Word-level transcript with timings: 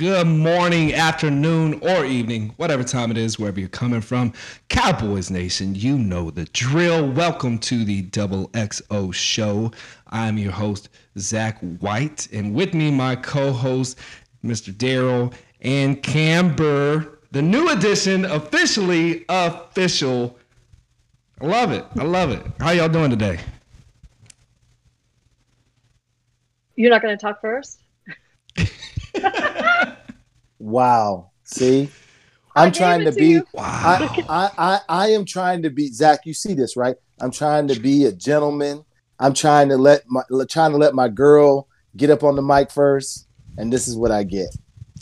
good 0.00 0.26
morning, 0.26 0.94
afternoon, 0.94 1.78
or 1.82 2.06
evening, 2.06 2.54
whatever 2.56 2.82
time 2.82 3.10
it 3.10 3.18
is, 3.18 3.38
wherever 3.38 3.60
you're 3.60 3.68
coming 3.68 4.00
from. 4.00 4.32
Cowboys 4.70 5.30
Nation, 5.30 5.74
you 5.74 5.98
know 5.98 6.30
the 6.30 6.46
drill. 6.54 7.06
Welcome 7.06 7.58
to 7.58 7.84
the 7.84 8.00
Double 8.00 8.48
XO 8.52 9.12
Show. 9.12 9.70
I'm 10.06 10.38
your 10.38 10.52
host, 10.52 10.88
Zach 11.18 11.60
White, 11.80 12.28
and 12.32 12.54
with 12.54 12.72
me, 12.72 12.90
my 12.90 13.14
co 13.14 13.52
host, 13.52 13.98
Mr. 14.42 14.72
Daryl 14.72 15.34
and 15.60 16.02
Camber, 16.02 17.18
the 17.30 17.42
new 17.42 17.68
edition, 17.68 18.24
officially 18.24 19.26
official. 19.28 20.38
I 21.42 21.46
love 21.46 21.72
it. 21.72 21.84
I 21.98 22.04
love 22.04 22.30
it. 22.30 22.42
How 22.58 22.70
y'all 22.70 22.88
doing 22.88 23.10
today? 23.10 23.38
You're 26.76 26.90
not 26.90 27.02
going 27.02 27.14
to 27.14 27.20
talk 27.20 27.42
first? 27.42 27.82
Wow. 30.58 31.30
See, 31.44 31.88
I'm 32.54 32.70
trying 32.72 33.00
to 33.04 33.10
to 33.10 33.16
be. 33.16 33.38
Wow. 33.52 33.62
I, 33.64 34.24
I, 34.28 34.50
I, 34.58 34.80
I 34.88 35.08
am 35.10 35.24
trying 35.24 35.62
to 35.62 35.70
be. 35.70 35.88
Zach, 35.88 36.20
you 36.24 36.34
see 36.34 36.54
this, 36.54 36.76
right? 36.76 36.96
I'm 37.20 37.30
trying 37.30 37.68
to 37.68 37.78
be 37.80 38.04
a 38.04 38.12
gentleman. 38.12 38.84
I'm 39.18 39.34
trying 39.34 39.68
to 39.70 39.76
let 39.76 40.02
my 40.08 40.22
trying 40.48 40.72
to 40.72 40.78
let 40.78 40.94
my 40.94 41.08
girl 41.08 41.66
get 41.96 42.10
up 42.10 42.22
on 42.22 42.36
the 42.36 42.42
mic 42.42 42.70
first, 42.70 43.26
and 43.56 43.72
this 43.72 43.88
is 43.88 43.96
what 43.96 44.10
I 44.10 44.22
get. 44.22 44.54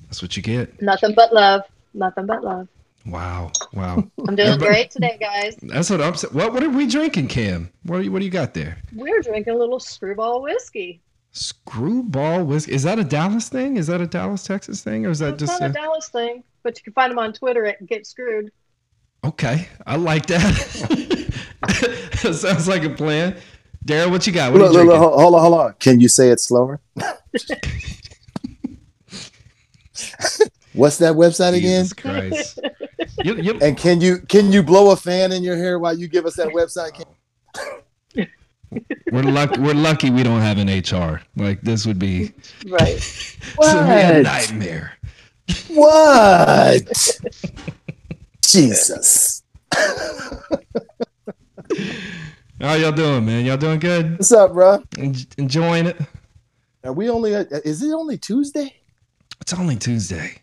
That's 0.05 0.23
what 0.23 0.37
you 0.37 0.43
get. 0.43 0.81
Nothing 0.81 1.15
but 1.15 1.33
love. 1.35 1.63
Nothing 1.93 2.27
but 2.27 2.43
love. 2.43 2.69
Wow. 3.07 3.53
Wow. 3.73 4.05
I'm 4.27 4.37
doing 4.37 4.41
Everybody- 4.49 4.67
great 4.67 4.91
today, 4.91 5.17
guys. 5.21 5.57
That's 5.63 5.89
what 5.91 6.01
I'm 6.01 6.15
saying. 6.15 6.35
What, 6.35 6.53
what 6.53 6.63
are 6.63 6.69
we 6.69 6.87
drinking, 6.87 7.29
Cam? 7.29 7.71
What, 7.85 7.99
do 7.99 8.05
you- 8.05 8.13
what 8.13 8.19
do 8.21 8.25
you 8.25 8.31
got 8.31 8.55
there? 8.55 8.79
We're 8.95 9.21
drinking 9.23 9.55
a 9.55 9.57
little 9.57 9.81
screwball 9.81 10.43
whiskey. 10.43 11.01
Screwball 11.33 12.45
whiskey. 12.45 12.73
Is 12.73 12.83
that 12.85 12.99
a 12.99 13.05
Dallas 13.05 13.49
thing? 13.49 13.77
Is 13.77 13.87
that 13.89 14.01
a 14.01 14.07
Dallas, 14.07 14.43
Texas 14.45 14.83
thing? 14.83 15.07
Or 15.07 15.11
is 15.11 15.19
that 15.21 15.35
It's 15.35 15.41
just 15.45 15.61
not 15.61 15.69
a... 15.69 15.71
a 15.71 15.75
Dallas 15.75 16.09
thing, 16.09 16.43
but 16.63 16.77
you 16.79 16.83
can 16.85 16.93
find 16.95 17.11
them 17.11 17.19
on 17.19 17.33
Twitter 17.33 17.65
at 17.67 17.85
Get 17.87 18.07
Screwed. 18.07 18.51
Okay, 19.25 19.69
I 19.87 19.97
like 19.97 20.27
that. 20.27 20.55
that 22.23 22.35
sounds 22.41 22.69
like 22.69 22.85
a 22.85 22.91
plan. 22.91 23.37
Daryl, 23.85 24.11
what 24.11 24.27
you 24.27 24.33
got? 24.33 24.53
What 24.53 24.61
are 24.63 24.65
Look, 24.65 24.73
you 24.73 24.79
look, 24.79 24.87
drinking? 24.89 25.03
look, 25.11 25.21
hold 25.21 25.35
on, 25.35 25.41
hold 25.41 25.55
on. 25.61 25.75
Can 25.81 26.01
you 26.01 26.09
say 26.09 26.31
it 26.31 26.41
slower? 26.41 26.81
What's 30.75 30.99
that 30.99 31.15
website 31.15 31.55
again? 31.57 31.85
Jesus 31.85 31.93
Christ. 31.95 32.61
You- 33.25 33.37
you- 33.37 33.59
And 33.61 33.77
can 33.77 34.01
you 34.01 34.19
can 34.29 34.53
you 34.53 34.63
blow 34.63 34.91
a 34.93 34.97
fan 34.97 35.33
in 35.33 35.43
your 35.43 35.57
hair 35.57 35.79
while 35.79 35.97
you 35.99 36.07
give 36.09 36.25
us 36.27 36.37
that 36.37 36.49
website? 36.49 36.95
Can- 36.95 37.07
we're 39.13 39.23
lucky. 39.23 39.61
We're 39.61 39.75
lucky 39.75 40.11
we 40.11 40.23
don't 40.23 40.41
have 40.41 40.59
an 40.59 40.69
HR. 40.69 41.21
Like 41.37 41.61
this 41.63 41.87
would 41.87 41.99
be, 41.99 42.33
Right. 42.69 42.97
this 42.97 43.37
would 43.59 43.67
a 43.69 44.15
What? 44.15 44.23
nightmare. 44.23 44.93
What? 45.69 47.21
Jesus. 48.43 49.43
How 52.61 52.75
y'all 52.75 52.91
doing, 52.93 53.25
man? 53.25 53.45
Y'all 53.45 53.57
doing 53.57 53.79
good? 53.79 54.13
What's 54.19 54.33
up, 54.33 54.53
bro? 54.53 54.83
En- 54.99 55.15
Enjoying 55.37 55.87
it? 55.87 55.97
Are 56.85 56.93
we 56.93 57.09
only? 57.09 57.35
Uh, 57.37 57.45
is 57.65 57.83
it 57.83 57.93
only 57.93 58.19
Tuesday? 58.19 58.75
It's 59.41 59.55
only 59.55 59.77
Tuesday. 59.77 60.43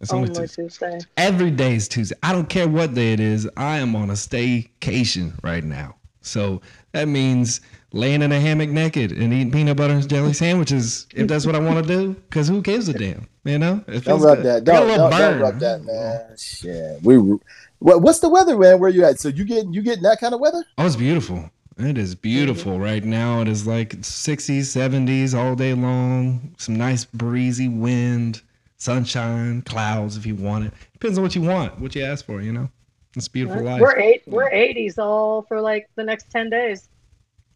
It's 0.00 0.12
only, 0.12 0.28
Only 0.28 0.42
Tuesday. 0.46 0.62
Tuesday. 0.62 0.98
Every 1.16 1.50
day 1.50 1.74
is 1.74 1.88
Tuesday. 1.88 2.14
I 2.22 2.32
don't 2.32 2.48
care 2.48 2.68
what 2.68 2.94
day 2.94 3.12
it 3.14 3.20
is. 3.20 3.48
I 3.56 3.78
am 3.78 3.96
on 3.96 4.10
a 4.10 4.12
staycation 4.14 5.32
right 5.42 5.64
now. 5.64 5.96
So 6.20 6.60
that 6.92 7.08
means 7.08 7.60
laying 7.92 8.22
in 8.22 8.32
a 8.32 8.40
hammock 8.40 8.70
naked 8.70 9.12
and 9.12 9.32
eating 9.32 9.50
peanut 9.50 9.76
butter 9.76 9.94
and 9.94 10.08
jelly 10.08 10.32
sandwiches 10.32 11.06
if 11.14 11.28
that's 11.28 11.46
what 11.46 11.54
I 11.54 11.58
want 11.58 11.86
to 11.86 11.94
do. 11.94 12.14
Because 12.14 12.48
who 12.48 12.62
gives 12.62 12.88
a 12.88 12.92
damn? 12.92 13.26
You 13.44 13.58
know? 13.58 13.84
Don't 13.86 14.20
rub 14.20 14.38
good. 14.38 14.46
that. 14.46 14.56
I 14.56 14.60
got 14.60 14.82
a 14.84 14.86
Don't, 14.86 15.10
don't, 15.10 15.10
don't 15.10 15.40
rub 15.40 15.58
that, 15.60 15.84
man. 15.84 16.36
Shit. 16.36 17.02
We. 17.02 17.38
What, 17.78 18.00
what's 18.00 18.20
the 18.20 18.28
weather, 18.28 18.56
man? 18.56 18.78
Where 18.78 18.90
you 18.90 19.04
at? 19.04 19.20
So 19.20 19.28
you 19.28 19.44
getting 19.44 19.72
you 19.72 19.82
getting 19.82 20.02
that 20.04 20.18
kind 20.18 20.34
of 20.34 20.40
weather? 20.40 20.64
Oh, 20.78 20.86
it's 20.86 20.96
beautiful. 20.96 21.50
It 21.78 21.98
is 21.98 22.14
mm-hmm. 22.14 22.22
beautiful 22.22 22.80
right 22.80 23.04
now. 23.04 23.42
It 23.42 23.48
is 23.48 23.66
like 23.66 23.98
60s, 23.98 24.60
70s 24.60 25.34
all 25.34 25.54
day 25.54 25.74
long. 25.74 26.54
Some 26.56 26.76
nice 26.76 27.04
breezy 27.04 27.68
wind, 27.68 28.40
sunshine, 28.78 29.60
clouds 29.62 30.16
if 30.16 30.24
you 30.24 30.34
want 30.34 30.66
it. 30.66 30.72
Depends 30.94 31.18
on 31.18 31.24
what 31.24 31.34
you 31.34 31.42
want, 31.42 31.78
what 31.78 31.94
you 31.94 32.02
ask 32.02 32.24
for, 32.24 32.40
you 32.40 32.52
know? 32.52 32.70
It's 33.16 33.26
a 33.26 33.30
beautiful 33.30 33.62
life. 33.62 33.80
We're 33.80 33.98
eight. 33.98 34.22
We're 34.26 34.50
80s 34.50 34.98
all 34.98 35.42
for 35.42 35.60
like 35.60 35.88
the 35.96 36.04
next 36.04 36.30
10 36.30 36.50
days. 36.50 36.90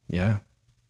Yeah. 0.09 0.38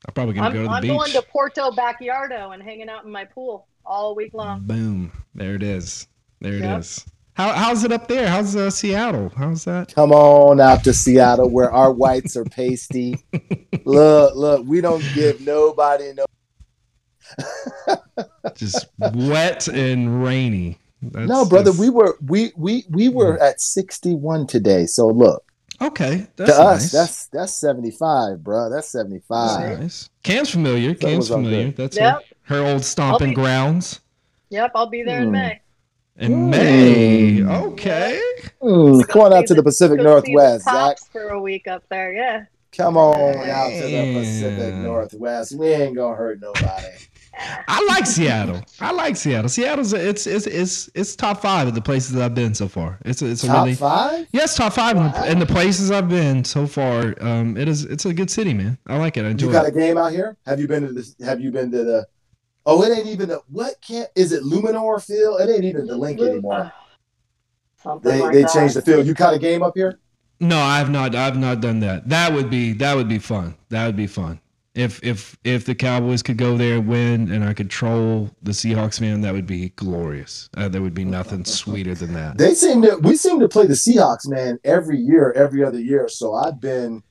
I'm 0.07 0.15
probably 0.15 0.35
going 0.35 0.47
I'm, 0.47 0.53
to 0.53 0.59
go 0.59 0.63
to 0.63 0.75
the 0.75 0.81
beach. 0.81 0.91
I'm 0.91 0.97
going 0.97 1.13
to 1.13 1.23
Porto 1.23 1.73
Backyardo 1.73 2.55
and 2.55 2.63
hanging 2.63 2.89
out 2.89 3.05
in 3.05 3.11
my 3.11 3.25
pool 3.25 3.67
all 3.85 4.15
week 4.15 4.33
long. 4.33 4.61
Boom. 4.61 5.13
There 5.35 5.57
it 5.57 5.65
is. 5.65 6.07
There 6.41 6.55
it 6.55 6.63
is. 6.63 7.05
Yep. 7.05 7.15
How, 7.35 7.53
how's 7.53 7.85
it 7.85 7.93
up 7.93 8.07
there? 8.07 8.29
How's 8.29 8.55
uh, 8.55 8.71
Seattle? 8.71 9.33
How's 9.37 9.65
that? 9.65 9.93
Come 9.95 10.13
on 10.13 10.61
out 10.61 10.85
to 10.85 10.93
Seattle 10.93 11.51
where 11.51 11.71
our 11.73 11.93
whites 11.93 12.37
are 12.37 12.45
pasty. 12.45 13.17
look, 13.85 14.37
look, 14.37 14.67
we 14.67 14.81
don't 14.81 15.05
give 15.15 15.41
nobody 15.41 16.13
no. 16.13 16.27
Just 18.55 18.87
wet 18.99 19.69
and 19.69 20.23
rainy. 20.23 20.79
That's, 21.03 21.29
no, 21.29 21.45
brother, 21.45 21.71
that's- 21.73 21.79
we 21.81 21.91
were 21.91 22.17
we 22.27 22.53
we 22.57 22.85
we 22.91 23.09
were 23.09 23.39
at 23.43 23.61
61 23.61 24.47
today. 24.47 24.87
So 24.87 25.07
look, 25.09 25.45
Okay. 25.83 26.27
That's 26.37 26.51
to 26.57 26.63
us, 26.63 26.93
that's 26.93 27.27
that's 27.29 27.55
75, 27.55 28.45
bro. 28.45 28.69
That's 28.69 28.93
That's 28.93 29.09
75. 29.09 29.81
nice. 29.81 30.11
Cam's 30.23 30.51
familiar. 30.51 30.91
That 30.91 31.01
Cam's 31.01 31.29
familiar. 31.29 31.71
That's 31.71 31.97
Yep. 31.97 32.23
her, 32.43 32.57
her 32.57 32.67
old 32.73 32.85
stomping 32.85 33.31
be- 33.31 33.35
grounds. 33.37 34.01
Yep, 34.51 34.73
I'll 34.75 34.91
be 34.91 35.03
there 35.03 35.21
in 35.23 35.27
Hmm. 35.29 35.33
May. 35.33 35.61
In 36.19 36.33
Mm. 36.33 36.51
May. 36.51 37.43
Okay. 37.45 38.21
Mm, 38.61 39.09
come 39.09 39.23
on 39.23 39.33
out 39.33 39.43
to 39.43 39.49
See 39.49 39.55
the 39.55 39.63
Pacific 39.63 39.97
go 39.99 40.03
see 40.21 40.33
the 40.33 40.35
Northwest, 40.37 40.65
Zach. 40.65 40.99
For 41.13 41.29
a 41.31 41.41
week 41.41 41.67
up 41.67 41.83
there. 41.89 42.13
Yeah. 42.13 42.45
Come 42.77 42.99
on 42.99 43.37
out 43.49 43.71
to 43.71 43.83
the 43.87 44.13
Pacific 44.21 44.75
Northwest. 44.75 45.55
We 45.57 45.69
ain't 45.69 45.97
gonna 45.97 46.15
hurt 46.15 46.41
nobody. 46.43 46.89
I 47.69 47.85
like 47.89 48.07
Seattle. 48.07 48.61
I 48.81 48.91
like 48.93 49.17
Seattle. 49.17 49.49
Seattle's 49.49 49.93
a, 49.95 50.09
it's 50.09 50.27
it's 50.27 50.47
it's 50.47 50.91
it's 50.95 51.17
top 51.17 51.41
five 51.41 51.69
of 51.69 51.75
the 51.75 51.81
places 51.81 52.17
I've 52.17 52.35
been 52.35 52.55
so 52.55 52.69
far. 52.69 52.99
It's 53.05 53.23
a, 53.23 53.27
it's 53.27 53.45
a 53.45 53.47
Top 53.47 53.65
really 53.65 53.75
five? 53.77 54.27
yes 54.33 54.57
top 54.57 54.73
five 54.75 54.97
in, 54.97 55.05
the, 55.05 55.31
in 55.33 55.39
the 55.39 55.47
places 55.47 55.91
I've 55.91 56.09
been 56.09 56.45
so 56.45 56.67
far. 56.67 57.15
Um, 57.21 57.57
it 57.57 57.69
is 57.69 57.85
it's 57.85 58.05
a 58.05 58.13
good 58.13 58.31
city, 58.31 58.53
man. 58.53 58.77
I 58.89 58.99
like 58.99 59.17
it. 59.17 59.25
I 59.25 59.29
enjoy 59.31 59.47
You 59.47 59.53
got 59.53 59.65
it. 59.67 59.75
a 59.75 59.79
game 59.79 59.97
out 59.97 60.13
here? 60.13 60.37
Have 60.45 60.61
you 60.61 60.69
been 60.69 60.87
to 60.87 60.93
this? 60.93 61.15
Have 61.25 61.41
you 61.41 61.51
been 61.51 61.71
to 61.71 61.85
the? 61.85 62.07
Oh, 62.67 62.83
it 62.83 62.97
ain't 62.97 63.07
even 63.07 63.29
the 63.31 63.41
what 63.49 63.75
can't 63.81 64.09
is 64.15 64.33
it 64.33 64.43
Luminor 64.43 65.03
Field? 65.05 65.41
It 65.41 65.51
ain't 65.51 65.65
even 65.65 65.87
the 65.87 65.97
link 65.97 66.21
anymore. 66.21 66.73
Something 67.83 68.13
They 68.13 68.21
like 68.21 68.33
they 68.35 68.43
that. 68.43 68.53
changed 68.53 68.75
the 68.77 68.83
field. 68.83 69.07
You 69.07 69.15
caught 69.15 69.33
a 69.35 69.39
game 69.39 69.63
up 69.63 69.73
here? 69.75 69.99
No, 70.41 70.59
I've 70.59 70.91
not. 70.91 71.15
I've 71.15 71.39
not 71.39 71.61
done 71.61 71.81
that. 71.81 72.09
That 72.09 72.33
would 72.33 72.51
be 72.51 72.73
that 72.75 72.95
would 72.97 73.09
be 73.09 73.19
fun. 73.19 73.55
That 73.71 73.87
would 73.87 73.97
be 73.97 74.07
fun. 74.07 74.41
If 74.81 75.03
if 75.05 75.37
if 75.45 75.65
the 75.67 75.75
Cowboys 75.75 76.23
could 76.23 76.37
go 76.37 76.57
there 76.57 76.77
and 76.77 76.89
win, 76.89 77.31
and 77.31 77.45
I 77.45 77.55
could 77.55 77.71
troll 77.71 78.31
the 78.43 78.53
Seahawks 78.53 79.01
man, 79.01 79.21
that 79.21 79.33
would 79.33 79.47
be 79.47 79.69
glorious. 79.71 80.49
Uh, 80.57 80.69
there 80.69 80.83
would 80.83 80.95
be 80.95 81.05
nothing 81.05 81.45
sweeter 81.45 81.95
than 81.95 82.13
that. 82.15 82.39
They 82.39 82.55
seem 82.55 82.83
to 82.83 82.97
we 82.97 83.17
seem 83.17 83.41
to 83.41 83.49
play 83.49 83.67
the 83.67 83.75
Seahawks, 83.75 84.27
man, 84.27 84.59
every 84.65 84.99
year, 84.99 85.33
every 85.33 85.65
other 85.65 85.81
year. 85.81 86.09
So 86.09 86.35
I've 86.35 86.61
been 86.61 87.03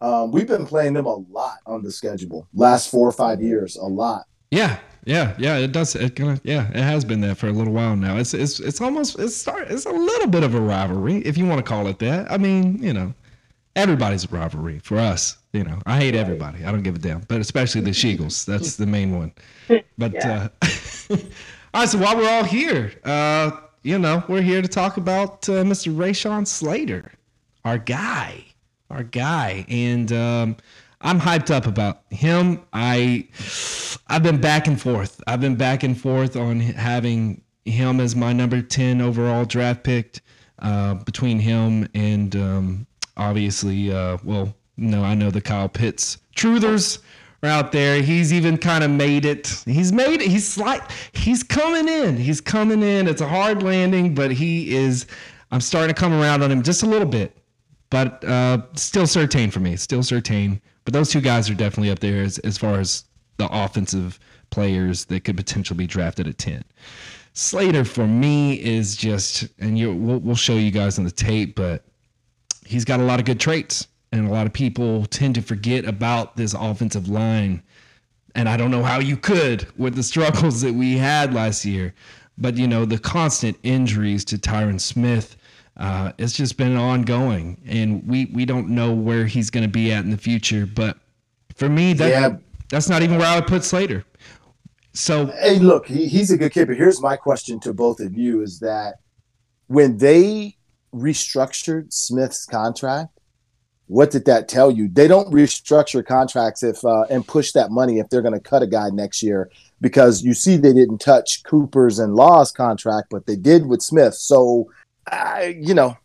um, 0.00 0.32
we've 0.32 0.46
been 0.46 0.66
playing 0.66 0.92
them 0.92 1.06
a 1.06 1.14
lot 1.14 1.58
on 1.66 1.82
the 1.82 1.90
schedule. 1.90 2.46
Last 2.52 2.90
four 2.90 3.08
or 3.08 3.12
five 3.12 3.40
years, 3.40 3.76
a 3.76 3.84
lot. 3.84 4.24
Yeah, 4.50 4.78
yeah, 5.04 5.34
yeah. 5.38 5.56
It 5.56 5.72
does. 5.72 5.94
It 5.94 6.14
kind 6.14 6.30
of. 6.30 6.40
Yeah, 6.44 6.68
it 6.68 6.82
has 6.82 7.04
been 7.04 7.20
that 7.22 7.38
for 7.38 7.48
a 7.48 7.52
little 7.52 7.72
while 7.72 7.96
now. 7.96 8.18
It's 8.18 8.34
it's 8.34 8.60
it's 8.60 8.80
almost 8.80 9.18
it's 9.18 9.34
start. 9.34 9.70
It's 9.70 9.86
a 9.86 9.90
little 9.90 10.28
bit 10.28 10.42
of 10.42 10.54
a 10.54 10.60
rivalry, 10.60 11.16
if 11.18 11.38
you 11.38 11.46
want 11.46 11.58
to 11.58 11.68
call 11.68 11.86
it 11.86 11.98
that. 12.00 12.30
I 12.30 12.36
mean, 12.36 12.82
you 12.82 12.92
know, 12.92 13.14
everybody's 13.76 14.24
a 14.24 14.28
rivalry 14.28 14.78
for 14.80 14.98
us. 14.98 15.38
You 15.52 15.64
know, 15.64 15.78
I 15.86 15.98
hate 15.98 16.14
everybody. 16.14 16.64
I 16.64 16.72
don't 16.72 16.82
give 16.82 16.96
a 16.96 16.98
damn, 16.98 17.20
but 17.20 17.40
especially 17.40 17.80
the 17.82 17.90
Sheagles. 17.90 18.44
That's 18.44 18.76
the 18.76 18.86
main 18.86 19.16
one. 19.16 19.32
But 19.98 20.12
Yeah. 20.14 20.48
uh, 20.60 20.68
all 21.10 21.18
right. 21.80 21.88
So 21.88 21.98
while 21.98 22.16
we're 22.16 22.28
all 22.28 22.44
here, 22.44 22.92
uh, 23.04 23.52
you 23.82 23.98
know, 23.98 24.24
we're 24.28 24.42
here 24.42 24.60
to 24.62 24.68
talk 24.68 24.96
about 24.96 25.48
uh, 25.48 25.62
Mr. 25.62 25.94
Rashawn 25.94 26.46
Slater, 26.46 27.12
our 27.64 27.78
guy, 27.78 28.44
our 28.90 29.04
guy, 29.04 29.64
and 29.68 30.12
um, 30.12 30.56
I'm 31.00 31.20
hyped 31.20 31.50
up 31.50 31.66
about 31.66 32.02
him. 32.10 32.60
I 32.72 33.28
I've 34.08 34.22
been 34.22 34.40
back 34.40 34.66
and 34.66 34.80
forth. 34.80 35.20
I've 35.26 35.40
been 35.40 35.56
back 35.56 35.82
and 35.84 35.98
forth 36.00 36.36
on 36.36 36.60
having 36.60 37.42
him 37.64 38.00
as 38.00 38.16
my 38.16 38.32
number 38.32 38.60
ten 38.62 39.00
overall 39.00 39.44
draft 39.44 39.84
pick. 39.84 40.20
Uh, 40.60 40.94
between 40.94 41.40
him 41.40 41.86
and 41.94 42.34
um, 42.36 42.86
obviously, 43.16 43.92
uh, 43.92 44.18
well, 44.24 44.54
no, 44.76 45.02
I 45.02 45.14
know 45.14 45.30
the 45.30 45.40
Kyle 45.40 45.68
Pitts 45.68 46.18
truthers 46.36 46.98
are 47.42 47.48
out 47.48 47.72
there. 47.72 48.02
He's 48.02 48.32
even 48.32 48.58
kind 48.58 48.82
of 48.82 48.90
made 48.90 49.24
it. 49.24 49.62
He's 49.66 49.92
made 49.92 50.20
it. 50.20 50.28
He's 50.28 50.46
slight. 50.48 50.82
He's 51.12 51.42
coming 51.42 51.88
in. 51.88 52.16
He's 52.16 52.40
coming 52.40 52.82
in. 52.82 53.06
It's 53.06 53.20
a 53.20 53.28
hard 53.28 53.62
landing, 53.62 54.14
but 54.14 54.30
he 54.30 54.74
is. 54.74 55.06
I'm 55.50 55.60
starting 55.60 55.94
to 55.94 55.98
come 55.98 56.12
around 56.12 56.42
on 56.42 56.50
him 56.50 56.62
just 56.62 56.82
a 56.82 56.86
little 56.86 57.06
bit 57.08 57.36
but 57.94 58.24
uh, 58.24 58.60
still 58.74 59.04
Surtain 59.04 59.52
for 59.52 59.60
me. 59.60 59.76
Still 59.76 60.00
Surtain. 60.00 60.60
But 60.84 60.94
those 60.94 61.10
two 61.10 61.20
guys 61.20 61.48
are 61.48 61.54
definitely 61.54 61.92
up 61.92 62.00
there 62.00 62.24
as, 62.24 62.38
as 62.40 62.58
far 62.58 62.80
as 62.80 63.04
the 63.36 63.48
offensive 63.52 64.18
players 64.50 65.04
that 65.04 65.22
could 65.22 65.36
potentially 65.36 65.78
be 65.78 65.86
drafted 65.86 66.26
at 66.26 66.36
10. 66.36 66.64
Slater 67.34 67.84
for 67.84 68.08
me 68.08 68.54
is 68.54 68.96
just, 68.96 69.46
and 69.60 69.78
you 69.78 69.94
we'll, 69.94 70.18
we'll 70.18 70.34
show 70.34 70.56
you 70.56 70.72
guys 70.72 70.98
on 70.98 71.04
the 71.04 71.10
tape, 71.12 71.54
but 71.54 71.84
he's 72.64 72.84
got 72.84 73.00
a 73.00 73.04
lot 73.04 73.18
of 73.18 73.26
good 73.26 73.40
traits, 73.40 73.88
and 74.12 74.26
a 74.28 74.30
lot 74.32 74.46
of 74.46 74.52
people 74.52 75.06
tend 75.06 75.34
to 75.36 75.42
forget 75.42 75.84
about 75.84 76.36
this 76.36 76.54
offensive 76.54 77.08
line. 77.08 77.62
And 78.34 78.48
I 78.48 78.56
don't 78.56 78.70
know 78.70 78.82
how 78.82 78.98
you 78.98 79.16
could 79.16 79.66
with 79.78 79.94
the 79.94 80.02
struggles 80.02 80.60
that 80.62 80.74
we 80.74 80.96
had 80.96 81.32
last 81.32 81.64
year, 81.64 81.94
but 82.36 82.56
you 82.56 82.66
know 82.66 82.84
the 82.84 82.98
constant 82.98 83.56
injuries 83.62 84.24
to 84.26 84.38
Tyron 84.38 84.80
Smith. 84.80 85.36
Uh, 85.76 86.12
it's 86.18 86.32
just 86.32 86.56
been 86.56 86.76
ongoing, 86.76 87.60
and 87.66 88.06
we 88.06 88.26
we 88.26 88.44
don't 88.44 88.68
know 88.68 88.92
where 88.92 89.26
he's 89.26 89.50
going 89.50 89.64
to 89.64 89.70
be 89.70 89.92
at 89.92 90.04
in 90.04 90.10
the 90.10 90.16
future. 90.16 90.66
But 90.66 90.96
for 91.56 91.68
me, 91.68 91.92
that 91.94 92.08
Yeah. 92.08 92.36
that's 92.68 92.88
not 92.88 93.02
even 93.02 93.18
where 93.18 93.26
I 93.26 93.36
would 93.36 93.46
put 93.48 93.64
Slater. 93.64 94.04
So 94.92 95.26
Hey, 95.26 95.58
look, 95.58 95.86
he, 95.86 96.06
he's 96.06 96.30
a 96.30 96.38
good 96.38 96.52
kid, 96.52 96.68
but 96.68 96.76
here's 96.76 97.00
my 97.00 97.16
question 97.16 97.58
to 97.60 97.72
both 97.72 97.98
of 97.98 98.16
you: 98.16 98.42
is 98.42 98.60
that 98.60 99.00
when 99.66 99.96
they 99.98 100.56
restructured 100.94 101.92
Smith's 101.92 102.46
contract, 102.46 103.18
what 103.86 104.10
did 104.10 104.24
that 104.24 104.48
tell 104.48 104.70
you? 104.70 104.88
They 104.88 105.08
don't 105.08 105.32
restructure 105.32 106.04
contracts 106.04 106.62
if 106.62 106.82
uh, 106.84 107.02
and 107.10 107.26
push 107.26 107.52
that 107.52 107.70
money 107.70 107.98
if 107.98 108.08
they're 108.08 108.22
going 108.22 108.34
to 108.34 108.40
cut 108.40 108.62
a 108.62 108.66
guy 108.66 108.88
next 108.90 109.22
year 109.22 109.50
because 109.80 110.22
you 110.22 110.32
see 110.32 110.56
they 110.56 110.72
didn't 110.72 110.98
touch 110.98 111.42
Cooper's 111.44 111.98
and 111.98 112.14
Law's 112.14 112.50
contract, 112.50 113.08
but 113.10 113.26
they 113.26 113.36
did 113.36 113.66
with 113.66 113.82
Smith. 113.82 114.14
So, 114.14 114.70
I, 115.06 115.56
you 115.60 115.74
know, 115.74 115.98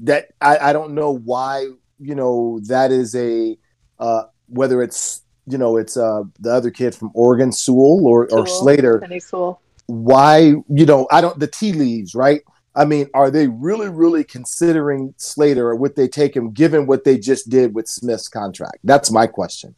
that 0.00 0.28
I, 0.40 0.58
I 0.58 0.72
don't 0.72 0.94
know 0.94 1.12
why 1.12 1.68
you 1.98 2.14
know 2.14 2.60
that 2.66 2.90
is 2.90 3.14
a 3.14 3.56
uh, 3.98 4.24
whether 4.48 4.82
it's 4.82 5.22
you 5.46 5.58
know 5.58 5.76
it's 5.76 5.96
uh, 5.96 6.24
the 6.40 6.52
other 6.52 6.70
kid 6.70 6.94
from 6.94 7.10
Oregon, 7.14 7.52
Sewell 7.52 8.04
or, 8.04 8.24
or 8.24 8.46
Sewell, 8.46 8.46
Slater 8.46 9.00
Penei 9.00 9.22
Sewell. 9.22 9.60
why 9.86 10.54
you 10.68 10.86
know 10.86 11.06
i 11.10 11.20
don't 11.20 11.38
the 11.38 11.46
tea 11.46 11.72
leaves 11.72 12.14
right 12.14 12.42
i 12.74 12.84
mean 12.84 13.08
are 13.14 13.30
they 13.30 13.48
really 13.48 13.88
really 13.88 14.24
considering 14.24 15.14
slater 15.16 15.68
or 15.68 15.76
would 15.76 15.96
they 15.96 16.08
take 16.08 16.34
him 16.34 16.50
given 16.52 16.86
what 16.86 17.04
they 17.04 17.18
just 17.18 17.48
did 17.48 17.74
with 17.74 17.88
smith's 17.88 18.28
contract 18.28 18.78
that's 18.84 19.10
my 19.10 19.26
question 19.26 19.74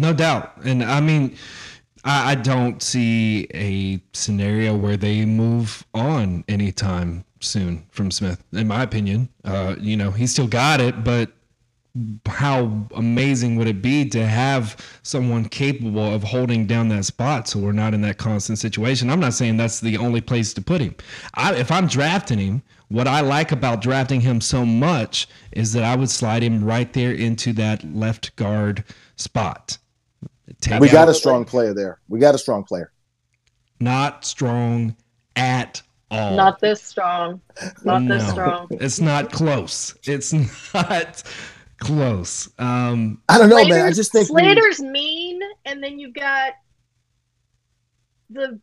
No 0.00 0.14
doubt. 0.14 0.56
And 0.64 0.82
I 0.82 1.00
mean, 1.00 1.36
I, 2.04 2.32
I 2.32 2.34
don't 2.34 2.82
see 2.82 3.46
a 3.52 4.02
scenario 4.14 4.74
where 4.74 4.96
they 4.96 5.26
move 5.26 5.84
on 5.92 6.42
anytime 6.48 7.26
soon 7.40 7.84
from 7.90 8.10
Smith, 8.10 8.42
in 8.52 8.66
my 8.66 8.82
opinion. 8.82 9.28
Uh, 9.44 9.76
you 9.78 9.98
know, 9.98 10.10
he 10.10 10.26
still 10.26 10.46
got 10.46 10.80
it, 10.80 11.04
but 11.04 11.30
how 12.26 12.86
amazing 12.94 13.56
would 13.56 13.66
it 13.66 13.82
be 13.82 14.08
to 14.10 14.24
have 14.26 14.76
someone 15.02 15.48
capable 15.48 16.14
of 16.14 16.22
holding 16.22 16.66
down 16.66 16.88
that 16.88 17.04
spot 17.04 17.48
so 17.48 17.58
we're 17.58 17.72
not 17.72 17.94
in 17.94 18.00
that 18.02 18.18
constant 18.18 18.58
situation? 18.58 19.10
I'm 19.10 19.20
not 19.20 19.34
saying 19.34 19.56
that's 19.56 19.80
the 19.80 19.96
only 19.96 20.20
place 20.20 20.54
to 20.54 20.62
put 20.62 20.80
him. 20.80 20.94
I, 21.34 21.54
if 21.54 21.70
I'm 21.70 21.86
drafting 21.86 22.38
him, 22.38 22.62
what 22.88 23.06
I 23.06 23.20
like 23.20 23.52
about 23.52 23.80
drafting 23.80 24.20
him 24.20 24.40
so 24.40 24.64
much 24.64 25.28
is 25.52 25.72
that 25.72 25.84
I 25.84 25.96
would 25.96 26.10
slide 26.10 26.42
him 26.42 26.64
right 26.64 26.92
there 26.92 27.12
into 27.12 27.52
that 27.54 27.84
left 27.94 28.34
guard 28.36 28.84
spot. 29.16 29.78
Take 30.60 30.80
we 30.80 30.88
got 30.88 31.08
a 31.08 31.10
out- 31.10 31.16
strong 31.16 31.44
player 31.44 31.72
there 31.72 32.00
we 32.08 32.18
got 32.18 32.34
a 32.34 32.38
strong 32.38 32.64
player 32.64 32.90
not 33.80 34.24
strong 34.24 34.94
at 35.36 35.82
all. 36.10 36.36
Not 36.36 36.60
this 36.60 36.82
strong. 36.82 37.40
Not 37.84 38.06
this 38.06 38.28
strong. 38.28 38.68
It's 38.70 39.00
not 39.00 39.32
close. 39.32 39.96
It's 40.04 40.32
not 40.74 41.22
close. 41.80 42.48
Um, 42.58 43.20
i 43.28 43.36
don't 43.38 43.48
know 43.48 43.64
man 43.66 43.86
i 43.86 43.90
just 43.92 44.12
think 44.12 44.28
we- 44.30 44.40
Slater's 44.42 44.80
mean, 44.80 45.40
and 45.64 45.82
then 45.82 45.98
you've 45.98 46.14
got 46.14 46.52
the 48.30 48.60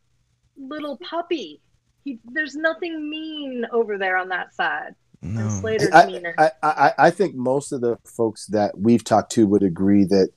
little 0.56 0.98
puppy. 0.98 1.60
He, 2.04 2.18
there's 2.32 2.54
nothing 2.54 3.08
mean 3.10 3.66
over 3.72 3.98
there 3.98 4.16
on 4.16 4.28
that 4.30 4.54
side. 4.54 4.94
And 5.22 5.34
no. 5.34 5.48
Slater's 5.48 5.90
I, 5.92 6.06
meaner. 6.06 6.34
I, 6.38 6.50
I, 6.62 6.92
I 6.98 7.10
think 7.10 7.34
most 7.34 7.72
of 7.72 7.80
the 7.80 7.98
folks 8.04 8.46
that 8.46 8.78
we've 8.78 9.04
talked 9.04 9.32
to 9.32 9.46
would 9.46 9.62
agree 9.62 10.04
that 10.04 10.30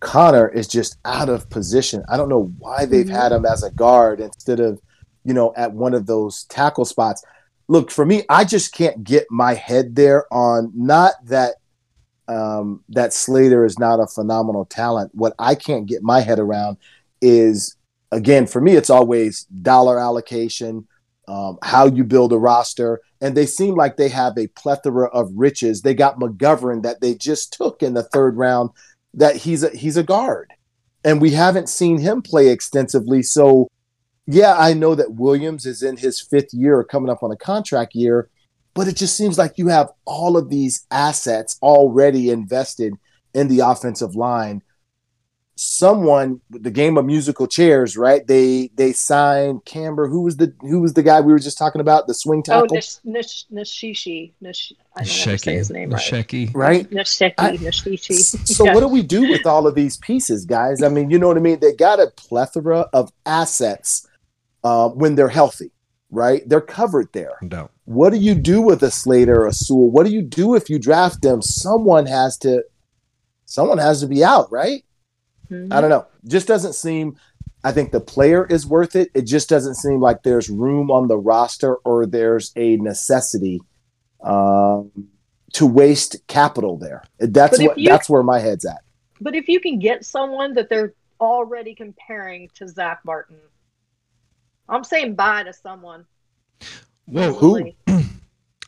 Connor 0.00 0.48
is 0.48 0.66
just 0.66 0.96
out 1.04 1.28
of 1.28 1.48
position. 1.50 2.02
I 2.08 2.16
don't 2.16 2.28
know 2.28 2.52
why 2.58 2.86
they've 2.86 3.06
Mhm. 3.06 3.10
had 3.10 3.32
him 3.32 3.46
as 3.46 3.62
a 3.62 3.70
guard 3.70 4.18
instead 4.20 4.58
of, 4.58 4.80
you 5.24 5.34
know, 5.34 5.52
at 5.56 5.72
one 5.72 5.94
of 5.94 6.06
those 6.06 6.44
tackle 6.44 6.84
spots. 6.84 7.22
Look, 7.68 7.90
for 7.92 8.04
me, 8.04 8.24
I 8.28 8.44
just 8.44 8.74
can't 8.74 9.04
get 9.04 9.26
my 9.30 9.54
head 9.54 9.94
there 9.94 10.26
on 10.32 10.72
not 10.74 11.12
that 11.26 11.54
um, 12.32 12.82
that 12.88 13.12
Slater 13.12 13.64
is 13.64 13.78
not 13.78 14.00
a 14.00 14.06
phenomenal 14.06 14.64
talent. 14.64 15.10
What 15.14 15.34
I 15.38 15.54
can't 15.54 15.86
get 15.86 16.02
my 16.02 16.20
head 16.20 16.38
around 16.38 16.78
is, 17.20 17.76
again, 18.10 18.46
for 18.46 18.60
me, 18.60 18.72
it's 18.72 18.90
always 18.90 19.44
dollar 19.44 19.98
allocation, 19.98 20.86
um, 21.28 21.58
how 21.62 21.86
you 21.86 22.04
build 22.04 22.32
a 22.32 22.38
roster, 22.38 23.00
and 23.20 23.36
they 23.36 23.46
seem 23.46 23.74
like 23.74 23.96
they 23.96 24.08
have 24.08 24.36
a 24.36 24.48
plethora 24.48 25.08
of 25.08 25.30
riches. 25.34 25.82
They 25.82 25.94
got 25.94 26.18
McGovern 26.18 26.82
that 26.82 27.00
they 27.00 27.14
just 27.14 27.52
took 27.52 27.82
in 27.82 27.94
the 27.94 28.02
third 28.02 28.36
round. 28.36 28.70
That 29.14 29.36
he's 29.36 29.62
a 29.62 29.68
he's 29.70 29.98
a 29.98 30.02
guard, 30.02 30.52
and 31.04 31.20
we 31.20 31.30
haven't 31.30 31.68
seen 31.68 31.98
him 31.98 32.22
play 32.22 32.48
extensively. 32.48 33.22
So, 33.22 33.68
yeah, 34.26 34.56
I 34.58 34.72
know 34.72 34.94
that 34.94 35.12
Williams 35.12 35.66
is 35.66 35.82
in 35.82 35.98
his 35.98 36.20
fifth 36.20 36.54
year, 36.54 36.82
coming 36.82 37.10
up 37.10 37.22
on 37.22 37.30
a 37.30 37.36
contract 37.36 37.94
year, 37.94 38.30
but 38.74 38.88
it 38.88 38.96
just 38.96 39.16
seems 39.16 39.38
like 39.38 39.58
you 39.58 39.68
have 39.68 39.90
all 40.04 40.36
of 40.36 40.48
these 40.48 40.86
assets 40.90 41.58
already 41.62 42.30
invested 42.30 42.94
in 43.34 43.48
the 43.48 43.60
offensive 43.60 44.14
line 44.14 44.62
someone 45.62 46.40
the 46.50 46.70
game 46.70 46.96
of 46.96 47.04
musical 47.04 47.46
chairs, 47.46 47.96
right? 47.96 48.26
They 48.26 48.70
they 48.74 48.92
signed 48.92 49.64
Camber. 49.64 50.08
Who 50.08 50.22
was 50.22 50.36
the 50.36 50.54
who 50.60 50.80
was 50.80 50.94
the 50.94 51.02
guy 51.02 51.20
we 51.20 51.32
were 51.32 51.38
just 51.38 51.58
talking 51.58 51.80
about? 51.80 52.06
The 52.06 52.14
swing 52.14 52.40
oh, 52.48 52.62
tackle, 52.62 52.76
Nish, 52.76 52.96
Nish, 53.04 53.46
Nishishi. 53.52 54.32
Nish, 54.40 54.72
I 54.96 55.04
don't 55.04 55.08
know 55.08 55.24
how 55.24 55.30
to 55.32 55.38
say 55.38 55.54
his 55.54 55.70
name 55.70 55.90
right. 55.90 56.02
Sheki. 56.02 56.50
right? 56.54 56.90
Nishiki. 56.90 57.34
I- 57.38 57.56
Nishishi. 57.56 58.38
So 58.52 58.64
Yeah. 58.64 58.74
what 58.74 58.80
do 58.80 58.88
we 58.88 59.02
do 59.02 59.28
with 59.28 59.46
all 59.46 59.66
of 59.66 59.74
these 59.74 59.96
pieces, 59.98 60.44
guys? 60.44 60.82
I 60.82 60.88
mean, 60.88 61.10
you 61.10 61.18
know 61.18 61.28
what 61.28 61.36
I 61.36 61.40
mean? 61.40 61.60
They 61.60 61.72
got 61.74 62.00
a 62.00 62.08
plethora 62.16 62.86
of 62.92 63.10
assets 63.24 64.06
uh, 64.64 64.88
when 64.90 65.14
they're 65.14 65.28
healthy, 65.28 65.70
right? 66.12 66.48
They're 66.48 66.60
covered 66.60 67.08
there. 67.12 67.32
No. 67.42 67.70
What 67.86 68.10
do 68.10 68.18
you 68.18 68.36
do 68.36 68.60
with 68.62 68.82
a 68.84 68.90
Slater 68.92 69.42
or 69.42 69.46
a 69.48 69.52
Sewell? 69.52 69.90
What 69.90 70.06
do 70.06 70.12
you 70.12 70.22
do 70.22 70.54
if 70.54 70.70
you 70.70 70.78
draft 70.78 71.22
them? 71.22 71.42
Someone 71.42 72.06
has 72.06 72.36
to, 72.38 72.62
someone 73.46 73.78
has 73.78 74.00
to 74.02 74.06
be 74.06 74.22
out, 74.22 74.52
right? 74.52 74.84
Mhm. 75.50 75.72
I 75.72 75.80
don't 75.80 75.90
know. 75.90 76.06
Just 76.24 76.46
doesn't 76.46 76.74
seem. 76.74 77.16
I 77.64 77.72
think 77.72 77.92
the 77.92 78.00
player 78.00 78.44
is 78.46 78.66
worth 78.66 78.94
it. 78.96 79.10
It 79.14 79.22
just 79.26 79.48
doesn't 79.48 79.76
seem 79.76 80.00
like 80.00 80.22
there's 80.22 80.48
room 80.50 80.90
on 80.90 81.08
the 81.08 81.18
roster 81.18 81.76
or 81.84 82.06
there's 82.06 82.52
a 82.56 82.76
necessity 82.76 83.60
um, 84.22 84.90
to 85.54 85.66
waste 85.66 86.16
capital 86.28 86.76
there. 86.76 87.02
That's 87.18 87.58
what. 87.66 87.78
you- 87.78 87.88
that's 87.88 88.08
where 88.08 88.22
my 88.22 88.38
head's 88.38 88.64
at. 88.64 88.82
But 89.20 89.34
if 89.34 89.48
you 89.48 89.60
can 89.60 89.78
get 89.78 90.04
someone 90.04 90.54
that 90.54 90.68
they're 90.68 90.94
already 91.20 91.74
comparing 91.74 92.48
to 92.56 92.66
Zach 92.66 93.00
Martin, 93.04 93.36
I'm 94.72 94.84
saying 94.84 95.14
bye 95.14 95.44
to 95.44 95.52
someone. 95.52 96.04
Well, 97.06 97.34
Who? 97.34 97.72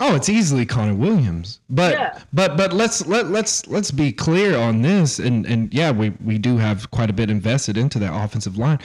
Oh, 0.00 0.16
it's 0.16 0.28
easily 0.28 0.66
Connor 0.66 0.94
Williams. 0.94 1.60
But 1.70 1.92
Yeah. 1.92 2.18
but 2.32 2.56
but 2.56 2.72
let's 2.72 3.06
let 3.06 3.28
let's 3.28 3.64
let's 3.68 3.92
be 3.92 4.10
clear 4.12 4.58
on 4.58 4.82
this 4.82 5.20
and 5.20 5.46
and 5.46 5.72
yeah, 5.72 5.92
we 5.92 6.10
we 6.24 6.36
do 6.36 6.58
have 6.58 6.90
quite 6.90 7.10
a 7.10 7.12
bit 7.12 7.30
invested 7.30 7.78
into 7.78 8.00
that 8.00 8.12
offensive 8.12 8.58
line. 8.58 8.80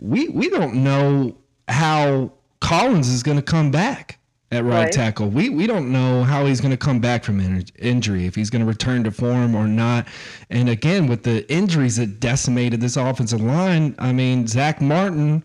We 0.00 0.28
we 0.30 0.48
don't 0.48 0.76
know 0.82 1.36
how 1.68 2.32
Collins 2.60 3.08
is 3.08 3.22
going 3.22 3.36
to 3.36 3.42
come 3.42 3.70
back 3.70 4.18
at 4.52 4.64
right, 4.64 4.84
Right. 4.84 4.92
tackle. 4.92 5.28
We 5.28 5.50
we 5.50 5.66
don't 5.66 5.92
know 5.92 6.22
how 6.24 6.46
he's 6.46 6.62
going 6.62 6.70
to 6.70 6.78
come 6.78 6.98
back 6.98 7.24
from 7.24 7.40
in- 7.40 7.66
injury 7.78 8.24
if 8.24 8.34
he's 8.34 8.48
going 8.48 8.60
to 8.62 8.66
return 8.66 9.04
to 9.04 9.10
form 9.10 9.54
or 9.54 9.68
not. 9.68 10.08
And 10.48 10.70
again, 10.70 11.08
with 11.08 11.24
the 11.24 11.48
injuries 11.52 11.96
that 11.96 12.20
decimated 12.20 12.80
this 12.80 12.96
offensive 12.96 13.42
line, 13.42 13.94
I 13.98 14.12
mean, 14.14 14.46
Zach 14.46 14.80
Martin, 14.80 15.44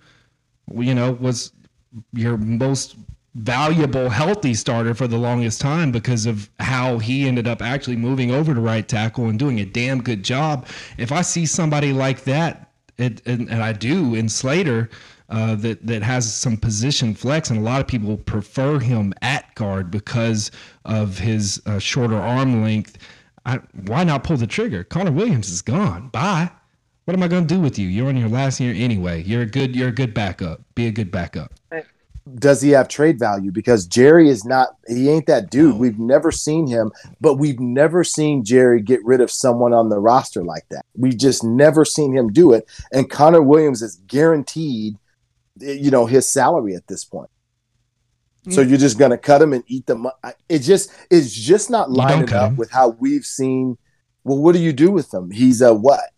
you 0.76 0.94
know, 0.94 1.12
was 1.14 1.52
your 2.14 2.38
most 2.38 2.96
valuable 3.36 4.10
healthy 4.10 4.54
starter 4.54 4.94
for 4.94 5.08
the 5.08 5.18
longest 5.18 5.62
time 5.62 5.92
because 5.92 6.26
of 6.26 6.50
how 6.60 6.98
he 6.98 7.28
ended 7.28 7.48
up 7.48 7.62
actually 7.62 7.96
moving 7.96 8.32
over 8.32 8.54
to 8.54 8.60
right 8.60 8.88
tackle 8.88 9.26
and 9.28 9.38
doing 9.40 9.60
a 9.60 9.66
damn 9.66 10.02
good 10.02 10.24
job. 10.24 10.68
If 10.98 11.12
I 11.12 11.22
see 11.22 11.46
somebody 11.46 11.94
like 11.94 12.24
that, 12.24 12.72
it, 12.98 13.26
and, 13.26 13.50
and 13.50 13.64
I 13.64 13.72
do 13.74 14.16
in 14.16 14.28
Slater, 14.28 14.90
uh, 15.30 15.56
that 15.56 15.86
that 15.86 16.02
has 16.02 16.34
some 16.34 16.58
position 16.58 17.14
flex, 17.14 17.52
and 17.52 17.60
a 17.60 17.62
lot 17.62 17.80
of 17.80 17.88
people 17.88 18.18
prefer 18.18 18.80
him 18.80 19.14
at 19.22 19.54
guard 19.56 19.92
because 19.92 20.50
of 20.86 21.20
his 21.20 21.62
uh, 21.68 21.78
shorter 21.78 22.18
arm 22.18 22.64
length. 22.64 22.98
I, 23.46 23.58
why 23.86 24.04
not 24.04 24.24
pull 24.24 24.38
the 24.38 24.48
trigger? 24.48 24.84
Connor 24.84 25.12
Williams 25.12 25.50
is 25.50 25.62
gone. 25.62 26.10
Bye. 26.10 26.50
What 27.10 27.16
am 27.16 27.24
I 27.24 27.28
going 27.28 27.48
to 27.48 27.56
do 27.56 27.60
with 27.60 27.80
you? 27.80 27.88
You're 27.88 28.10
on 28.10 28.18
your 28.18 28.30
last 28.30 28.60
year 28.60 28.72
anyway. 28.72 29.24
You're 29.24 29.42
a 29.42 29.46
good. 29.48 29.76
You're 29.76 29.88
a 29.88 29.92
good 29.92 30.14
backup. 30.14 30.62
Be 30.76 30.86
a 30.86 30.92
good 30.92 31.10
backup. 31.10 31.52
Does 32.36 32.62
he 32.62 32.70
have 32.70 32.88
trade 32.88 33.18
value? 33.18 33.52
Because 33.52 33.88
Jerry 33.88 34.30
is 34.30 34.46
not. 34.46 34.78
He 34.88 35.10
ain't 35.10 35.26
that 35.26 35.50
dude. 35.50 35.78
We've 35.78 35.98
never 35.98 36.32
seen 36.32 36.68
him, 36.68 36.92
but 37.20 37.40
we've 37.40 37.60
never 37.60 38.04
seen 38.04 38.46
Jerry 38.46 38.80
get 38.80 39.04
rid 39.04 39.22
of 39.22 39.32
someone 39.32 39.74
on 39.74 39.90
the 39.90 39.98
roster 39.98 40.44
like 40.44 40.70
that. 40.70 40.86
We 40.96 41.10
just 41.10 41.44
never 41.44 41.84
seen 41.84 42.16
him 42.16 42.32
do 42.32 42.54
it. 42.54 42.70
And 42.92 43.10
Connor 43.10 43.42
Williams 43.42 43.82
is 43.82 43.96
guaranteed 44.06 44.94
you 45.60 45.90
know, 45.90 46.06
his 46.06 46.32
salary 46.32 46.76
at 46.76 46.86
this 46.86 47.06
point. 47.06 47.32
Mm. 48.46 48.54
So 48.54 48.62
you're 48.62 48.78
just 48.78 49.00
going 49.00 49.10
to 49.10 49.18
cut 49.18 49.42
him 49.42 49.54
and 49.54 49.64
eat 49.66 49.88
the 49.88 49.96
money. 49.96 50.14
It 50.48 50.60
just 50.60 50.92
it's 51.10 51.34
just 51.34 51.72
not 51.72 51.90
lining 51.90 52.32
up 52.32 52.52
him. 52.52 52.56
with 52.56 52.70
how 52.70 52.90
we've 52.90 53.26
seen. 53.26 53.80
Well, 54.24 54.38
what 54.38 54.54
do 54.54 54.60
you 54.60 54.74
do 54.74 54.92
with 54.92 55.12
him? 55.12 55.32
He's 55.32 55.60
a 55.64 55.74
what? 55.74 56.12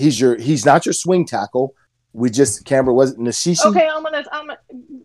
He's 0.00 0.20
your 0.20 0.36
he's 0.36 0.64
not 0.64 0.86
your 0.86 0.92
swing 0.92 1.26
tackle. 1.26 1.74
We 2.12 2.30
just 2.30 2.64
Camber 2.64 2.92
wasn't 2.92 3.20
Nashishi. 3.20 3.64
Okay, 3.66 3.88
I'm 3.88 4.02
gonna, 4.02 4.24
I'm, 4.32 4.50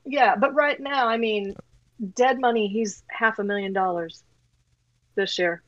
yeah, 0.06 0.36
but 0.36 0.54
right 0.56 0.80
now, 0.80 1.08
I 1.08 1.18
mean, 1.18 1.56
dead 2.16 2.40
money. 2.40 2.68
He's 2.68 3.04
half 3.10 3.40
a 3.40 3.44
million 3.44 3.74
dollars 3.74 4.24
this 5.16 5.38
year. 5.38 5.62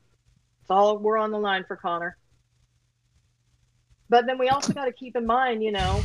It's 0.61 0.71
all 0.71 0.97
we're 0.97 1.17
on 1.17 1.31
the 1.31 1.39
line 1.39 1.63
for 1.65 1.75
Connor. 1.75 2.17
But 4.09 4.25
then 4.25 4.37
we 4.37 4.49
also 4.49 4.73
got 4.73 4.85
to 4.85 4.91
keep 4.91 5.15
in 5.15 5.25
mind, 5.25 5.63
you 5.63 5.71
know, 5.71 6.01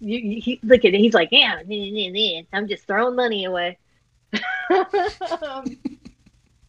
you, 0.00 0.18
you, 0.18 0.40
he, 0.40 0.60
look 0.62 0.84
at 0.84 0.94
it. 0.94 0.98
He's 0.98 1.14
like, 1.14 1.30
yeah, 1.32 1.62
I'm 2.52 2.68
just 2.68 2.86
throwing 2.86 3.16
money 3.16 3.44
away. 3.44 3.78
Um, 5.46 5.64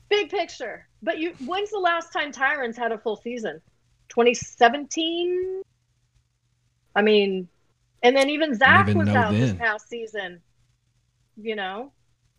big 0.10 0.30
picture. 0.30 0.86
But 1.02 1.18
you, 1.18 1.34
when's 1.46 1.72
the 1.72 1.80
last 1.80 2.12
time 2.12 2.34
Tyron's 2.34 2.76
had 2.76 2.92
a 2.92 2.98
full 2.98 3.16
season? 3.16 3.62
2017. 4.10 5.62
I 6.96 7.02
mean, 7.02 7.48
and 8.04 8.16
then 8.16 8.30
even 8.30 8.56
Zach 8.56 8.88
even 8.88 8.98
was 9.00 9.08
know 9.08 9.16
out 9.16 9.32
this 9.32 9.54
past 9.56 9.90
season. 9.90 10.42
You 11.38 11.56
know, 11.56 11.92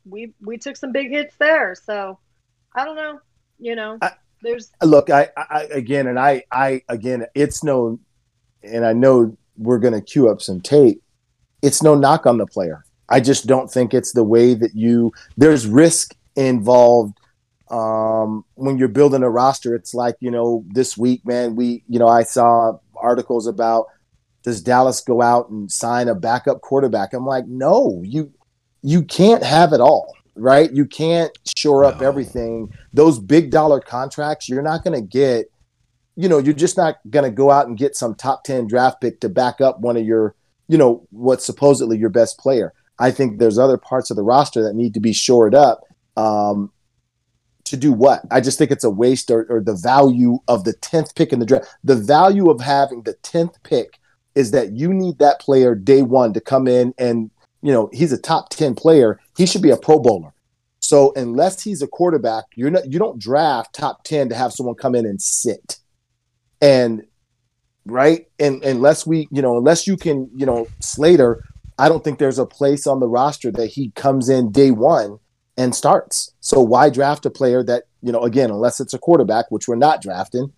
we 0.05 0.33
we 0.41 0.59
took 0.59 0.77
some 0.77 0.93
big 0.93 1.11
hits 1.11 1.37
there. 1.39 1.75
So 1.75 2.19
I 2.75 2.85
don't 2.85 2.97
know. 2.97 3.21
You 3.59 3.77
know, 3.77 3.99
I- 4.03 4.13
there's 4.43 4.71
look 4.83 5.09
I, 5.09 5.31
I 5.37 5.63
again 5.73 6.07
and 6.07 6.19
i 6.21 6.45
i 6.53 6.83
again 6.91 7.25
it's 7.35 7.65
no 7.65 7.99
and 8.63 8.85
i 8.85 8.93
know 8.93 9.35
we're 9.57 9.79
going 9.79 9.95
to 9.95 10.03
queue 10.03 10.29
up 10.29 10.43
some 10.43 10.61
tape 10.61 11.03
it's 11.63 11.83
no 11.83 11.95
knock 11.95 12.27
on 12.27 12.37
the 12.37 12.47
player 12.47 12.85
i 13.09 13.19
just 13.19 13.47
don't 13.47 13.71
think 13.71 13.95
it's 13.95 14.13
the 14.13 14.23
way 14.23 14.53
that 14.53 14.75
you 14.75 15.11
there's 15.39 15.67
risk 15.67 16.15
involved 16.37 17.19
um 17.71 18.45
when 18.55 18.79
you're 18.79 18.87
building 18.89 19.23
a 19.23 19.31
roster 19.31 19.75
it's 19.75 19.93
like 19.93 20.15
you 20.21 20.31
know 20.31 20.65
this 20.69 20.97
week 20.97 21.21
man 21.25 21.57
we 21.57 21.83
you 21.89 21.99
know 21.99 22.07
i 22.09 22.23
saw 22.23 22.73
articles 22.97 23.47
about 23.47 23.87
does 24.45 24.63
dallas 24.63 25.01
go 25.01 25.21
out 25.21 25.49
and 25.51 25.71
sign 25.73 26.07
a 26.09 26.15
backup 26.15 26.61
quarterback? 26.61 27.13
I'm 27.13 27.27
like 27.27 27.47
no 27.49 28.01
you 28.05 28.33
you 28.83 29.03
can't 29.03 29.43
have 29.43 29.73
it 29.73 29.81
all 29.81 30.15
right? 30.37 30.71
You 30.73 30.85
can't 30.85 31.37
shore 31.57 31.85
up 31.87 32.01
No. 32.01 32.07
everything. 32.07 32.71
Those 32.93 33.19
big 33.19 33.51
dollar 33.51 33.81
contracts 33.81 34.49
you're 34.49 34.63
not 34.63 34.85
going 34.85 34.95
to 34.95 35.05
get 35.05 35.47
you 36.15 36.29
know 36.29 36.39
you're 36.39 36.55
just 36.55 36.77
not 36.77 36.97
going 37.11 37.25
to 37.25 37.31
go 37.31 37.51
out 37.51 37.67
and 37.67 37.77
get 37.77 37.97
some 37.97 38.15
top 38.15 38.45
10 38.45 38.69
draft 38.69 39.01
pick 39.01 39.19
to 39.21 39.29
back 39.29 39.61
up 39.61 39.81
one 39.81 39.97
of 39.97 40.05
your 40.07 40.35
you 40.69 40.79
know 40.79 41.07
what's 41.11 41.45
supposedly 41.45 41.99
your 41.99 42.11
best 42.11 42.39
player. 42.39 42.73
I 42.99 43.11
think 43.11 43.39
there's 43.39 43.59
other 43.59 43.77
parts 43.79 44.11
of 44.11 44.17
the 44.17 44.23
roster 44.23 44.63
that 44.63 44.75
need 44.75 44.95
to 44.95 45.01
be 45.01 45.13
shored 45.13 45.55
up. 45.55 45.81
Um, 46.17 46.71
to 47.67 47.77
do 47.77 47.93
what 47.93 48.23
i 48.31 48.41
just 48.41 48.59
think 48.59 48.71
it's 48.71 48.85
a 48.85 48.91
waste 48.91 49.31
or, 49.31 49.47
or 49.51 49.61
the 49.61 49.77
value 49.77 50.39
of 50.49 50.65
the 50.65 50.75
10th 50.75 51.15
pick 51.15 51.33
in 51.33 51.39
the 51.39 51.47
draft 51.47 51.69
the 51.85 51.97
value 51.97 52.51
of 52.51 52.61
having 52.61 53.03
the 53.03 53.15
10th 53.23 53.55
pick 53.63 53.99
is 54.35 54.51
that 54.51 54.73
you 54.73 54.93
need 54.93 55.19
that 55.19 55.41
player 55.41 55.75
day 55.75 56.03
one 56.03 56.33
to 56.33 56.41
come 56.41 56.67
in 56.67 56.95
and 56.99 57.31
you 57.63 57.73
know 57.73 57.91
he's 57.93 58.13
a 58.13 58.19
top 58.19 58.49
10 58.51 58.75
player 58.75 59.21
he 59.37 59.47
should 59.47 59.63
be 59.63 59.71
a 59.71 59.77
pro 59.77 59.99
bowler 59.99 60.33
so 60.87 61.13
unless 61.17 61.63
he's 61.63 61.83
a 61.83 61.89
quarterback, 61.89 62.45
you're 62.55 62.71
not 62.71 62.93
you 62.93 63.01
don't 63.01 63.19
draft 63.19 63.75
top 63.75 64.05
10 64.05 64.29
to 64.29 64.37
have 64.37 64.53
someone 64.53 64.77
come 64.77 64.95
in 64.95 65.05
and 65.05 65.21
sit. 65.21 65.79
And 66.61 67.03
right? 67.85 68.29
And 68.39 68.63
unless 68.63 69.05
we, 69.05 69.27
you 69.33 69.43
know, 69.43 69.59
unless 69.59 69.89
you 69.89 69.97
can, 69.97 70.31
you 70.37 70.47
know, 70.47 70.69
Slater, 70.81 71.43
I 71.79 71.89
don't 71.89 72.05
think 72.05 72.19
there's 72.21 72.39
a 72.39 72.47
place 72.47 72.87
on 72.87 73.01
the 73.01 73.09
roster 73.09 73.51
that 73.53 73.67
he 73.67 73.91
comes 73.91 74.29
in 74.29 74.53
day 74.53 74.71
one 74.71 75.19
and 75.57 75.75
starts. 75.75 76.33
So 76.41 76.61
why 76.61 76.91
draft 76.91 77.27
a 77.27 77.31
player 77.31 77.63
that, 77.65 77.85
you 78.03 78.13
know, 78.13 78.23
again, 78.23 78.51
unless 78.51 78.81
it's 78.81 78.95
a 78.95 78.99
quarterback, 78.99 79.51
which 79.51 79.67
we're 79.69 79.77
not 79.77 80.03
drafting, 80.03 80.53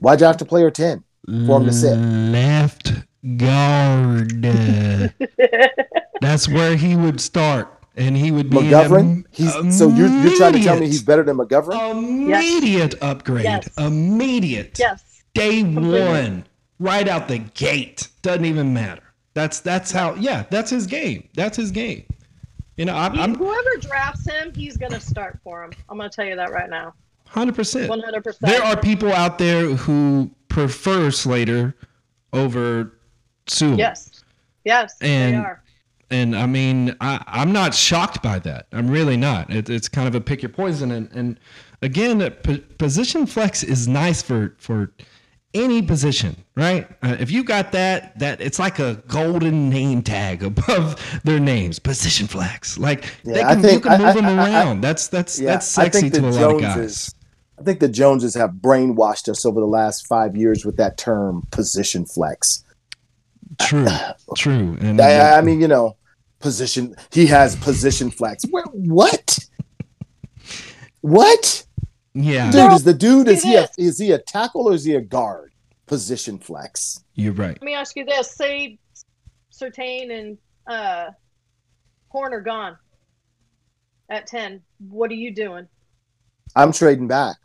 why 0.00 0.16
draft 0.16 0.42
a 0.42 0.44
player 0.44 0.70
10? 0.70 1.02
For 1.46 1.58
him 1.60 1.64
to 1.66 1.72
sit. 1.72 1.96
Left 1.96 2.92
guard. 3.36 4.42
That's 6.20 6.48
where 6.48 6.76
he 6.76 6.96
would 6.96 7.20
start, 7.20 7.68
and 7.96 8.16
he 8.16 8.30
would 8.30 8.48
be 8.50 8.56
McGovern? 8.58 9.24
He's 9.30 9.52
so 9.76 9.88
you're, 9.88 10.08
you're 10.08 10.36
trying 10.36 10.52
to 10.54 10.62
tell 10.62 10.78
me 10.78 10.86
he's 10.86 11.02
better 11.02 11.22
than 11.22 11.36
McGovern? 11.36 11.90
immediate 11.90 12.94
upgrade, 13.02 13.44
Yes. 13.44 13.68
immediate, 13.76 14.78
yes. 14.78 15.22
day 15.34 15.62
Completely. 15.62 16.00
one, 16.00 16.46
right 16.78 17.08
out 17.08 17.28
the 17.28 17.38
gate. 17.38 18.08
Doesn't 18.22 18.44
even 18.44 18.72
matter. 18.72 19.02
That's 19.34 19.60
that's 19.60 19.90
how. 19.90 20.14
Yeah, 20.14 20.44
that's 20.50 20.70
his 20.70 20.86
game. 20.86 21.28
That's 21.34 21.56
his 21.56 21.70
game. 21.70 22.04
You 22.76 22.84
know, 22.84 22.94
I'm, 22.94 23.14
He- 23.14 23.20
I'm 23.20 23.34
whoever 23.34 23.76
drafts 23.80 24.28
him, 24.28 24.52
he's 24.54 24.76
gonna 24.76 25.00
start 25.00 25.38
for 25.42 25.64
him. 25.64 25.72
I'm 25.88 25.96
gonna 25.96 26.10
tell 26.10 26.26
you 26.26 26.36
that 26.36 26.50
right 26.52 26.68
now. 26.70 26.94
100%. 27.32 27.88
100. 27.88 28.22
percent 28.24 28.50
There 28.52 28.62
are 28.62 28.76
people 28.76 29.12
out 29.12 29.38
there 29.38 29.66
who 29.74 30.30
prefer 30.48 31.10
Slater 31.10 31.74
over 32.32 32.98
Sewell. 33.46 33.78
Yes. 33.78 34.22
Yes. 34.64 34.94
And- 35.00 35.34
they 35.34 35.38
are. 35.38 35.62
And 36.08 36.36
I 36.36 36.46
mean, 36.46 36.94
I, 37.00 37.20
I'm 37.26 37.50
not 37.50 37.74
shocked 37.74 38.22
by 38.22 38.38
that. 38.38 38.68
I'm 38.70 38.88
really 38.88 39.16
not. 39.16 39.50
It, 39.52 39.68
it's 39.68 39.88
kind 39.88 40.06
of 40.06 40.14
a 40.14 40.20
pick 40.20 40.40
your 40.40 40.50
poison. 40.50 40.92
And, 40.92 41.10
and 41.12 41.40
again, 41.82 42.20
position 42.78 43.26
flex 43.26 43.64
is 43.64 43.88
nice 43.88 44.22
for, 44.22 44.54
for 44.58 44.92
any 45.54 45.80
position, 45.82 46.36
right? 46.54 46.86
Uh, 47.02 47.16
if 47.18 47.30
you 47.30 47.42
got 47.44 47.72
that, 47.72 48.18
that 48.18 48.40
it's 48.40 48.58
like 48.58 48.78
a 48.78 49.02
golden 49.08 49.70
name 49.70 50.02
tag 50.02 50.42
above 50.42 51.00
their 51.24 51.40
names. 51.40 51.78
Position 51.78 52.26
flex, 52.26 52.76
like 52.78 53.04
they 53.24 53.38
Yeah, 53.38 53.48
I 53.48 53.54
can, 53.54 53.62
think- 53.62 53.84
you 53.84 53.90
can 53.90 53.98
move 54.00 54.08
I- 54.08 54.12
them 54.14 54.24
I- 54.26 54.30
I- 54.32 54.50
around. 54.64 54.80
that's 54.82 55.08
that's 55.08 55.38
Yeah, 55.40 55.52
that's 55.52 55.66
sexy 55.66 56.10
to 56.10 56.20
a 56.20 56.30
lot 56.30 56.54
of 56.56 56.60
guys. 56.60 57.14
I 57.58 57.62
think 57.62 57.80
the 57.80 57.88
Joneses 57.88 58.34
have 58.34 58.50
brainwashed 58.50 59.28
us 59.30 59.46
over 59.46 59.60
the 59.60 59.66
last 59.66 60.06
five 60.06 60.36
years 60.36 60.66
with 60.66 60.76
that 60.76 60.98
term 60.98 61.46
position 61.52 62.04
flex. 62.04 62.62
True, 63.58 63.86
true. 64.36 64.76
And 64.80 65.00
I, 65.00 65.38
I 65.38 65.40
mean, 65.40 65.60
you 65.62 65.68
know, 65.68 65.96
position. 66.40 66.94
He 67.12 67.24
has 67.28 67.56
position 67.56 68.10
flex. 68.10 68.44
Where, 68.50 68.64
what? 68.64 69.38
What? 71.02 71.64
Yeah, 72.18 72.50
Dude, 72.50 72.72
is 72.72 72.82
the 72.82 72.94
dude 72.94 73.28
is 73.28 73.42
he 73.42 73.56
a, 73.56 73.68
is 73.76 73.98
he 73.98 74.12
a 74.12 74.18
tackle 74.18 74.68
or 74.70 74.72
is 74.74 74.84
he 74.84 74.94
a 74.94 75.00
guard? 75.02 75.52
Position 75.86 76.38
flex. 76.38 77.04
you're 77.14 77.32
right. 77.34 77.50
Let 77.60 77.62
me 77.62 77.74
ask 77.74 77.94
you 77.94 78.04
this: 78.04 78.30
Say, 78.32 78.78
Surtain 79.52 80.10
and 80.10 80.38
uh, 80.66 81.10
Horn 82.08 82.32
are 82.32 82.40
gone 82.40 82.76
at 84.08 84.26
ten. 84.26 84.62
What 84.88 85.10
are 85.10 85.14
you 85.14 85.32
doing? 85.34 85.68
I'm 86.56 86.72
trading 86.72 87.06
back. 87.06 87.36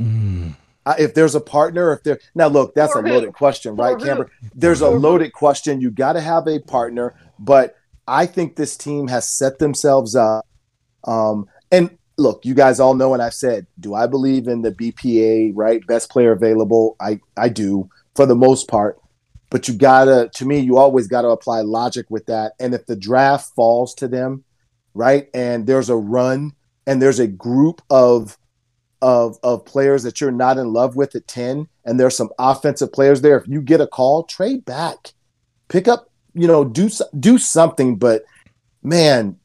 Mm. 0.00 0.54
I, 0.86 0.94
if 0.98 1.12
there's 1.14 1.34
a 1.34 1.40
partner, 1.40 1.92
if 1.92 2.02
there 2.04 2.20
now 2.34 2.46
look, 2.46 2.74
that's 2.74 2.92
For 2.92 3.00
a 3.00 3.02
who? 3.02 3.08
loaded 3.14 3.32
question, 3.34 3.76
For 3.76 3.82
right, 3.82 3.98
who? 4.00 4.06
Camber? 4.06 4.30
There's 4.54 4.80
a 4.80 4.88
loaded 4.88 5.32
question. 5.32 5.80
You 5.80 5.90
got 5.90 6.14
to 6.14 6.20
have 6.20 6.46
a 6.46 6.60
partner, 6.60 7.14
but 7.38 7.74
I 8.06 8.26
think 8.26 8.56
this 8.56 8.76
team 8.76 9.08
has 9.08 9.28
set 9.28 9.58
themselves 9.58 10.14
up. 10.16 10.46
Um, 11.04 11.48
and 11.70 11.98
look, 12.20 12.44
you 12.44 12.54
guys 12.54 12.78
all 12.78 12.94
know, 12.94 13.14
and 13.14 13.22
I've 13.22 13.34
said, 13.34 13.66
do 13.80 13.94
I 13.94 14.06
believe 14.06 14.46
in 14.46 14.62
the 14.62 14.72
BPA, 14.72 15.52
right? 15.54 15.84
Best 15.86 16.10
player 16.10 16.32
available. 16.32 16.96
I 17.00 17.20
I 17.36 17.48
do 17.48 17.88
for 18.14 18.26
the 18.26 18.36
most 18.36 18.68
part, 18.68 19.00
but 19.48 19.66
you 19.66 19.74
gotta, 19.74 20.30
to 20.34 20.44
me, 20.44 20.60
you 20.60 20.76
always 20.76 21.08
got 21.08 21.22
to 21.22 21.28
apply 21.28 21.62
logic 21.62 22.06
with 22.10 22.26
that. 22.26 22.52
And 22.60 22.74
if 22.74 22.86
the 22.86 22.96
draft 22.96 23.52
falls 23.56 23.94
to 23.94 24.08
them, 24.08 24.44
right, 24.94 25.28
and 25.34 25.66
there's 25.66 25.88
a 25.88 25.96
run, 25.96 26.52
and 26.86 27.00
there's 27.00 27.18
a 27.18 27.26
group 27.26 27.82
of 27.90 28.36
of 29.02 29.38
of 29.42 29.64
players 29.64 30.02
that 30.02 30.20
you're 30.20 30.30
not 30.30 30.58
in 30.58 30.74
love 30.74 30.94
with 30.94 31.14
at 31.14 31.26
10 31.26 31.66
and 31.86 31.98
there's 31.98 32.14
some 32.14 32.28
offensive 32.38 32.92
players 32.92 33.22
there 33.22 33.38
if 33.38 33.48
you 33.48 33.62
get 33.62 33.80
a 33.80 33.86
call 33.86 34.24
trade 34.24 34.62
back 34.66 35.14
pick 35.68 35.88
up 35.88 36.10
you 36.34 36.46
know 36.46 36.64
do 36.64 36.90
do 37.18 37.38
something 37.38 37.96
but 37.96 38.24
man 38.82 39.39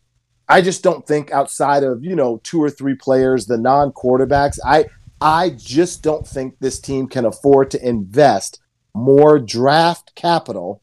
I 0.47 0.61
just 0.61 0.83
don't 0.83 1.05
think 1.07 1.31
outside 1.31 1.83
of, 1.83 2.03
you 2.03 2.15
know, 2.15 2.39
two 2.43 2.61
or 2.61 2.69
three 2.69 2.95
players, 2.95 3.45
the 3.47 3.57
non-quarterbacks, 3.57 4.59
I 4.65 4.85
I 5.21 5.51
just 5.51 6.03
don't 6.03 6.27
think 6.27 6.55
this 6.59 6.79
team 6.79 7.07
can 7.07 7.25
afford 7.25 7.71
to 7.71 7.87
invest 7.87 8.59
more 8.93 9.39
draft 9.39 10.13
capital 10.15 10.81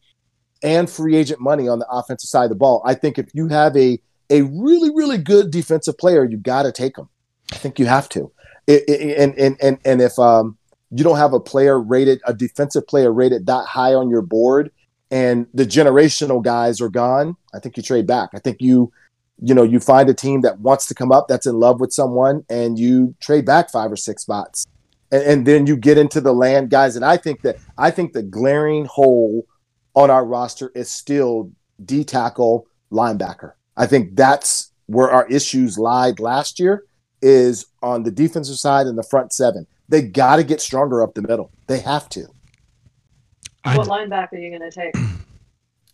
and 0.62 0.88
free 0.88 1.16
agent 1.16 1.40
money 1.40 1.68
on 1.68 1.78
the 1.78 1.86
offensive 1.90 2.28
side 2.28 2.44
of 2.44 2.50
the 2.50 2.56
ball. 2.56 2.82
I 2.84 2.94
think 2.94 3.18
if 3.18 3.28
you 3.34 3.48
have 3.48 3.76
a 3.76 3.98
a 4.30 4.42
really 4.42 4.90
really 4.94 5.18
good 5.18 5.50
defensive 5.50 5.98
player, 5.98 6.24
you 6.24 6.38
got 6.38 6.62
to 6.62 6.72
take 6.72 6.96
them. 6.96 7.08
I 7.52 7.56
think 7.56 7.78
you 7.78 7.86
have 7.86 8.08
to. 8.10 8.32
It, 8.66 8.84
it- 8.88 9.18
and 9.18 9.38
and 9.38 9.56
and 9.60 9.78
and 9.84 10.00
if 10.02 10.18
um 10.18 10.56
you 10.90 11.04
don't 11.04 11.16
have 11.16 11.32
a 11.32 11.40
player 11.40 11.80
rated 11.80 12.20
a 12.26 12.34
defensive 12.34 12.86
player 12.86 13.12
rated 13.12 13.46
that 13.46 13.66
high 13.66 13.94
on 13.94 14.10
your 14.10 14.22
board 14.22 14.70
and 15.10 15.46
the 15.54 15.64
generational 15.64 16.42
guys 16.42 16.80
are 16.80 16.88
gone, 16.88 17.36
I 17.54 17.58
think 17.58 17.76
you 17.76 17.82
trade 17.82 18.06
back. 18.06 18.30
I 18.34 18.38
think 18.38 18.58
you 18.60 18.92
you 19.40 19.54
know 19.54 19.62
you 19.62 19.80
find 19.80 20.08
a 20.08 20.14
team 20.14 20.42
that 20.42 20.60
wants 20.60 20.86
to 20.86 20.94
come 20.94 21.12
up 21.12 21.28
that's 21.28 21.46
in 21.46 21.54
love 21.54 21.80
with 21.80 21.92
someone 21.92 22.44
and 22.50 22.78
you 22.78 23.14
trade 23.20 23.46
back 23.46 23.70
five 23.70 23.90
or 23.90 23.96
six 23.96 24.22
spots 24.22 24.66
and, 25.10 25.22
and 25.22 25.46
then 25.46 25.66
you 25.66 25.76
get 25.76 25.98
into 25.98 26.20
the 26.20 26.32
land 26.32 26.70
guys 26.70 26.96
and 26.96 27.04
i 27.04 27.16
think 27.16 27.42
that 27.42 27.56
i 27.78 27.90
think 27.90 28.12
the 28.12 28.22
glaring 28.22 28.84
hole 28.84 29.46
on 29.94 30.10
our 30.10 30.24
roster 30.24 30.70
is 30.74 30.90
still 30.90 31.50
d 31.84 32.04
tackle 32.04 32.66
linebacker. 32.92 33.52
I 33.76 33.86
think 33.86 34.14
that's 34.14 34.70
where 34.86 35.10
our 35.10 35.26
issues 35.28 35.78
lied 35.78 36.20
last 36.20 36.60
year 36.60 36.84
is 37.20 37.66
on 37.82 38.02
the 38.02 38.10
defensive 38.10 38.56
side 38.56 38.86
and 38.86 38.98
the 38.98 39.02
front 39.02 39.32
seven. 39.32 39.66
They 39.88 40.02
got 40.02 40.36
to 40.36 40.44
get 40.44 40.60
stronger 40.60 41.02
up 41.02 41.14
the 41.14 41.22
middle. 41.22 41.50
They 41.66 41.80
have 41.80 42.08
to. 42.10 42.26
What 43.64 43.88
linebacker 43.88 44.34
are 44.34 44.38
you 44.38 44.56
going 44.56 44.70
to 44.70 44.70
take? 44.70 44.94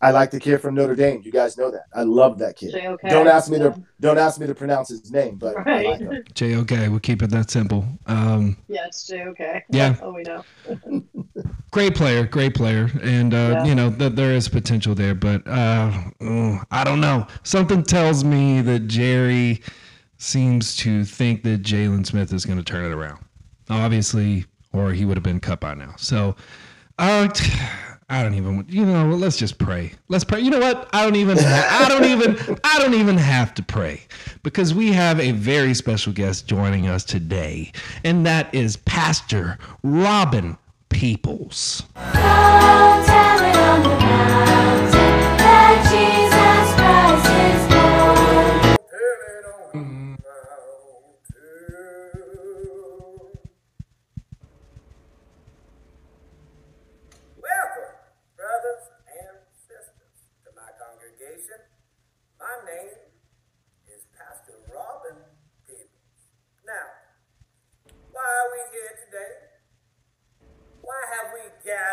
I 0.00 0.12
like 0.12 0.30
the 0.30 0.38
kid 0.38 0.58
from 0.58 0.76
Notre 0.76 0.94
Dame. 0.94 1.22
You 1.24 1.32
guys 1.32 1.58
know 1.58 1.72
that. 1.72 1.86
I 1.92 2.02
love 2.04 2.38
that 2.38 2.56
kid. 2.56 2.70
J.O.K.? 2.70 3.08
Don't 3.08 3.26
ask 3.26 3.50
me 3.50 3.58
Yeah. 3.58 3.70
to 3.70 3.82
don't 4.00 4.18
ask 4.18 4.38
me 4.40 4.46
to 4.46 4.54
pronounce 4.54 4.88
his 4.90 5.10
name, 5.10 5.36
but 5.36 5.56
I 5.66 5.82
like 5.82 6.00
JOK, 6.34 6.70
we'll 6.88 7.00
keep 7.00 7.20
it 7.22 7.30
that 7.30 7.50
simple. 7.50 7.84
Um, 8.06 8.56
Yeah, 8.68 8.86
it's 8.86 9.06
J.O.K. 9.08 9.64
Yeah. 9.70 9.96
Oh, 10.00 10.12
we 10.12 10.22
know. 10.22 10.44
great 11.72 11.96
player, 11.96 12.24
great 12.26 12.54
player, 12.54 12.90
and 13.02 13.34
uh, 13.34 13.36
Yeah. 13.36 13.64
you 13.64 13.74
know 13.74 13.90
th- 13.90 14.12
there 14.12 14.32
is 14.32 14.48
potential 14.48 14.94
there, 14.94 15.14
but 15.16 15.46
uh, 15.48 15.90
oh, 16.20 16.62
I 16.70 16.84
don't 16.84 17.00
know. 17.00 17.26
Something 17.42 17.82
tells 17.82 18.22
me 18.22 18.60
that 18.62 18.86
Jerry 18.86 19.62
seems 20.18 20.76
to 20.76 21.04
think 21.04 21.42
that 21.42 21.62
Jaylon 21.62 22.06
Smith 22.06 22.32
is 22.32 22.44
going 22.44 22.58
to 22.58 22.64
turn 22.64 22.84
it 22.84 22.94
around. 22.94 23.24
Obviously, 23.70 24.44
or 24.72 24.92
he 24.92 25.04
would 25.04 25.16
have 25.16 25.24
been 25.24 25.40
cut 25.40 25.60
by 25.60 25.74
now. 25.74 25.94
So, 25.96 26.36
uh, 26.98 27.28
I 28.10 28.22
don't 28.22 28.34
even. 28.34 28.64
You 28.68 28.86
know, 28.86 29.06
let's 29.10 29.36
just 29.36 29.58
pray. 29.58 29.92
Let's 30.08 30.24
pray. 30.24 30.40
You 30.40 30.50
know 30.50 30.60
what? 30.60 30.88
I 30.94 31.04
don't 31.04 31.16
even. 31.16 31.38
I 31.38 31.86
don't 31.88 32.04
even. 32.04 32.58
I 32.64 32.78
don't 32.78 32.94
even 32.94 33.18
have 33.18 33.52
to 33.54 33.62
pray 33.62 34.00
because 34.42 34.72
we 34.72 34.92
have 34.92 35.20
a 35.20 35.32
very 35.32 35.74
special 35.74 36.12
guest 36.14 36.46
joining 36.46 36.86
us 36.86 37.04
today, 37.04 37.70
and 38.04 38.24
that 38.24 38.54
is 38.54 38.76
Pastor 38.78 39.58
Robin 39.82 40.56
Peoples. 40.88 41.82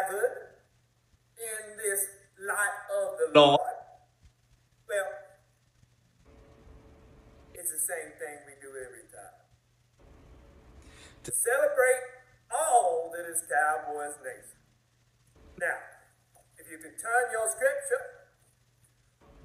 Gathered 0.05 0.62
in 1.38 1.77
this 1.77 2.05
light 2.39 2.79
of 2.93 3.17
the 3.17 3.39
Lord? 3.39 3.59
Well, 4.88 5.09
it's 7.53 7.71
the 7.71 7.79
same 7.79 8.12
thing 8.19 8.38
we 8.45 8.53
do 8.62 8.69
every 8.69 9.05
time. 9.09 9.39
To 11.24 11.31
celebrate 11.31 12.05
all 12.51 13.12
that 13.15 13.29
is 13.29 13.41
Cowboys 13.50 14.15
Nation. 14.24 14.59
Now, 15.59 15.77
if 16.57 16.70
you 16.70 16.77
can 16.77 16.91
turn 16.91 17.31
your 17.31 17.50
scripture 17.50 18.29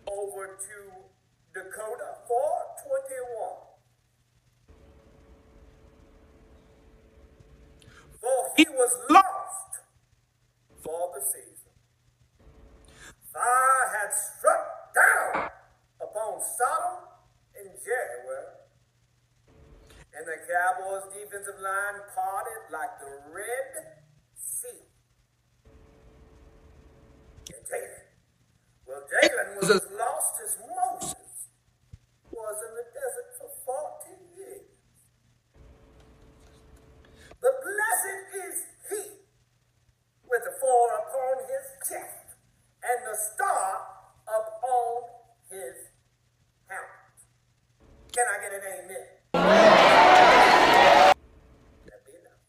over 0.07 0.59
to 0.59 0.77
Dakota 1.55 2.19
421. 2.29 3.71
For 8.21 8.53
he 8.57 8.67
was 8.69 8.93
lost 9.09 9.70
for 10.83 11.13
the 11.15 11.23
season. 11.25 11.73
Fire 13.33 13.87
had 13.95 14.11
struck 14.13 14.95
down 14.95 15.51
upon 16.01 16.41
Sodom 16.43 17.07
and 17.57 17.71
Jericho, 17.85 18.59
and 20.15 20.27
the 20.27 20.37
Cowboys' 20.51 21.07
defensive 21.15 21.61
line 21.63 22.03
parted 22.15 22.73
like 22.73 22.99
the 22.99 23.13
Red 23.31 24.03
Sea. 24.35 24.83
And 27.55 27.63
Jaylon. 27.63 28.11
Well, 28.87 29.07
Jaylon 29.07 29.61
was 29.61 29.71
as 29.71 29.87
lost 29.97 30.41
as 30.43 30.59
Moses 30.59 31.31
was 32.33 32.57
in 32.67 32.75
the 32.75 32.87
desert 32.91 33.31
for 33.39 33.49
40 34.03 34.19
years. 34.37 34.67
But 37.41 37.63
blessed 37.63 38.35
is 38.35 38.57
he 38.91 39.03
with 40.29 40.43
the 40.45 40.55
four 40.61 40.87
upon 40.99 41.47
his 41.47 41.65
chest 41.89 42.37
and 42.83 42.99
the 43.07 43.17
star 43.17 43.87
upon 44.27 45.03
his 45.51 45.91
helmet. 46.69 47.19
Can 48.13 48.27
I 48.29 48.37
get 48.43 48.53
an 48.55 48.63
amen? 48.63 49.07
That'd 51.85 52.05
be 52.07 52.13
enough. 52.15 52.45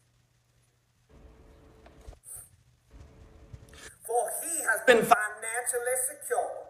For 4.05 4.23
he 4.43 4.61
has 4.61 4.81
been 4.85 5.03
financially 5.03 5.97
secure 6.07 6.61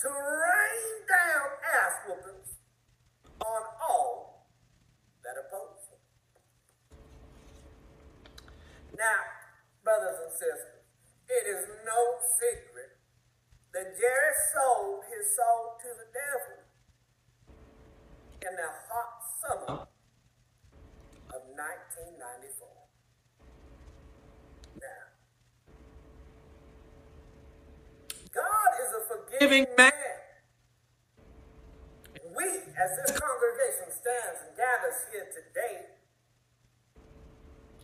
to 0.00 0.08
rain 0.08 1.06
down 1.08 1.48
ass 1.64 1.94
whoopings 2.06 2.60
on 3.40 3.62
all 3.88 4.48
that 5.24 5.36
oppose 5.40 5.88
him. 5.88 6.02
Now, 8.98 9.20
brothers 9.82 10.18
and 10.22 10.32
sisters, 10.32 10.84
it 11.28 11.48
is 11.48 11.66
no 11.84 12.00
secret 12.36 13.00
that 13.72 13.96
Jerry 13.96 14.34
sold 14.54 15.04
his 15.10 15.24
soul 15.34 15.76
to 15.80 15.88
the 15.98 16.08
devil 16.12 16.62
in 18.44 18.52
the 18.54 18.70
hot 18.92 19.18
summer 19.40 19.88
of 21.32 21.40
1994. 21.58 22.68
Now, 24.78 25.04
God 28.30 28.70
is 28.78 28.90
a 29.44 29.48
forgiving 29.48 29.66
man. 29.76 29.92
And 32.14 32.34
we, 32.36 32.44
as 32.44 32.90
this 32.96 33.12
congregation 33.12 33.92
stands 33.92 34.40
and 34.48 34.56
gathers 34.56 35.04
here 35.12 35.28
today, 35.28 36.00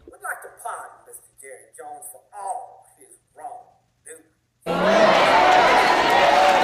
would 0.07 0.23
like 0.25 0.41
to 0.43 0.49
pardon 0.65 1.05
Mr. 1.05 1.29
Jerry 1.41 1.69
Jones 1.77 2.09
for 2.13 2.23
all 2.33 2.89
his 2.97 3.13
wrongdoing. 3.37 4.25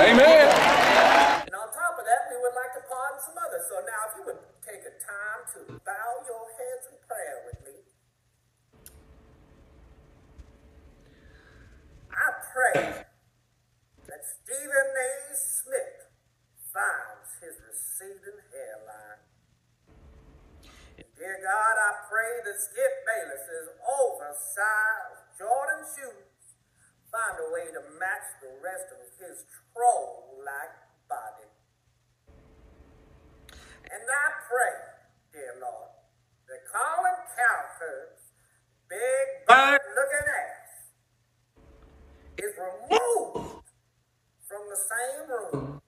Amen. 0.01 0.49
And 1.45 1.55
on 1.55 1.69
top 1.73 2.01
of 2.01 2.05
that, 2.05 2.33
we 2.33 2.37
would 2.41 2.57
like 2.57 2.73
to 2.81 2.83
pardon 2.89 3.21
some 3.21 3.37
others. 3.37 3.69
So 3.69 3.85
now, 3.85 4.01
if 4.09 4.17
you 4.17 4.25
would 4.33 4.41
take 4.65 4.81
a 4.81 4.97
time 4.97 5.45
to 5.57 5.77
bow 5.85 6.09
your 6.25 6.49
heads 6.57 6.89
in 6.89 6.97
prayer 7.05 7.45
with 7.45 7.61
me. 7.69 7.85
I 12.11 12.33
pray 12.53 13.05
that 14.07 14.23
Stephen 14.23 14.89
A. 14.95 15.35
Smith 15.35 16.07
finds 16.71 17.35
his 17.43 17.59
receding 17.59 18.39
hairline. 18.55 19.23
And 20.95 21.11
dear 21.19 21.43
God, 21.43 21.75
I 21.75 22.07
pray 22.07 22.39
that 22.46 22.46
Skip 22.57 22.95
Bayless's 23.05 23.69
oversized. 23.85 25.21
Jordan 25.37 25.85
shoes 25.93 26.57
find 27.13 27.37
a 27.37 27.49
way 27.53 27.69
to 27.69 27.83
match 28.01 28.27
the 28.41 28.57
rest 28.65 28.89
of 28.97 29.05
his 29.21 29.45
troll-like 29.77 30.77
body. 31.09 31.53
And 33.93 34.03
I 34.09 34.27
pray, 34.49 34.77
dear 35.33 35.61
Lord, 35.61 35.93
that 36.49 36.65
Colin 36.73 37.21
Cowherd's 37.37 38.33
big 38.89 39.27
bird-looking 39.47 40.29
ass 40.33 40.73
is 42.41 42.53
removed 42.57 43.69
from 44.49 44.63
the 44.73 44.81
same 44.81 45.29
room 45.29 45.83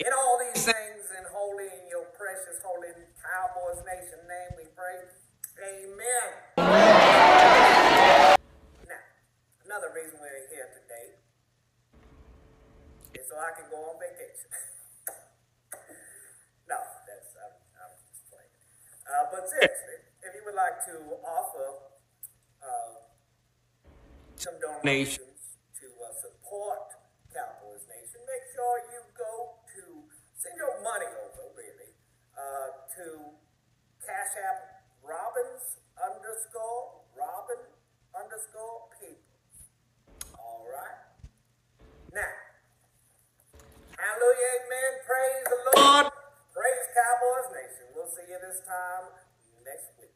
In 0.00 0.08
all 0.16 0.40
these 0.40 0.64
things, 0.64 1.12
and 1.12 1.28
holy 1.28 1.68
in 1.68 1.84
your 1.92 2.08
precious, 2.16 2.56
holy 2.64 2.88
Cowboys 3.20 3.84
Nation 3.84 4.24
name, 4.24 4.56
we 4.56 4.64
pray. 4.72 4.96
Amen. 5.60 6.56
Now, 8.88 9.04
another 9.68 9.92
reason 9.92 10.16
we're 10.16 10.48
here 10.48 10.72
today 10.72 11.20
is 13.12 13.28
so 13.28 13.36
I 13.36 13.52
can 13.60 13.68
go 13.68 13.76
on 13.92 14.00
vacation. 14.00 14.48
no, 16.72 16.80
that's 17.04 17.36
I'm, 17.36 17.60
I'm 17.84 17.92
just 18.08 18.24
playing. 18.32 18.56
Uh, 19.04 19.28
but 19.28 19.52
seriously, 19.52 20.00
if 20.24 20.32
you 20.32 20.40
would 20.48 20.56
like 20.56 20.80
to 20.88 20.96
offer 21.28 21.92
uh, 22.64 23.04
some 24.40 24.56
donations 24.64 25.29
money 30.82 31.08
over, 31.24 31.44
really, 31.56 31.92
uh, 32.36 32.68
to 32.96 33.04
Cash 34.04 34.34
App 34.40 34.84
Robbins 35.04 35.80
underscore 36.00 37.04
Robin 37.16 37.60
underscore 38.16 38.88
people. 39.00 39.28
All 40.38 40.66
right. 40.68 40.98
Now, 42.14 42.32
hallelujah, 43.96 44.50
amen. 44.64 44.92
Praise 45.04 45.44
the 45.46 45.60
Lord. 45.76 46.06
Praise 46.54 46.86
Cowboys 46.96 47.48
Nation. 47.54 47.86
We'll 47.94 48.10
see 48.10 48.26
you 48.28 48.38
this 48.40 48.60
time 48.66 49.12
next 49.64 49.92
week. 50.00 50.14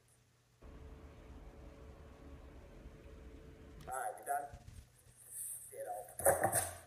All 3.89 3.95
right, 3.95 4.15
you 4.19 4.25
done? 4.27 4.47
Get 5.71 5.87
off. 5.89 6.84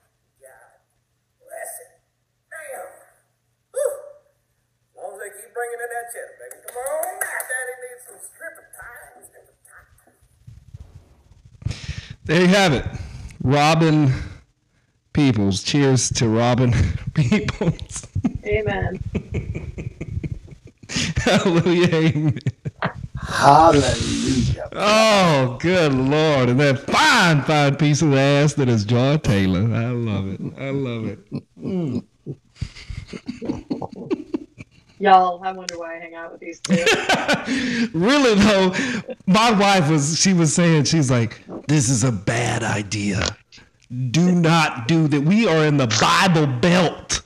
Bringing 5.57 5.81
in 5.81 5.89
that 5.89 6.05
cheddar, 6.13 6.37
baby. 6.37 6.57
Come 6.67 6.77
on 6.77 7.17
now, 7.17 7.41
Daddy 7.49 7.75
needs 7.81 8.03
some 8.05 8.21
stripping 8.21 8.69
time. 8.77 9.17
There 12.25 12.41
you 12.41 12.47
have 12.47 12.73
it. 12.73 12.85
Robin 13.41 14.13
Peoples. 15.13 15.63
Cheers 15.63 16.11
to 16.11 16.27
Robin 16.29 16.73
Peoples. 17.15 18.05
Amen. 18.45 18.99
Hallelujah. 21.17 21.95
Amen. 21.95 22.39
Hallelujah. 23.19 24.69
Oh, 24.73 25.57
good 25.59 25.93
Lord. 25.93 26.49
And 26.49 26.59
that 26.59 26.79
fine, 26.79 27.41
fine 27.43 27.75
piece 27.77 28.01
of 28.01 28.13
ass 28.13 28.53
that 28.53 28.69
is 28.69 28.85
John 28.85 29.19
Taylor. 29.21 29.61
I 29.73 29.87
love 29.87 30.27
it. 30.29 30.39
I 30.59 30.69
love 30.69 31.07
it. 31.07 31.19
Mm. 31.59 32.03
Y'all, 35.07 35.41
I 35.41 35.53
wonder 35.53 35.79
why 35.79 35.95
I 35.95 35.99
hang 35.99 36.15
out 36.15 36.33
with 36.33 36.41
these 36.41 36.59
two. 36.59 36.73
really 37.97 38.35
though, 38.35 38.73
my 39.25 39.51
wife 39.51 39.89
was 39.89 40.19
she 40.19 40.33
was 40.33 40.53
saying 40.53 40.83
she's 40.83 41.09
like, 41.09 41.41
this 41.67 41.87
is 41.87 42.03
a 42.03 42.11
bad 42.11 42.61
idea. 42.61 43.25
Do 44.11 44.33
not 44.33 44.89
do 44.89 45.07
that. 45.07 45.21
We 45.21 45.47
are 45.47 45.65
in 45.65 45.77
the 45.77 45.87
Bible 46.01 46.45
belt 46.45 47.21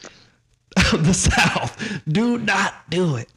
of 0.94 1.08
the 1.08 1.14
South. 1.14 1.76
Do 2.08 2.38
not 2.38 2.88
do 2.92 3.16
it. 3.16 3.30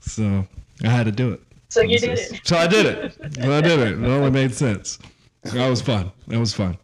So 0.00 0.44
I 0.82 0.88
had 0.88 1.06
to 1.06 1.12
do 1.12 1.32
it. 1.32 1.40
So 1.68 1.82
you 1.82 2.00
did 2.00 2.18
it. 2.18 2.40
So 2.42 2.56
I 2.56 2.66
did 2.66 2.84
it. 2.84 3.14
So 3.14 3.52
I 3.52 3.60
did 3.60 3.78
it. 3.78 4.02
It 4.02 4.04
only 4.04 4.32
made 4.32 4.52
sense. 4.52 4.98
That 5.44 5.68
was 5.68 5.80
fun. 5.80 6.10
That 6.26 6.40
was 6.40 6.52
fun. 6.52 6.76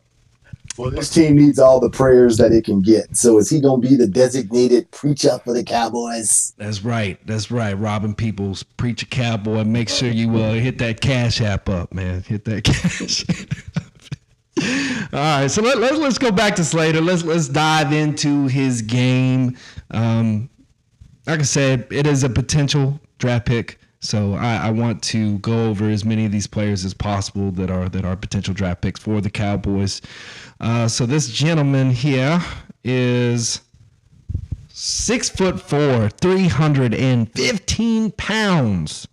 Well, 0.77 0.91
this 0.91 1.11
team 1.11 1.37
needs 1.37 1.59
all 1.59 1.79
the 1.79 1.91
prayers 1.91 2.37
that 2.39 2.53
it 2.53 2.65
can 2.65 2.83
get. 2.83 3.17
So 3.17 3.39
is 3.39 3.49
he 3.49 3.61
going 3.61 3.81
to 3.81 3.89
be 3.89 3.95
the 3.95 4.09
designated 4.09 4.91
preacher 4.91 5.39
for 5.45 5.53
the 5.53 5.63
Cowboys? 5.63 6.53
That's 6.59 6.83
right. 6.83 7.25
That's 7.27 7.51
right. 7.51 7.75
Robin 7.75 8.15
Peoples, 8.15 8.65
preacher 8.65 9.07
cowboy. 9.07 9.63
Make 9.65 9.89
sure 9.89 10.09
you 10.09 10.37
uh, 10.37 10.55
hit 10.55 10.79
that 10.79 11.01
cash 11.01 11.41
app 11.41 11.69
up, 11.69 11.95
man. 11.95 12.23
Hit 12.23 12.45
that 12.47 12.65
cash. 12.65 13.25
All 15.13 15.21
right, 15.21 15.49
so 15.49 15.63
let, 15.63 15.79
let, 15.79 15.99
let's 15.99 16.19
go 16.19 16.31
back 16.31 16.57
to 16.57 16.65
Slater. 16.65 17.01
Let's 17.01 17.25
let's 17.25 17.49
dive 17.49 17.93
into 17.93 18.47
his 18.47 18.83
game. 18.83 19.57
Um, 19.91 20.49
like 21.27 21.41
I 21.41 21.43
said, 21.43 21.87
it 21.91 22.07
is 22.07 22.23
a 22.23 22.29
potential 22.29 23.01
draft 23.19 23.47
pick, 23.47 23.79
so 24.05 24.35
I, 24.35 24.67
I 24.67 24.71
want 24.71 25.03
to 25.05 25.39
go 25.39 25.71
over 25.71 25.89
as 25.89 26.05
many 26.05 26.27
of 26.27 26.33
these 26.33 26.47
players 26.47 26.85
as 26.85 26.93
possible 26.93 27.51
that 27.53 27.71
are 27.71 27.89
that 27.89 28.05
are 28.05 28.15
potential 28.17 28.53
draft 28.53 28.83
picks 28.83 29.01
for 29.01 29.23
the 29.23 29.31
Cowboys. 29.31 30.03
Uh, 30.61 30.87
so 30.89 31.07
this 31.07 31.29
gentleman 31.29 31.91
here 31.91 32.39
is 32.85 33.63
six 34.69 35.31
foot 35.31 35.61
four, 35.61 36.11
315 36.11 38.11
pounds, 38.13 39.09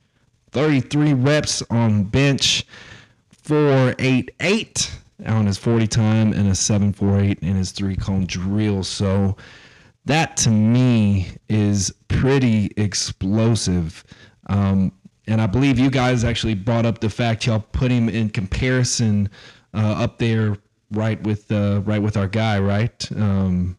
33 0.51 1.13
reps 1.13 1.63
on 1.69 2.04
bench, 2.04 2.65
488 3.43 4.91
on 5.25 5.45
his 5.45 5.58
40 5.58 5.88
time, 5.88 6.34
and 6.34 6.49
a 6.49 6.56
748 6.56 7.39
in 7.39 7.56
his 7.56 7.71
three 7.71 7.95
cone 7.95 8.25
drill. 8.25 8.84
So 8.84 9.38
that 10.06 10.36
to 10.38 10.49
me 10.49 11.27
is 11.47 11.93
pretty 12.08 12.71
explosive. 12.75 14.04
Um, 14.51 14.91
and 15.27 15.41
I 15.41 15.47
believe 15.47 15.79
you 15.79 15.89
guys 15.89 16.23
actually 16.23 16.55
brought 16.55 16.85
up 16.85 16.99
the 16.99 17.09
fact 17.09 17.45
y'all 17.45 17.63
put 17.71 17.91
him 17.91 18.09
in 18.09 18.29
comparison 18.29 19.29
uh, 19.73 20.03
up 20.03 20.17
there, 20.17 20.57
right 20.91 21.21
with 21.23 21.51
uh, 21.51 21.81
right 21.85 22.01
with 22.01 22.17
our 22.17 22.27
guy, 22.27 22.59
right? 22.59 23.11
Um, 23.13 23.77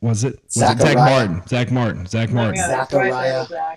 was 0.00 0.24
it 0.24 0.40
was 0.54 0.70
it 0.70 0.78
Zach 0.78 0.96
Martin? 0.96 1.42
Zach 1.48 1.70
Martin. 1.70 2.06
Zach 2.06 2.30
Martin. 2.30 2.56
yeah, 2.56 2.68
that's 2.68 2.92
right 2.92 3.10
there, 3.10 3.44
Zachariah. 3.44 3.76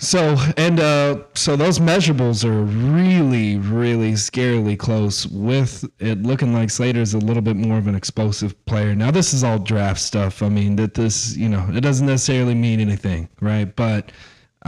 So 0.00 0.36
and 0.56 0.78
uh, 0.78 1.24
so 1.34 1.56
those 1.56 1.80
measurables 1.80 2.44
are 2.44 2.62
really, 2.62 3.56
really 3.56 4.12
scarily 4.12 4.78
close. 4.78 5.26
With 5.26 5.84
it 5.98 6.22
looking 6.22 6.52
like 6.52 6.70
Slater's 6.70 7.14
a 7.14 7.18
little 7.18 7.42
bit 7.42 7.56
more 7.56 7.78
of 7.78 7.88
an 7.88 7.96
explosive 7.96 8.64
player. 8.66 8.94
Now 8.94 9.10
this 9.10 9.34
is 9.34 9.42
all 9.42 9.58
draft 9.58 10.00
stuff. 10.00 10.40
I 10.40 10.48
mean 10.50 10.76
that 10.76 10.94
this, 10.94 11.36
you 11.36 11.48
know, 11.48 11.68
it 11.72 11.80
doesn't 11.80 12.06
necessarily 12.06 12.54
mean 12.54 12.78
anything, 12.78 13.28
right? 13.40 13.74
But 13.74 14.12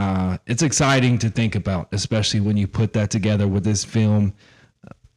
uh, 0.01 0.37
it's 0.47 0.63
exciting 0.63 1.19
to 1.19 1.29
think 1.29 1.53
about, 1.53 1.87
especially 1.91 2.39
when 2.39 2.57
you 2.57 2.65
put 2.65 2.91
that 2.93 3.11
together 3.11 3.47
with 3.47 3.63
this 3.63 3.83
film. 3.85 4.33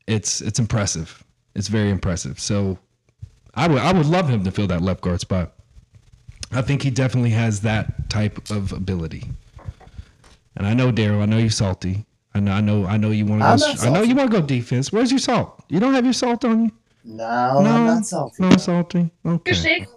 It's 0.07 0.43
it's 0.43 0.59
impressive. 0.59 1.25
It's 1.55 1.69
very 1.69 1.89
impressive. 1.89 2.39
So 2.39 2.79
I 3.55 3.67
would 3.67 3.79
I 3.79 3.93
would 3.95 4.05
love 4.05 4.29
him 4.29 4.45
to 4.45 4.51
fill 4.51 4.67
that 4.67 4.83
left 4.83 5.01
guard 5.01 5.23
spot. 5.23 5.55
I 6.53 6.61
think 6.61 6.83
he 6.83 6.91
definitely 6.91 7.31
has 7.31 7.63
that 7.63 8.11
type 8.11 8.51
of 8.51 8.73
ability. 8.73 9.25
And 10.57 10.67
I 10.67 10.75
know 10.75 10.93
Daryl, 10.93 11.23
I 11.23 11.27
know 11.27 11.39
you're 11.39 11.49
salty. 11.49 12.05
I 12.35 12.41
know 12.41 12.53
I 12.53 12.61
know 12.61 12.85
I 12.85 12.99
know 12.99 13.11
you 13.11 13.25
want 13.25 13.41
to 13.41 13.67
go 13.67 13.87
I 13.89 13.91
know 13.91 14.03
you 14.03 14.15
want 14.15 14.31
to 14.31 14.41
go 14.41 14.47
defense. 14.47 14.93
Where's 14.93 15.11
your 15.11 15.19
salt? 15.19 15.65
You 15.71 15.81
don't 15.81 15.95
have 15.95 16.05
your 16.05 16.13
salt 16.13 16.45
on 16.45 16.65
you? 16.67 16.71
No, 17.07 17.25
I'm 17.25 17.85
not 17.85 18.07
salty. 18.07 18.43
No 18.43 18.57
salty. 18.57 19.11
Okay. 19.27 19.87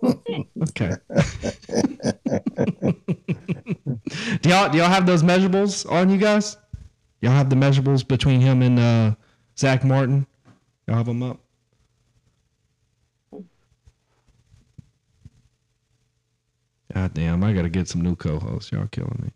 Okay. 0.61 0.91
do 4.41 4.49
y'all 4.49 4.69
do 4.69 4.77
y'all 4.77 4.89
have 4.89 5.05
those 5.05 5.23
measurables 5.23 5.89
on 5.89 6.09
you 6.09 6.17
guys? 6.17 6.57
Y'all 7.21 7.31
have 7.31 7.49
the 7.49 7.55
measurables 7.55 8.07
between 8.07 8.41
him 8.41 8.61
and 8.61 8.79
uh, 8.79 9.15
Zach 9.57 9.83
Martin? 9.83 10.27
Y'all 10.87 10.97
have 10.97 11.05
them 11.05 11.23
up? 11.23 11.39
God 16.93 17.13
damn, 17.13 17.43
I 17.43 17.53
gotta 17.53 17.69
get 17.69 17.87
some 17.87 18.01
new 18.01 18.15
co-hosts. 18.15 18.71
Y'all 18.71 18.87
killing 18.87 19.19
me. 19.23 19.29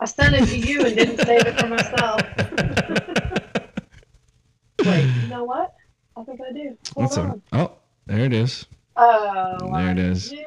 I 0.00 0.04
sent 0.06 0.34
it 0.34 0.46
to 0.46 0.56
you 0.58 0.84
and 0.86 0.96
didn't 0.96 1.18
save 1.18 1.46
it 1.46 1.60
for 1.60 1.66
myself. 1.66 2.20
Wait, 4.84 5.06
you 5.22 5.28
know 5.28 5.44
what? 5.44 5.74
I 6.18 6.24
think 6.24 6.40
I 6.40 6.52
do. 6.52 6.60
Hold 6.68 6.76
What's 6.94 7.16
on. 7.18 7.30
up? 7.30 7.40
Oh, 7.52 7.72
there 8.06 8.24
it 8.24 8.32
is. 8.32 8.66
Oh, 8.96 9.70
There 9.72 9.90
it 9.92 9.98
is. 9.98 10.30
do. 10.30 10.44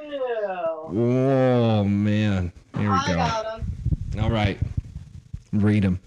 Oh 0.94 1.84
man, 1.86 2.52
here 2.76 2.90
we 2.92 2.96
I 2.98 3.08
go. 3.08 3.16
got 3.16 3.60
him. 3.62 3.72
All 4.22 4.30
right, 4.30 4.60
read 5.54 5.84
them, 5.84 6.00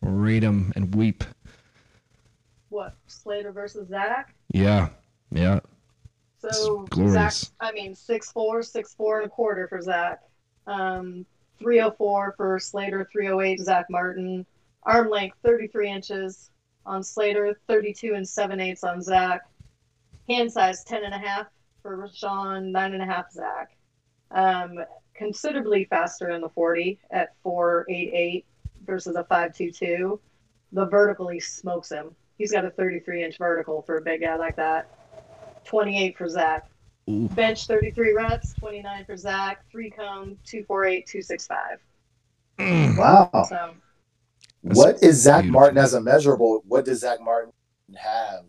read 0.00 0.42
them, 0.42 0.72
and 0.74 0.92
weep. 0.94 1.22
What? 2.70 2.96
Slater 3.06 3.52
versus 3.52 3.88
Zach? 3.88 4.34
Yeah, 4.52 4.88
yeah. 5.30 5.60
So 6.40 6.78
glorious. 6.90 7.40
Zach, 7.40 7.50
I 7.60 7.72
mean, 7.72 7.94
six 7.94 8.32
four, 8.32 8.62
six 8.64 8.94
four 8.94 9.18
and 9.20 9.26
a 9.26 9.30
quarter 9.30 9.68
for 9.68 9.80
Zach. 9.80 10.20
Um, 10.66 11.24
304 11.60 12.34
for 12.36 12.58
Slater, 12.58 13.08
308 13.12 13.60
Zach 13.60 13.86
Martin. 13.90 14.44
Arm 14.84 15.10
length 15.10 15.36
33 15.44 15.90
inches 15.90 16.50
on 16.88 17.02
Slater, 17.04 17.60
32 17.68 18.14
and 18.14 18.26
7 18.26 18.58
eighths 18.60 18.82
on 18.82 19.02
Zach. 19.02 19.42
Hand 20.28 20.50
size 20.50 20.84
10 20.84 21.04
and 21.04 21.14
a 21.14 21.18
half 21.18 21.46
for 21.82 21.96
Rashawn, 21.96 22.70
nine 22.70 22.94
and 22.94 23.02
a 23.02 23.06
half 23.06 23.30
Zach. 23.30 23.76
Um, 24.30 24.78
considerably 25.14 25.84
faster 25.84 26.30
in 26.30 26.40
the 26.40 26.48
40 26.48 26.98
at 27.10 27.34
488 27.42 28.44
versus 28.86 29.16
a 29.16 29.24
522. 29.24 30.18
The 30.72 30.86
vertical, 30.86 31.28
he 31.28 31.40
smokes 31.40 31.90
him. 31.90 32.14
He's 32.36 32.52
got 32.52 32.64
a 32.64 32.70
33 32.70 33.24
inch 33.24 33.38
vertical 33.38 33.82
for 33.82 33.98
a 33.98 34.02
big 34.02 34.22
guy 34.22 34.36
like 34.36 34.56
that. 34.56 34.90
28 35.64 36.16
for 36.16 36.28
Zach. 36.28 36.70
Ooh. 37.08 37.28
Bench 37.28 37.66
33 37.66 38.12
reps, 38.12 38.54
29 38.54 39.04
for 39.04 39.16
Zach. 39.16 39.64
Three 39.70 39.90
cone, 39.90 40.38
248, 40.44 41.06
265. 41.06 41.78
Mm. 42.58 42.98
Wow. 42.98 43.44
So 43.48 43.74
That's 44.64 44.76
what 44.78 45.02
is 45.02 45.22
Zach 45.22 45.42
beautiful. 45.42 45.60
Martin 45.60 45.78
as 45.78 45.94
a 45.94 46.00
measurable? 46.00 46.62
What 46.66 46.84
does 46.84 47.00
Zach 47.00 47.20
Martin 47.20 47.52
have 47.96 48.44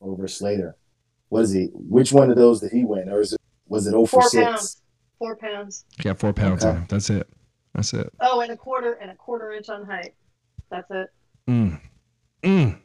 over 0.00 0.28
Slater? 0.28 0.76
What 1.28 1.42
is 1.42 1.52
he? 1.52 1.68
Which 1.72 2.12
one 2.12 2.30
of 2.30 2.36
those 2.36 2.60
did 2.60 2.72
he 2.72 2.84
win, 2.84 3.08
or 3.08 3.20
is 3.20 3.32
it 3.32 3.40
was 3.66 3.86
it 3.86 3.90
0 3.90 4.06
for 4.06 4.20
four 4.22 4.30
six? 4.30 4.44
pounds. 4.44 4.82
Four 5.18 5.36
pounds. 5.36 5.84
Yeah, 6.04 6.14
four 6.14 6.32
pounds 6.32 6.64
Okay. 6.64 6.76
on. 6.78 6.86
That's 6.88 7.10
it. 7.10 7.28
That's 7.74 7.92
it. 7.92 8.10
Oh, 8.20 8.40
and 8.40 8.50
a 8.52 8.56
quarter 8.56 8.92
and 8.94 9.10
a 9.10 9.14
quarter 9.14 9.52
inch 9.52 9.68
on 9.68 9.84
height. 9.84 10.14
That's 10.70 10.90
it. 10.90 11.08
Mm. 11.48 11.80
Mm. 12.42 12.78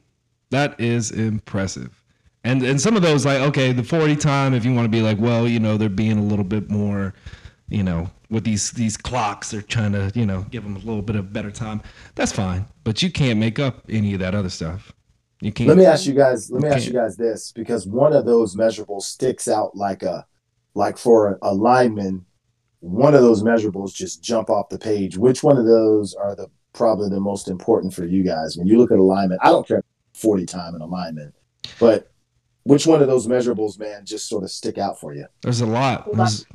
That 0.50 0.80
is 0.80 1.12
impressive. 1.12 2.02
And 2.44 2.64
and 2.64 2.82
some 2.82 2.96
of 2.98 3.02
those 3.02 3.26
like 3.26 3.40
okay, 3.40 3.72
the 3.72 3.84
40 3.84 4.16
time 4.18 4.54
if 4.54 4.66
you 4.66 4.74
want 4.74 4.86
to 4.86 4.90
be 4.90 5.02
like, 5.02 5.20
well, 5.20 5.48
you 5.48 5.60
know, 5.60 5.78
they're 5.78 5.88
being 5.90 6.18
a 6.18 6.24
little 6.24 6.44
bit 6.44 6.70
more, 6.70 7.14
you 7.70 7.84
know, 7.84 8.10
with 8.30 8.44
these 8.44 8.72
these 8.72 8.98
clocks, 8.98 9.52
they're 9.52 9.62
trying 9.62 9.94
to, 9.94 10.12
you 10.16 10.26
know, 10.26 10.42
give 10.52 10.64
them 10.64 10.76
a 10.76 10.80
little 10.80 11.02
bit 11.02 11.16
of 11.16 11.32
better 11.34 11.52
time. 11.52 11.82
That's 12.16 12.32
fine, 12.32 12.66
but 12.84 13.02
you 13.02 13.12
can't 13.12 13.40
make 13.40 13.60
up 13.60 13.84
any 13.90 14.14
of 14.14 14.20
that 14.20 14.36
other 14.36 14.50
stuff. 14.50 14.92
You 15.42 15.52
can't. 15.52 15.68
Let 15.70 15.78
me 15.78 15.86
ask 15.86 16.06
you 16.06 16.14
guys. 16.14 16.50
Let 16.52 16.62
me 16.62 16.68
Okay. 16.70 16.78
ask 16.78 16.88
you 16.88 16.94
guys 16.94 17.18
this, 17.18 17.52
because 17.52 17.86
one 17.88 18.14
of 18.14 18.26
those 18.26 18.56
measurables 18.56 19.04
sticks 19.04 19.48
out 19.48 19.76
like 19.76 20.04
a, 20.04 20.26
like 20.74 20.98
for 20.98 21.38
a 21.42 21.54
lineman, 21.54 22.26
one 22.80 23.14
of 23.14 23.22
those 23.22 23.44
measurables 23.44 23.94
just 23.94 24.24
jump 24.24 24.50
off 24.50 24.70
the 24.70 24.80
page. 24.80 25.18
Which 25.18 25.44
one 25.44 25.58
of 25.58 25.66
those 25.66 26.14
are 26.14 26.36
the 26.36 26.48
probably 26.74 27.10
the 27.10 27.20
most 27.20 27.48
important 27.50 27.94
for 27.94 28.06
you 28.06 28.24
guys 28.24 28.58
when 28.58 28.68
you 28.68 28.78
look 28.78 28.92
at 28.92 29.00
a 29.00 29.04
lineman? 29.04 29.38
I 29.42 29.50
don't 29.50 29.68
care 29.68 29.84
forty 30.14 30.46
time 30.46 30.76
in 30.76 30.82
a 30.82 30.86
lineman, 30.86 31.34
but 31.80 32.12
which 32.64 32.88
one 32.88 33.02
of 33.02 33.08
those 33.08 33.28
measurables, 33.28 33.78
man, 33.78 34.06
just 34.06 34.30
sort 34.30 34.44
of 34.44 34.50
stick 34.52 34.78
out 34.78 35.00
for 35.00 35.14
you? 35.14 35.26
There's 35.42 35.60
a 35.62 35.66
lot. 35.66 36.08
There's, 36.14 36.46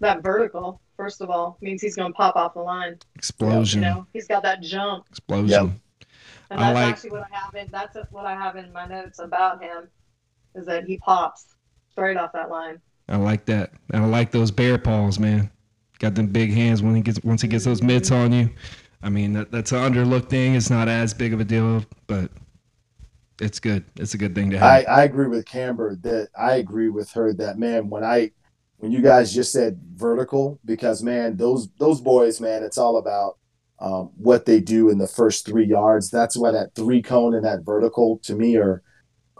that 0.00 0.22
vertical, 0.22 0.80
first 0.96 1.20
of 1.20 1.30
all, 1.30 1.56
means 1.60 1.80
he's 1.82 1.96
going 1.96 2.12
to 2.12 2.16
pop 2.16 2.36
off 2.36 2.54
the 2.54 2.60
line. 2.60 2.92
You 2.92 2.98
Explosion. 3.16 3.80
know, 3.80 4.06
he's 4.12 4.26
got 4.26 4.42
that 4.42 4.60
jump. 4.60 5.06
Explosion. 5.10 5.48
Yep. 5.48 6.08
And 6.50 6.60
I 6.60 6.72
that's 6.72 6.74
like- 6.74 6.92
actually 6.92 7.10
what 7.10 7.26
I 7.32 7.36
have 7.36 7.54
in 7.54 7.68
that's 7.70 7.96
what 8.10 8.26
I 8.26 8.34
have 8.34 8.56
in 8.56 8.72
my 8.72 8.86
notes 8.86 9.18
about 9.18 9.62
him 9.62 9.88
is 10.54 10.66
that 10.66 10.84
he 10.84 10.98
pops 10.98 11.54
straight 11.90 12.16
off 12.16 12.32
that 12.32 12.50
line. 12.50 12.80
I 13.08 13.16
like 13.16 13.44
that. 13.46 13.72
And 13.92 14.02
I 14.04 14.06
like 14.06 14.30
those 14.30 14.50
bear 14.50 14.78
paws, 14.78 15.18
man. 15.18 15.50
Got 15.98 16.14
them 16.14 16.26
big 16.26 16.52
hands 16.52 16.82
when 16.82 16.94
he 16.94 17.00
gets 17.02 17.22
once 17.24 17.40
he 17.42 17.48
gets 17.48 17.64
those 17.64 17.82
mitts 17.82 18.10
on 18.10 18.32
you. 18.32 18.50
I 19.02 19.10
mean, 19.10 19.32
that, 19.34 19.50
that's 19.52 19.72
an 19.72 19.78
underlook 19.92 20.28
thing. 20.28 20.54
It's 20.54 20.70
not 20.70 20.88
as 20.88 21.12
big 21.12 21.32
of 21.34 21.40
a 21.40 21.44
deal, 21.44 21.84
but 22.06 22.30
it's 23.40 23.60
good. 23.60 23.84
It's 23.96 24.14
a 24.14 24.18
good 24.18 24.34
thing 24.34 24.50
to 24.50 24.58
have. 24.58 24.86
I, 24.88 25.00
I 25.00 25.04
agree 25.04 25.26
with 25.26 25.44
Camber 25.46 25.96
that 25.96 26.28
I 26.38 26.56
agree 26.56 26.88
with 26.88 27.10
her 27.12 27.32
that 27.34 27.58
man 27.58 27.90
when 27.90 28.02
I 28.04 28.30
when 28.78 28.92
you 28.92 29.00
guys 29.00 29.32
just 29.32 29.52
said 29.52 29.80
vertical 29.94 30.58
because 30.64 31.02
man 31.02 31.36
those 31.36 31.68
those 31.78 32.00
boys 32.00 32.40
man 32.40 32.62
it's 32.62 32.78
all 32.78 32.98
about 32.98 33.38
um, 33.80 34.10
what 34.16 34.46
they 34.46 34.60
do 34.60 34.88
in 34.88 34.98
the 34.98 35.06
first 35.06 35.46
three 35.46 35.66
yards 35.66 36.10
that's 36.10 36.36
why 36.36 36.50
that 36.50 36.74
three 36.74 37.02
cone 37.02 37.34
and 37.34 37.44
that 37.44 37.64
vertical 37.64 38.18
to 38.22 38.34
me 38.34 38.56
are 38.56 38.82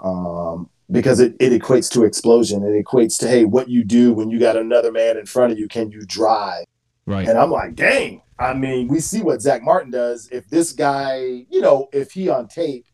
um, 0.02 0.68
because 0.90 1.20
it, 1.20 1.34
it 1.40 1.58
equates 1.58 1.90
to 1.90 2.04
explosion 2.04 2.62
it 2.62 2.84
equates 2.84 3.18
to 3.18 3.28
hey 3.28 3.44
what 3.44 3.68
you 3.68 3.84
do 3.84 4.12
when 4.12 4.30
you 4.30 4.38
got 4.38 4.56
another 4.56 4.90
man 4.90 5.16
in 5.16 5.26
front 5.26 5.52
of 5.52 5.58
you 5.58 5.68
can 5.68 5.90
you 5.90 6.02
drive 6.06 6.64
right. 7.06 7.28
and 7.28 7.38
I'm 7.38 7.50
like, 7.50 7.74
dang. 7.74 8.22
I 8.38 8.52
mean, 8.52 8.88
we 8.88 9.00
see 9.00 9.22
what 9.22 9.40
Zach 9.40 9.62
Martin 9.62 9.92
does. 9.92 10.28
If 10.32 10.48
this 10.48 10.72
guy, 10.72 11.46
you 11.50 11.60
know, 11.60 11.88
if 11.92 12.12
he 12.12 12.28
on 12.28 12.48
tape 12.48 12.86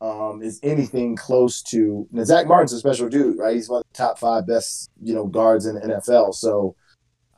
um, 0.00 0.40
is 0.42 0.60
anything 0.62 1.14
close 1.14 1.62
to 1.62 2.08
now, 2.10 2.24
Zach 2.24 2.46
Martin's 2.46 2.72
a 2.72 2.78
special 2.78 3.08
dude, 3.08 3.38
right? 3.38 3.54
He's 3.54 3.68
one 3.68 3.80
of 3.80 3.86
the 3.92 3.96
top 3.96 4.18
five 4.18 4.46
best, 4.46 4.90
you 5.02 5.14
know, 5.14 5.26
guards 5.26 5.66
in 5.66 5.74
the 5.74 5.80
NFL. 5.80 6.34
So 6.34 6.74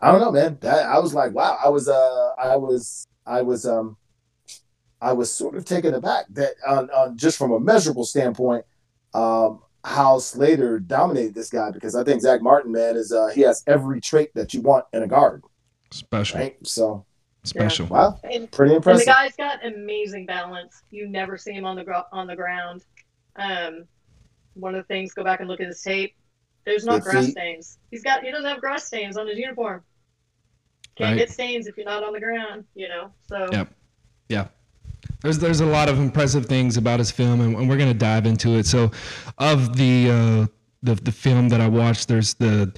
I 0.01 0.13
don't 0.13 0.21
know, 0.21 0.31
man. 0.33 0.59
That 0.61 0.87
I 0.87 0.99
was 0.99 1.15
like, 1.15 1.33
wow. 1.33 1.59
I 1.65 1.69
was, 1.69 1.89
uh, 1.89 2.31
I 2.39 2.57
was, 2.57 3.07
I 3.27 3.43
was, 3.43 3.67
um, 3.67 3.97
I 5.01 5.13
was 5.13 5.33
sort 5.33 5.57
of 5.57 5.65
taken 5.65 5.95
aback 5.95 6.27
that 6.31 6.55
on, 6.67 6.89
on 6.91 7.17
just 7.17 7.37
from 7.37 7.51
a 7.51 7.59
measurable 7.59 8.05
standpoint, 8.05 8.65
um, 9.15 9.61
how 9.85 10.19
Slater 10.21 10.79
dominated 10.79 11.35
this 11.35 11.51
guy 11.51 11.73
because 11.73 11.97
I 11.97 12.05
think 12.05 12.21
Zach 12.21 12.41
Martin, 12.41 12.71
man, 12.71 12.97
is 12.97 13.11
uh, 13.13 13.29
he 13.29 13.41
has 13.41 13.65
every 13.67 14.01
trait 14.01 14.31
that 14.35 14.55
you 14.55 14.61
want 14.61 14.85
in 14.93 15.03
a 15.03 15.09
guard, 15.09 15.43
Special. 15.91 16.39
right? 16.39 16.57
So 16.65 17.05
Special. 17.45 17.87
Wow, 17.87 18.21
And, 18.23 18.51
pretty 18.53 18.75
and 18.77 18.85
the 18.85 19.05
guy's 19.05 19.35
got 19.35 19.65
amazing 19.67 20.27
balance. 20.27 20.83
You 20.91 21.09
never 21.09 21.37
see 21.37 21.53
him 21.53 21.65
on 21.65 21.75
the 21.75 21.83
gro- 21.83 22.05
on 22.13 22.27
the 22.29 22.37
ground. 22.37 22.85
Um, 23.37 23.85
one 24.55 24.75
of 24.77 24.83
the 24.83 24.87
things, 24.87 25.13
go 25.13 25.25
back 25.25 25.41
and 25.41 25.49
look 25.49 25.61
at 25.61 25.67
his 25.67 25.83
tape. 25.83 26.15
There's 26.65 26.85
no 26.85 26.93
Good 27.01 27.03
grass 27.05 27.25
feet. 27.27 27.33
stains. 27.33 27.79
He's 27.91 28.05
got 28.05 28.23
he 28.23 28.31
doesn't 28.31 28.49
have 28.49 28.61
grass 28.61 28.85
stains 28.85 29.17
on 29.17 29.27
his 29.27 29.39
uniform. 29.39 29.83
Can't 30.95 31.13
Right. 31.13 31.19
get 31.19 31.31
stains 31.31 31.67
if 31.67 31.77
you're 31.77 31.87
not 31.87 32.05
on 32.05 32.13
the 32.13 32.21
ground, 32.21 32.65
you 32.77 32.89
know. 32.89 33.11
So 33.29 33.49
Yep. 33.51 33.69
Yeah. 34.29 34.47
There's 35.23 35.39
there's 35.41 35.61
a 35.61 35.67
lot 35.67 35.89
of 35.89 35.99
impressive 35.99 36.47
things 36.47 36.77
about 36.77 37.01
his 37.01 37.11
film, 37.11 37.41
and, 37.41 37.57
and 37.57 37.69
we're 37.69 37.77
gonna 37.79 37.93
dive 37.95 38.25
into 38.27 38.51
it. 38.57 38.67
So, 38.67 38.93
of 39.39 39.77
the 39.77 40.11
uh, 40.11 40.47
the 40.85 40.95
the 40.95 41.11
film 41.13 41.49
that 41.49 41.61
I 41.61 41.67
watched, 41.67 42.07
there's 42.07 42.35
the 42.35 42.73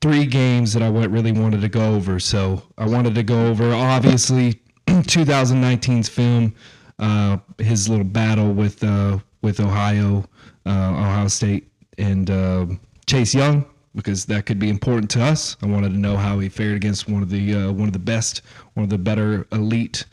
three 0.00 0.26
games 0.26 0.72
that 0.72 0.82
I 0.82 0.88
went, 0.88 1.10
really 1.10 1.32
wanted 1.32 1.60
to 1.62 1.68
go 1.68 1.94
over. 1.94 2.20
So 2.20 2.62
I 2.78 2.86
wanted 2.86 3.14
to 3.14 3.22
go 3.22 3.46
over 3.46 3.72
obviously 3.74 4.60
2019's 4.86 6.08
film, 6.08 6.54
uh, 6.98 7.38
his 7.58 7.88
little 7.88 8.04
battle 8.04 8.52
with 8.52 8.82
uh, 8.84 9.18
with 9.42 9.60
Ohio, 9.60 10.24
uh, 10.66 10.70
Ohio 10.70 11.28
State, 11.28 11.70
and 11.98 12.30
uh, 12.30 12.66
Chase 13.06 13.34
Young 13.34 13.66
because 13.94 14.24
that 14.26 14.44
could 14.44 14.58
be 14.58 14.68
important 14.68 15.10
to 15.12 15.22
us. 15.22 15.56
I 15.62 15.66
wanted 15.66 15.90
to 15.90 15.98
know 15.98 16.16
how 16.16 16.38
he 16.40 16.48
fared 16.48 16.74
against 16.74 17.08
one 17.08 17.22
of 17.22 17.30
the 17.30 17.54
uh, 17.54 17.72
one 17.72 17.88
of 17.88 17.92
the 17.92 17.98
best, 17.98 18.42
one 18.74 18.84
of 18.84 18.90
the 18.90 18.98
better 18.98 19.46
elite 19.52 20.04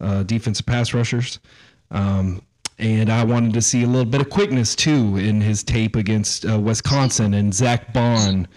uh, 0.00 0.22
defensive 0.24 0.66
pass 0.66 0.94
rushers. 0.94 1.38
Um, 1.90 2.42
and 2.78 3.10
I 3.10 3.24
wanted 3.24 3.52
to 3.54 3.62
see 3.62 3.82
a 3.82 3.86
little 3.86 4.10
bit 4.10 4.20
of 4.22 4.30
quickness 4.30 4.74
too 4.74 5.16
in 5.16 5.40
his 5.40 5.62
tape 5.62 5.96
against 5.96 6.46
uh, 6.46 6.58
Wisconsin 6.58 7.34
and 7.34 7.52
Zack 7.52 7.92
Baun 7.92 8.48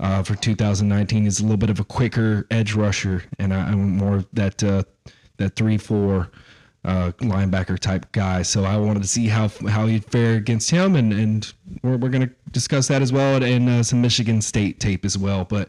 uh, 0.00 0.22
for 0.22 0.34
2019 0.36 1.26
is 1.26 1.40
a 1.40 1.42
little 1.42 1.56
bit 1.56 1.70
of 1.70 1.80
a 1.80 1.84
quicker 1.84 2.46
edge 2.50 2.74
rusher, 2.74 3.24
and 3.38 3.52
I, 3.52 3.68
I'm 3.68 3.96
more 3.96 4.16
of 4.16 4.28
that 4.32 4.62
uh, 4.62 4.82
that 5.38 5.56
three 5.56 5.78
four 5.78 6.30
uh, 6.84 7.12
linebacker 7.18 7.78
type 7.78 8.10
guy. 8.12 8.42
So 8.42 8.64
I 8.64 8.76
wanted 8.76 9.02
to 9.02 9.08
see 9.08 9.26
how 9.26 9.48
how 9.68 9.86
he'd 9.86 10.04
fare 10.04 10.34
against 10.34 10.70
him, 10.70 10.96
and 10.96 11.12
and 11.12 11.52
we're, 11.82 11.96
we're 11.96 12.10
going 12.10 12.28
to 12.28 12.34
discuss 12.52 12.88
that 12.88 13.02
as 13.02 13.12
well, 13.12 13.42
and 13.42 13.68
uh, 13.68 13.82
some 13.82 14.00
Michigan 14.00 14.40
State 14.40 14.80
tape 14.80 15.04
as 15.04 15.18
well. 15.18 15.44
But 15.44 15.68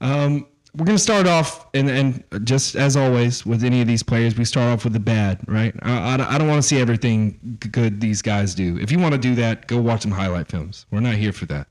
um, 0.00 0.46
we're 0.74 0.86
going 0.86 0.96
to 0.96 1.02
start 1.02 1.26
off, 1.26 1.66
and 1.74 1.90
and 1.90 2.24
just 2.44 2.76
as 2.76 2.96
always 2.96 3.46
with 3.46 3.62
any 3.62 3.80
of 3.80 3.86
these 3.86 4.02
players, 4.02 4.36
we 4.36 4.44
start 4.44 4.72
off 4.72 4.84
with 4.84 4.92
the 4.92 5.00
bad, 5.00 5.40
right? 5.48 5.74
I, 5.82 6.16
I, 6.16 6.34
I 6.34 6.38
don't 6.38 6.48
want 6.48 6.62
to 6.62 6.66
see 6.68 6.80
everything 6.80 7.58
good 7.72 8.00
these 8.00 8.22
guys 8.22 8.54
do. 8.54 8.78
If 8.78 8.90
you 8.90 8.98
want 8.98 9.12
to 9.12 9.18
do 9.18 9.34
that, 9.36 9.66
go 9.66 9.78
watch 9.78 10.02
some 10.02 10.10
highlight 10.10 10.48
films. 10.48 10.86
We're 10.90 11.00
not 11.00 11.14
here 11.14 11.32
for 11.32 11.46
that. 11.46 11.68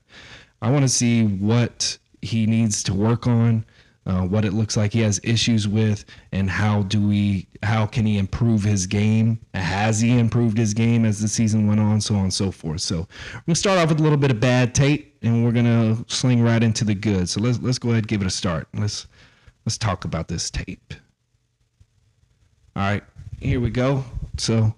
I 0.62 0.70
want 0.70 0.82
to 0.82 0.88
see 0.88 1.24
what 1.24 1.98
he 2.22 2.46
needs 2.46 2.82
to 2.84 2.94
work 2.94 3.26
on, 3.26 3.64
uh, 4.06 4.22
what 4.22 4.44
it 4.44 4.52
looks 4.52 4.76
like 4.76 4.92
he 4.92 5.00
has 5.00 5.20
issues 5.22 5.66
with, 5.68 6.04
and 6.32 6.48
how 6.48 6.82
do 6.84 7.06
we, 7.06 7.46
how 7.62 7.86
can 7.86 8.06
he 8.06 8.18
improve 8.18 8.62
his 8.62 8.86
game? 8.86 9.40
Has 9.54 10.00
he 10.00 10.18
improved 10.18 10.56
his 10.56 10.72
game 10.72 11.04
as 11.04 11.20
the 11.20 11.28
season 11.28 11.66
went 11.66 11.80
on, 11.80 12.00
so 12.00 12.14
on 12.14 12.22
and 12.22 12.34
so 12.34 12.50
forth. 12.50 12.80
So 12.80 12.98
we're 13.34 13.42
gonna 13.48 13.56
start 13.56 13.78
off 13.78 13.88
with 13.88 14.00
a 14.00 14.02
little 14.02 14.18
bit 14.18 14.30
of 14.30 14.40
bad 14.40 14.74
tape, 14.74 15.18
and 15.22 15.44
we're 15.44 15.52
gonna 15.52 15.96
sling 16.08 16.42
right 16.42 16.62
into 16.62 16.84
the 16.84 16.94
good. 16.94 17.28
So 17.28 17.40
let's 17.40 17.58
let's 17.60 17.78
go 17.78 17.90
ahead 17.90 18.04
and 18.04 18.08
give 18.08 18.22
it 18.22 18.26
a 18.26 18.30
start. 18.30 18.68
Let's 18.74 19.08
let's 19.64 19.76
talk 19.76 20.04
about 20.04 20.28
this 20.28 20.50
tape. 20.50 20.94
All 22.76 22.82
right, 22.82 23.02
here 23.40 23.60
we 23.60 23.70
go. 23.70 24.04
So 24.38 24.74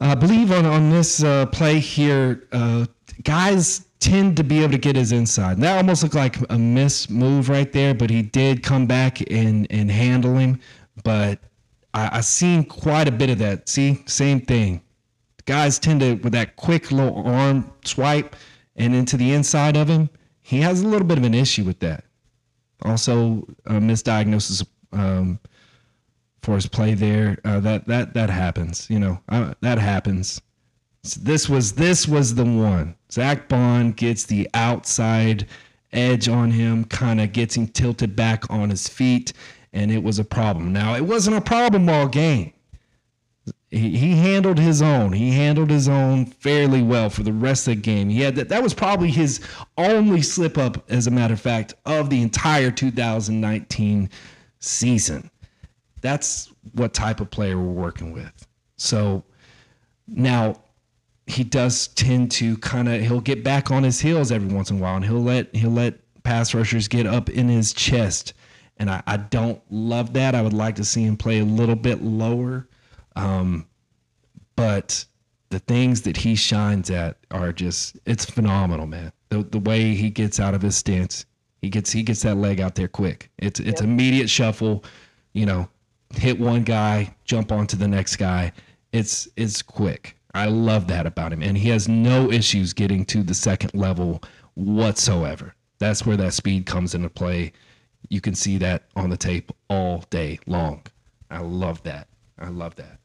I 0.00 0.14
believe 0.14 0.52
on 0.52 0.66
on 0.66 0.90
this 0.90 1.22
uh, 1.24 1.46
play 1.46 1.78
here, 1.78 2.46
uh, 2.52 2.86
guys 3.24 3.87
tend 4.00 4.36
to 4.36 4.44
be 4.44 4.62
able 4.62 4.72
to 4.72 4.78
get 4.78 4.96
his 4.96 5.12
inside. 5.12 5.52
And 5.52 5.62
that 5.62 5.76
almost 5.76 6.02
looked 6.02 6.14
like 6.14 6.36
a 6.50 6.58
miss 6.58 7.10
move 7.10 7.48
right 7.48 7.72
there, 7.72 7.94
but 7.94 8.10
he 8.10 8.22
did 8.22 8.62
come 8.62 8.86
back 8.86 9.20
and 9.30 9.66
and 9.70 9.90
handle 9.90 10.36
him. 10.36 10.60
But 11.04 11.40
I, 11.94 12.18
I 12.18 12.20
seen 12.20 12.64
quite 12.64 13.08
a 13.08 13.12
bit 13.12 13.30
of 13.30 13.38
that. 13.38 13.68
See, 13.68 14.02
same 14.06 14.40
thing. 14.40 14.82
Guys 15.46 15.78
tend 15.78 16.00
to 16.00 16.14
with 16.16 16.32
that 16.32 16.56
quick 16.56 16.92
little 16.92 17.26
arm 17.26 17.72
swipe 17.84 18.36
and 18.76 18.94
into 18.94 19.16
the 19.16 19.32
inside 19.32 19.76
of 19.76 19.88
him. 19.88 20.10
He 20.42 20.60
has 20.60 20.82
a 20.82 20.86
little 20.86 21.06
bit 21.06 21.18
of 21.18 21.24
an 21.24 21.34
issue 21.34 21.64
with 21.64 21.80
that. 21.80 22.04
Also, 22.82 23.46
a 23.66 23.74
misdiagnosis 23.74 24.64
um, 24.92 25.40
for 26.42 26.54
his 26.54 26.66
play 26.66 26.94
there. 26.94 27.38
Uh, 27.44 27.60
that 27.60 27.86
that 27.88 28.14
that 28.14 28.30
happens. 28.30 28.88
You 28.88 28.98
know, 29.00 29.20
uh, 29.28 29.54
that 29.60 29.78
happens. 29.78 30.40
So 31.04 31.20
this 31.22 31.48
was 31.48 31.72
this 31.72 32.08
was 32.08 32.34
the 32.34 32.44
one. 32.44 32.94
Zack 33.10 33.48
Baun 33.48 33.92
gets 33.92 34.24
the 34.24 34.48
outside 34.54 35.46
edge 35.92 36.28
on 36.28 36.50
him, 36.50 36.84
kind 36.84 37.20
of 37.20 37.32
gets 37.32 37.56
him 37.56 37.68
tilted 37.68 38.14
back 38.14 38.50
on 38.50 38.70
his 38.70 38.88
feet, 38.88 39.32
and 39.72 39.90
it 39.90 40.02
was 40.02 40.18
a 40.18 40.24
problem. 40.24 40.72
Now 40.72 40.94
it 40.94 41.04
wasn't 41.04 41.36
a 41.36 41.40
problem 41.40 41.88
all 41.88 42.08
game. 42.08 42.52
He, 43.70 43.98
he 43.98 44.16
handled 44.16 44.58
his 44.58 44.80
own. 44.80 45.12
He 45.12 45.30
handled 45.30 45.68
his 45.68 45.88
own 45.88 46.24
fairly 46.26 46.82
well 46.82 47.10
for 47.10 47.22
the 47.22 47.32
rest 47.32 47.68
of 47.68 47.76
the 47.76 47.80
game. 47.82 48.08
He 48.08 48.20
had 48.22 48.34
that. 48.36 48.48
That 48.48 48.62
was 48.62 48.72
probably 48.72 49.10
his 49.10 49.40
only 49.76 50.22
slip 50.22 50.56
up, 50.56 50.90
as 50.90 51.06
a 51.06 51.10
matter 51.10 51.34
of 51.34 51.40
fact, 51.40 51.74
of 51.84 52.08
the 52.08 52.22
entire 52.22 52.70
2019 52.70 54.08
season. 54.58 55.30
That's 56.00 56.50
what 56.72 56.94
type 56.94 57.20
of 57.20 57.30
player 57.30 57.58
we're 57.58 57.82
working 57.82 58.12
with. 58.12 58.46
So 58.76 59.22
now 60.06 60.56
he 61.28 61.44
does 61.44 61.88
tend 61.88 62.30
to 62.32 62.56
kind 62.58 62.88
of 62.88 63.02
he'll 63.02 63.20
get 63.20 63.44
back 63.44 63.70
on 63.70 63.82
his 63.82 64.00
heels 64.00 64.32
every 64.32 64.52
once 64.52 64.70
in 64.70 64.78
a 64.78 64.80
while 64.80 64.96
and 64.96 65.04
he'll 65.04 65.22
let 65.22 65.54
he'll 65.54 65.70
let 65.70 65.94
pass 66.22 66.54
rushers 66.54 66.88
get 66.88 67.06
up 67.06 67.28
in 67.28 67.48
his 67.48 67.72
chest. 67.72 68.32
And 68.78 68.90
I, 68.90 69.02
I 69.06 69.16
don't 69.16 69.60
love 69.70 70.12
that. 70.14 70.34
I 70.34 70.42
would 70.42 70.52
like 70.52 70.76
to 70.76 70.84
see 70.84 71.02
him 71.02 71.16
play 71.16 71.40
a 71.40 71.44
little 71.44 71.74
bit 71.74 72.02
lower. 72.02 72.68
Um, 73.16 73.66
but 74.56 75.04
the 75.50 75.58
things 75.58 76.02
that 76.02 76.16
he 76.16 76.34
shines 76.34 76.90
at 76.90 77.16
are 77.30 77.52
just 77.52 77.98
it's 78.06 78.24
phenomenal 78.24 78.86
man. 78.86 79.12
The, 79.28 79.42
the 79.42 79.58
way 79.58 79.94
he 79.94 80.10
gets 80.10 80.40
out 80.40 80.54
of 80.54 80.62
his 80.62 80.76
stance 80.76 81.26
he 81.60 81.68
gets 81.68 81.92
he 81.92 82.02
gets 82.02 82.22
that 82.22 82.36
leg 82.36 82.60
out 82.60 82.74
there 82.74 82.88
quick. 82.88 83.30
It's 83.38 83.60
it's 83.60 83.82
immediate 83.82 84.30
shuffle 84.30 84.84
you 85.34 85.44
know 85.44 85.68
hit 86.14 86.40
one 86.40 86.64
guy 86.64 87.14
jump 87.24 87.52
onto 87.52 87.76
the 87.76 87.88
next 87.88 88.16
guy. 88.16 88.52
It's 88.92 89.28
it's 89.36 89.60
quick 89.60 90.17
i 90.34 90.46
love 90.46 90.86
that 90.86 91.06
about 91.06 91.32
him 91.32 91.42
and 91.42 91.56
he 91.58 91.68
has 91.68 91.88
no 91.88 92.30
issues 92.30 92.72
getting 92.72 93.04
to 93.04 93.22
the 93.22 93.34
second 93.34 93.72
level 93.74 94.22
whatsoever 94.54 95.54
that's 95.78 96.04
where 96.04 96.16
that 96.16 96.32
speed 96.32 96.66
comes 96.66 96.94
into 96.94 97.08
play 97.08 97.52
you 98.08 98.20
can 98.20 98.34
see 98.34 98.58
that 98.58 98.84
on 98.96 99.10
the 99.10 99.16
tape 99.16 99.50
all 99.70 100.04
day 100.10 100.38
long 100.46 100.82
i 101.30 101.38
love 101.38 101.82
that 101.82 102.08
i 102.38 102.48
love 102.48 102.74
that 102.76 102.98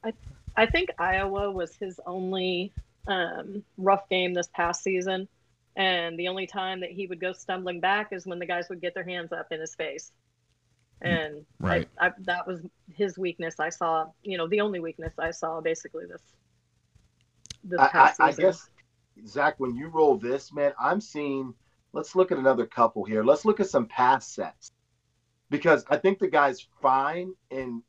I 0.55 0.67
think 0.67 0.89
Iowa 0.99 1.49
was 1.49 1.75
his 1.77 1.99
only 2.05 2.71
um, 3.07 3.63
rough 3.77 4.07
game 4.07 4.35
this 4.35 4.49
past 4.53 4.83
season. 4.83 5.27
And 5.75 6.17
the 6.19 6.27
only 6.27 6.45
time 6.45 6.79
that 6.81 6.91
he 6.91 7.07
would 7.07 7.19
go 7.19 7.33
stumbling 7.33 7.79
back 7.79 8.13
is 8.13 8.27
when 8.27 8.37
the 8.37 8.45
guys 8.45 8.69
would 8.69 8.79
get 8.79 8.93
their 8.93 9.03
hands 9.03 9.31
up 9.31 9.47
in 9.51 9.59
his 9.59 9.73
face. 9.73 10.11
And 11.01 11.43
I- 11.99 12.07
I, 12.09 12.11
that 12.19 12.45
was 12.45 12.59
his 12.93 13.17
weakness. 13.17 13.59
I 13.59 13.69
saw, 13.69 14.11
you 14.21 14.37
know, 14.37 14.45
the 14.47 14.61
only 14.61 14.79
weakness 14.79 15.13
I 15.17 15.31
saw 15.31 15.59
basically 15.59 16.05
this 16.05 16.21
this 17.63 17.79
I, 17.79 17.85
I, 17.85 17.89
past 17.89 18.21
I 18.21 18.31
guess, 18.31 18.69
Zach, 19.27 19.59
when 19.59 19.75
you 19.75 19.87
roll 19.87 20.17
this, 20.17 20.53
man, 20.53 20.73
I'm 20.79 21.01
seeing. 21.01 21.53
Let's 21.95 22.15
look 22.15 22.31
at 22.31 22.39
another 22.39 22.65
couple 22.65 23.03
here. 23.03 23.23
Let's 23.23 23.45
look 23.45 23.59
at 23.59 23.69
some 23.69 23.85
pass 23.85 24.27
sets 24.27 24.71
because 25.51 25.85
I 25.89 25.97
think 25.97 26.17
the 26.17 26.27
guy's 26.27 26.65
fine 26.81 27.33
in 27.51 27.83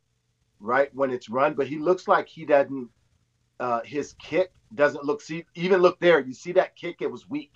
right 0.60 0.94
when 0.94 1.10
it's 1.10 1.30
run, 1.30 1.54
but 1.54 1.66
he 1.66 1.78
looks 1.78 2.06
like 2.06 2.28
he 2.28 2.44
doesn't. 2.44 2.90
Uh, 3.60 3.80
his 3.84 4.12
kick 4.14 4.52
doesn't 4.74 5.04
look. 5.04 5.22
See, 5.22 5.46
even 5.54 5.80
look 5.80 5.98
there. 6.00 6.20
You 6.20 6.34
see 6.34 6.52
that 6.52 6.76
kick? 6.76 6.96
It 7.00 7.10
was 7.10 7.28
weak, 7.30 7.52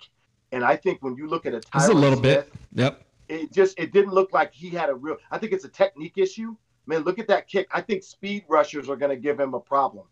and 0.51 0.63
I 0.63 0.75
think 0.75 1.03
when 1.03 1.15
you 1.15 1.27
look 1.27 1.45
at 1.45 1.53
a, 1.53 1.61
Just 1.73 1.89
a 1.89 1.93
little 1.93 2.17
Smith, 2.17 2.49
bit. 2.51 2.81
Yep. 2.81 3.03
it 3.27 3.53
just 3.53 3.79
it 3.79 3.93
didn't 3.93 4.13
look 4.13 4.33
like 4.33 4.53
he 4.53 4.69
had 4.69 4.89
a 4.89 4.95
real. 4.95 5.17
I 5.29 5.37
think 5.37 5.53
it's 5.53 5.65
a 5.65 5.69
technique 5.69 6.17
issue. 6.17 6.55
Man, 6.87 7.03
look 7.03 7.19
at 7.19 7.27
that 7.27 7.47
kick. 7.47 7.67
I 7.71 7.81
think 7.81 8.01
speed 8.01 8.45
rushers 8.47 8.89
are 8.89 8.95
going 8.95 9.11
to 9.15 9.21
give 9.21 9.39
him 9.39 9.53
a 9.53 9.59
problem. 9.59 10.07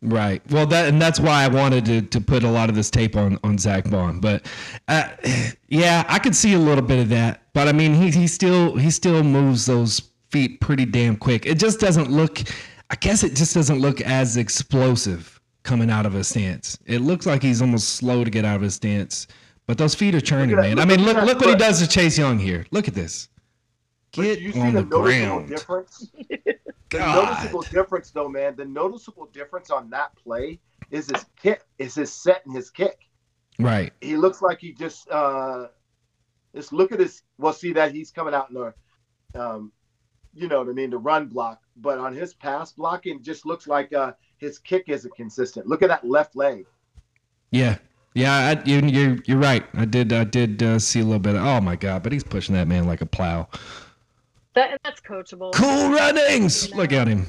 Right. 0.00 0.40
Well, 0.50 0.64
that 0.66 0.88
and 0.88 1.02
that's 1.02 1.18
why 1.18 1.42
I 1.42 1.48
wanted 1.48 1.84
to, 1.86 2.02
to 2.02 2.20
put 2.20 2.44
a 2.44 2.50
lot 2.50 2.68
of 2.68 2.76
this 2.76 2.88
tape 2.90 3.16
on 3.16 3.38
on 3.42 3.58
Zack 3.58 3.90
Baun. 3.90 4.20
But 4.20 4.46
uh, 4.86 5.08
yeah, 5.68 6.04
I 6.08 6.18
could 6.20 6.36
see 6.36 6.54
a 6.54 6.58
little 6.58 6.84
bit 6.84 7.00
of 7.00 7.08
that. 7.08 7.42
But 7.52 7.66
I 7.66 7.72
mean, 7.72 7.94
he 7.94 8.10
he 8.10 8.26
still 8.28 8.76
he 8.76 8.90
still 8.90 9.24
moves 9.24 9.66
those 9.66 10.00
feet 10.30 10.60
pretty 10.60 10.84
damn 10.84 11.16
quick. 11.16 11.46
It 11.46 11.58
just 11.58 11.80
doesn't 11.80 12.10
look. 12.10 12.38
I 12.90 12.94
guess 12.94 13.24
it 13.24 13.34
just 13.34 13.54
doesn't 13.54 13.80
look 13.80 14.00
as 14.00 14.36
explosive 14.36 15.40
coming 15.64 15.90
out 15.90 16.06
of 16.06 16.12
his 16.12 16.28
stance. 16.28 16.78
It 16.86 17.00
looks 17.00 17.26
like 17.26 17.42
he's 17.42 17.60
almost 17.60 17.90
slow 17.96 18.22
to 18.24 18.30
get 18.30 18.44
out 18.44 18.56
of 18.56 18.62
his 18.62 18.74
stance. 18.74 19.26
But 19.66 19.76
those 19.76 19.94
feet 19.94 20.14
are 20.14 20.20
churning, 20.20 20.56
Look 20.56 20.64
at 20.64 20.68
that- 20.70 20.76
man. 20.76 20.78
I 20.78 20.96
mean, 20.96 21.04
look 21.04 21.16
look 21.26 21.40
what 21.40 21.50
he 21.50 21.56
does 21.56 21.80
to 21.80 21.88
Chase 21.88 22.16
Young 22.16 22.38
here. 22.38 22.64
Look 22.70 22.88
at 22.88 22.94
this. 22.94 23.28
Get 24.12 24.40
you 24.40 24.52
see 24.52 24.60
on 24.60 24.74
the, 24.74 24.82
the 24.82 24.88
noticeable 24.88 25.36
ground. 25.36 25.48
difference? 25.48 26.10
The 26.90 26.98
noticeable 26.98 27.62
difference, 27.62 28.10
though, 28.10 28.28
man. 28.28 28.56
The 28.56 28.64
noticeable 28.64 29.26
difference 29.26 29.70
on 29.70 29.90
that 29.90 30.16
play 30.16 30.58
is 30.90 31.10
his 31.10 31.24
kick, 31.40 31.62
is 31.78 31.94
his 31.94 32.12
set 32.12 32.44
and 32.46 32.54
his 32.54 32.70
kick. 32.70 33.08
Right. 33.58 33.92
He 34.00 34.16
looks 34.16 34.40
like 34.40 34.60
he 34.60 34.72
just 34.72 35.10
uh 35.10 35.66
just 36.54 36.72
look 36.72 36.92
at 36.92 37.00
his. 37.00 37.22
Well, 37.36 37.52
see 37.52 37.72
that 37.74 37.92
he's 37.92 38.10
coming 38.10 38.34
out 38.34 38.50
in 38.50 38.54
the, 38.54 38.74
um, 39.40 39.72
you 40.32 40.48
know 40.48 40.58
what 40.58 40.68
I 40.68 40.72
mean, 40.72 40.90
the 40.90 40.98
run 40.98 41.26
block. 41.26 41.60
But 41.76 41.98
on 41.98 42.14
his 42.14 42.34
pass 42.34 42.72
blocking, 42.72 43.16
it 43.16 43.22
just 43.22 43.44
looks 43.44 43.66
like 43.66 43.92
uh 43.92 44.12
his 44.38 44.58
kick 44.58 44.84
isn't 44.86 45.14
consistent. 45.16 45.66
Look 45.66 45.82
at 45.82 45.88
that 45.88 46.08
left 46.08 46.36
leg. 46.36 46.64
Yeah, 47.50 47.78
yeah, 48.14 48.54
I, 48.56 48.64
you, 48.64 48.80
you're 48.80 49.18
you're 49.26 49.38
right. 49.38 49.64
I 49.74 49.84
did 49.84 50.12
I 50.12 50.24
did 50.24 50.62
uh, 50.62 50.78
see 50.78 51.00
a 51.00 51.04
little 51.04 51.18
bit. 51.18 51.34
Of, 51.34 51.44
oh 51.44 51.60
my 51.60 51.76
god! 51.76 52.02
But 52.02 52.12
he's 52.12 52.24
pushing 52.24 52.54
that 52.54 52.68
man 52.68 52.86
like 52.86 53.00
a 53.00 53.06
plow. 53.06 53.48
That, 54.58 54.70
and 54.72 54.80
that's 54.84 55.00
coachable. 55.00 55.52
Cool 55.52 55.90
runnings. 55.92 56.74
Look 56.74 56.92
at 56.92 57.06
him. 57.06 57.26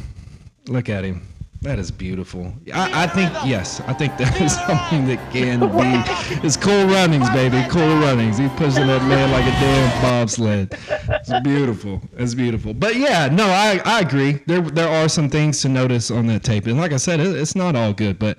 Look 0.67 0.89
at 0.89 1.03
him. 1.03 1.21
That 1.61 1.77
is 1.77 1.91
beautiful. 1.91 2.51
I, 2.73 3.03
I 3.03 3.07
think 3.07 3.31
yes. 3.45 3.81
I 3.81 3.93
think 3.93 4.17
that 4.17 4.41
is 4.41 4.55
something 4.55 5.05
that 5.07 5.19
can 5.31 5.59
be. 6.39 6.47
It's 6.47 6.57
cool 6.57 6.85
runnings, 6.87 7.29
baby. 7.29 7.63
Cool 7.69 7.97
runnings. 7.99 8.39
He's 8.39 8.49
pushing 8.53 8.87
that 8.87 9.03
man 9.07 9.29
like 9.31 9.43
a 9.45 9.51
damn 9.59 10.01
bobsled. 10.01 10.73
It's 10.89 11.39
beautiful. 11.43 12.01
It's 12.17 12.33
beautiful. 12.33 12.73
But 12.73 12.95
yeah, 12.95 13.27
no, 13.27 13.45
I 13.45 13.79
I 13.85 13.99
agree. 13.99 14.41
There 14.47 14.61
there 14.61 14.89
are 14.89 15.07
some 15.07 15.29
things 15.29 15.61
to 15.61 15.69
notice 15.69 16.09
on 16.09 16.25
that 16.27 16.43
tape, 16.43 16.65
and 16.65 16.77
like 16.79 16.93
I 16.93 16.97
said, 16.97 17.19
it, 17.19 17.35
it's 17.35 17.55
not 17.55 17.75
all 17.75 17.93
good, 17.93 18.17
but. 18.17 18.37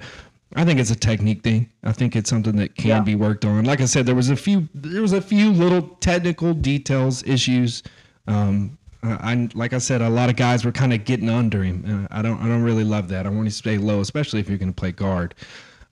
I 0.57 0.64
think 0.64 0.81
it's 0.81 0.90
a 0.90 0.96
technique 0.96 1.44
thing. 1.44 1.70
I 1.85 1.92
think 1.92 2.16
it's 2.16 2.29
something 2.29 2.57
that 2.57 2.74
can 2.74 2.88
Yeah. 2.88 3.00
be 3.03 3.14
worked 3.14 3.44
on. 3.44 3.64
Like 3.66 3.81
I 3.81 3.85
said, 3.85 4.05
there 4.05 4.16
was 4.16 4.31
a 4.31 4.37
few 4.37 4.68
there 4.74 5.00
was 5.00 5.12
a 5.12 5.20
few 5.20 5.53
little 5.53 5.81
technical 6.00 6.55
details 6.55 7.22
issues. 7.22 7.85
Um, 8.26 8.76
I, 9.03 9.33
I 9.33 9.49
like 9.55 9.73
I 9.73 9.79
said, 9.79 10.03
a 10.03 10.09
lot 10.09 10.31
of 10.31 10.37
guys 10.37 10.65
were 10.65 10.73
kind 10.73 10.93
of 10.93 11.05
getting 11.05 11.29
under 11.29 11.63
him. 11.63 12.07
Uh, 12.11 12.15
I 12.17 12.23
don't 12.23 12.41
I 12.41 12.49
don't 12.49 12.63
really 12.63 12.85
love 12.85 13.09
that. 13.09 13.27
I 13.27 13.29
want 13.29 13.45
you 13.45 13.51
to 13.51 13.57
stay 13.57 13.79
low, 13.79 14.01
especially 14.01 14.41
if 14.41 14.49
you're 14.49 14.59
going 14.59 14.73
to 14.73 14.79
play 14.79 14.93
guard. 14.93 15.35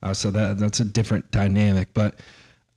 Uh, 0.02 0.14
so 0.14 0.30
that 0.30 0.58
that's 0.58 0.80
a 0.80 0.84
different 0.84 1.30
dynamic. 1.30 1.88
But 1.94 2.16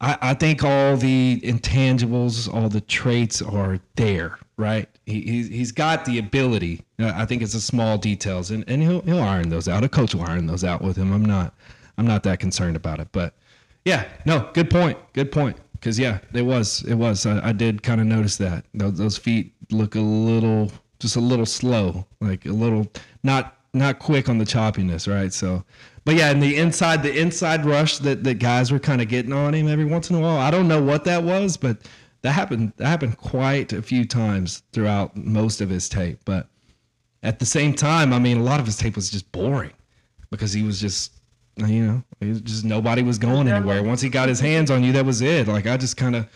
I, 0.02 0.18
I 0.22 0.34
think 0.34 0.64
all 0.64 0.98
the 0.98 1.40
intangibles, 1.44 2.52
all 2.52 2.70
the 2.70 2.82
traits 2.82 3.42
are 3.42 3.80
there, 3.96 4.40
right? 4.58 4.90
He, 5.06 5.22
he's, 5.22 5.48
he's 5.48 5.72
got 5.72 6.06
the 6.06 6.18
ability. 6.18 6.82
Uh, 7.00 7.14
I 7.16 7.26
think 7.26 7.44
it's 7.44 7.54
the 7.54 7.62
small 7.62 8.00
details, 8.00 8.50
and, 8.50 8.64
and 8.68 8.82
he'll 8.82 9.02
he'll 9.02 9.22
iron 9.22 9.50
those 9.50 9.68
out. 9.68 9.84
A 9.84 9.90
coach 9.90 10.16
will 10.16 10.24
iron 10.24 10.48
those 10.48 10.64
out 10.64 10.82
with 10.82 10.98
him. 10.98 11.14
I'm 11.14 11.26
not 11.26 11.54
I'm 11.98 12.08
not 12.08 12.24
that 12.24 12.40
concerned 12.40 12.76
about 12.76 13.00
it. 13.00 13.10
But 13.12 13.34
yeah, 13.86 14.08
no, 14.26 14.50
good 14.54 14.70
point. 14.70 14.98
Good 15.14 15.32
point. 15.32 15.58
Because 15.82 15.98
yeah, 15.98 16.20
it 16.32 16.44
was 16.44 16.84
it 16.84 16.94
was. 16.94 17.26
I, 17.26 17.50
I 17.50 17.52
did 17.52 17.82
kind 17.82 18.00
of 18.00 18.06
notice 18.06 18.38
that 18.38 18.66
those, 18.76 18.98
those 19.00 19.18
feet 19.18 19.54
look 19.72 19.96
a 19.96 20.00
little 20.00 20.72
just 21.00 21.16
a 21.16 21.20
little 21.20 21.46
slow, 21.46 22.06
like 22.22 22.46
a 22.46 22.52
little 22.52 22.88
not 23.24 23.58
not 23.74 23.98
quick 23.98 24.30
on 24.30 24.38
the 24.38 24.46
choppiness, 24.46 25.12
right? 25.12 25.34
So, 25.34 25.64
but 26.06 26.16
yeah, 26.16 26.30
and 26.30 26.42
the 26.42 26.56
inside 26.56 27.02
the 27.02 27.20
inside 27.20 27.66
rush 27.66 27.98
that 28.00 28.24
that 28.24 28.36
guys 28.36 28.72
were 28.72 28.78
kind 28.78 29.02
of 29.02 29.08
getting 29.08 29.34
on 29.34 29.56
him 29.56 29.68
every 29.68 29.86
once 29.86 30.12
in 30.12 30.16
a 30.16 30.20
while. 30.20 30.38
I 30.38 30.52
don't 30.52 30.68
know 30.68 30.84
what 30.84 31.04
that 31.06 31.24
was, 31.24 31.58
but 31.58 31.78
that 32.22 32.34
happened 32.34 32.74
that 32.78 32.86
happened 32.86 33.18
quite 33.18 33.74
a 33.74 33.82
few 33.82 34.06
times 34.06 34.62
throughout 34.74 35.18
most 35.18 35.62
of 35.62 35.70
his 35.70 35.90
tape. 35.90 36.20
But 36.26 36.48
at 37.24 37.40
the 37.40 37.46
same 37.46 37.74
time, 37.74 38.14
I 38.14 38.20
mean, 38.20 38.38
a 38.38 38.44
lot 38.44 38.60
of 38.60 38.68
his 38.68 38.78
tape 38.78 38.96
was 38.96 39.10
just 39.10 39.32
boring 39.32 39.74
because 40.30 40.54
he 40.54 40.62
was 40.62 40.80
just 40.80 41.21
you 41.58 41.86
know, 41.86 42.04
it 42.20 42.44
just 42.44 42.66
nobody 42.66 43.04
was 43.04 43.18
going 43.18 43.48
anywhere. 43.48 43.84
Once 43.84 44.02
he 44.02 44.10
got 44.10 44.30
his 44.30 44.40
hands 44.40 44.72
on 44.72 44.84
you, 44.84 44.92
that 44.94 45.06
was 45.06 45.22
it. 45.22 45.48
Like 45.48 45.68
I 45.68 45.78
just 45.78 45.98
kind 45.98 46.16
of, 46.16 46.28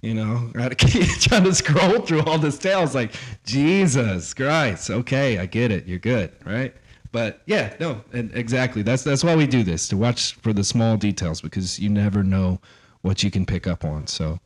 you 0.00 0.14
know, 0.14 0.50
I 0.56 0.62
had 0.62 0.78
to 0.78 0.86
keep 0.86 1.08
trying 1.20 1.44
to 1.44 1.54
scroll 1.54 2.00
through 2.00 2.22
all 2.22 2.38
this 2.38 2.58
tail. 2.58 2.88
Like, 2.92 3.14
Jesus 3.44 4.34
Christ. 4.34 4.90
Okay, 4.90 5.38
I 5.38 5.46
get 5.46 5.70
it. 5.70 5.86
You're 5.86 5.98
good, 5.98 6.32
right? 6.44 6.74
But 7.10 7.42
yeah, 7.46 7.74
no, 7.80 8.02
and 8.12 8.30
exactly. 8.34 8.82
That's 8.82 9.02
that's 9.02 9.24
why 9.24 9.34
we 9.34 9.46
do 9.46 9.62
this 9.62 9.88
to 9.88 9.96
watch 9.96 10.34
for 10.34 10.52
the 10.52 10.64
small 10.64 10.96
details 10.96 11.40
because 11.40 11.78
you 11.78 11.88
never 11.88 12.22
know 12.22 12.60
what 13.00 13.22
you 13.22 13.30
can 13.30 13.46
pick 13.46 13.66
up 13.66 13.84
on. 13.84 14.06
So, 14.06 14.38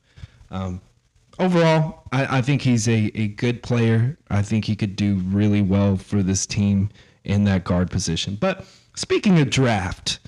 um, 0.50 0.80
overall, 1.40 2.04
I, 2.12 2.38
I 2.38 2.42
think 2.42 2.62
he's 2.62 2.88
a, 2.88 3.10
a 3.14 3.28
good 3.28 3.62
player. 3.62 4.16
I 4.30 4.42
think 4.42 4.64
he 4.64 4.76
could 4.76 4.94
do 4.94 5.16
really 5.26 5.62
well 5.62 5.96
for 5.96 6.22
this 6.22 6.46
team 6.46 6.90
in 7.24 7.44
that 7.44 7.64
guard 7.64 7.90
position. 7.90 8.36
But 8.40 8.64
speaking 8.94 9.38
of 9.40 9.50
draft, 9.50 10.18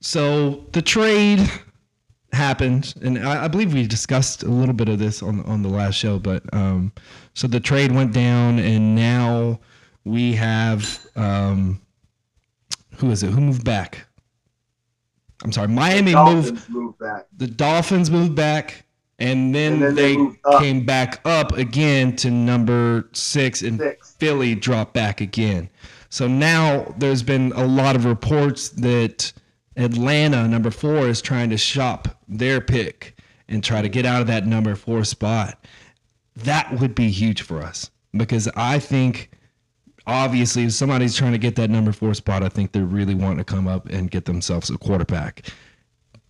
so 0.00 0.64
the 0.72 0.82
trade 0.82 1.50
happened, 2.32 2.94
and 3.02 3.18
I, 3.18 3.44
I 3.44 3.48
believe 3.48 3.72
we 3.72 3.86
discussed 3.86 4.42
a 4.42 4.48
little 4.48 4.74
bit 4.74 4.88
of 4.88 4.98
this 4.98 5.22
on 5.22 5.42
on 5.44 5.62
the 5.62 5.68
last 5.68 5.94
show. 5.94 6.18
But 6.18 6.42
um, 6.52 6.92
so 7.34 7.46
the 7.46 7.60
trade 7.60 7.92
went 7.92 8.12
down, 8.12 8.58
and 8.58 8.94
now 8.94 9.60
we 10.04 10.34
have 10.34 11.06
um, 11.16 11.80
who 12.96 13.10
is 13.10 13.22
it? 13.22 13.30
Who 13.30 13.40
moved 13.40 13.64
back? 13.64 14.06
I'm 15.44 15.52
sorry, 15.52 15.68
Miami 15.68 16.14
moved 16.14 16.48
Dolphins 16.48 16.68
move 16.68 16.98
back. 16.98 17.26
the 17.36 17.46
Dolphins 17.46 18.10
moved 18.10 18.34
back, 18.34 18.84
and 19.20 19.54
then, 19.54 19.74
And 19.74 19.82
then 19.82 19.94
they, 19.94 20.16
they 20.16 20.58
came 20.58 20.84
back 20.84 21.20
up 21.24 21.52
again 21.52 22.16
to 22.16 22.30
number 22.30 23.08
six, 23.12 23.62
and 23.62 23.78
Six. 23.78 24.14
Philly 24.18 24.54
dropped 24.56 24.94
back 24.94 25.20
again. 25.20 25.70
So 26.10 26.26
now 26.26 26.94
there's 26.98 27.22
been 27.22 27.52
a 27.52 27.66
lot 27.66 27.96
of 27.96 28.04
reports 28.04 28.70
that 28.70 29.32
Atlanta, 29.76 30.48
number 30.48 30.70
four, 30.70 31.06
is 31.06 31.20
trying 31.20 31.50
to 31.50 31.58
shop 31.58 32.22
their 32.26 32.60
pick 32.60 33.18
and 33.48 33.62
try 33.62 33.82
to 33.82 33.88
get 33.88 34.06
out 34.06 34.20
of 34.20 34.26
that 34.26 34.46
number 34.46 34.74
four 34.74 35.04
spot. 35.04 35.64
That 36.36 36.80
would 36.80 36.94
be 36.94 37.10
huge 37.10 37.42
for 37.42 37.62
us 37.62 37.90
because 38.12 38.48
I 38.56 38.78
think 38.78 39.30
obviously 40.06 40.64
if 40.64 40.72
somebody's 40.72 41.14
trying 41.14 41.32
to 41.32 41.38
get 41.38 41.56
that 41.56 41.70
number 41.70 41.92
four 41.92 42.14
spot, 42.14 42.42
I 42.42 42.48
think 42.48 42.72
they're 42.72 42.84
really 42.84 43.14
wanting 43.14 43.38
to 43.38 43.44
come 43.44 43.68
up 43.68 43.88
and 43.88 44.10
get 44.10 44.24
themselves 44.24 44.70
a 44.70 44.78
quarterback. 44.78 45.46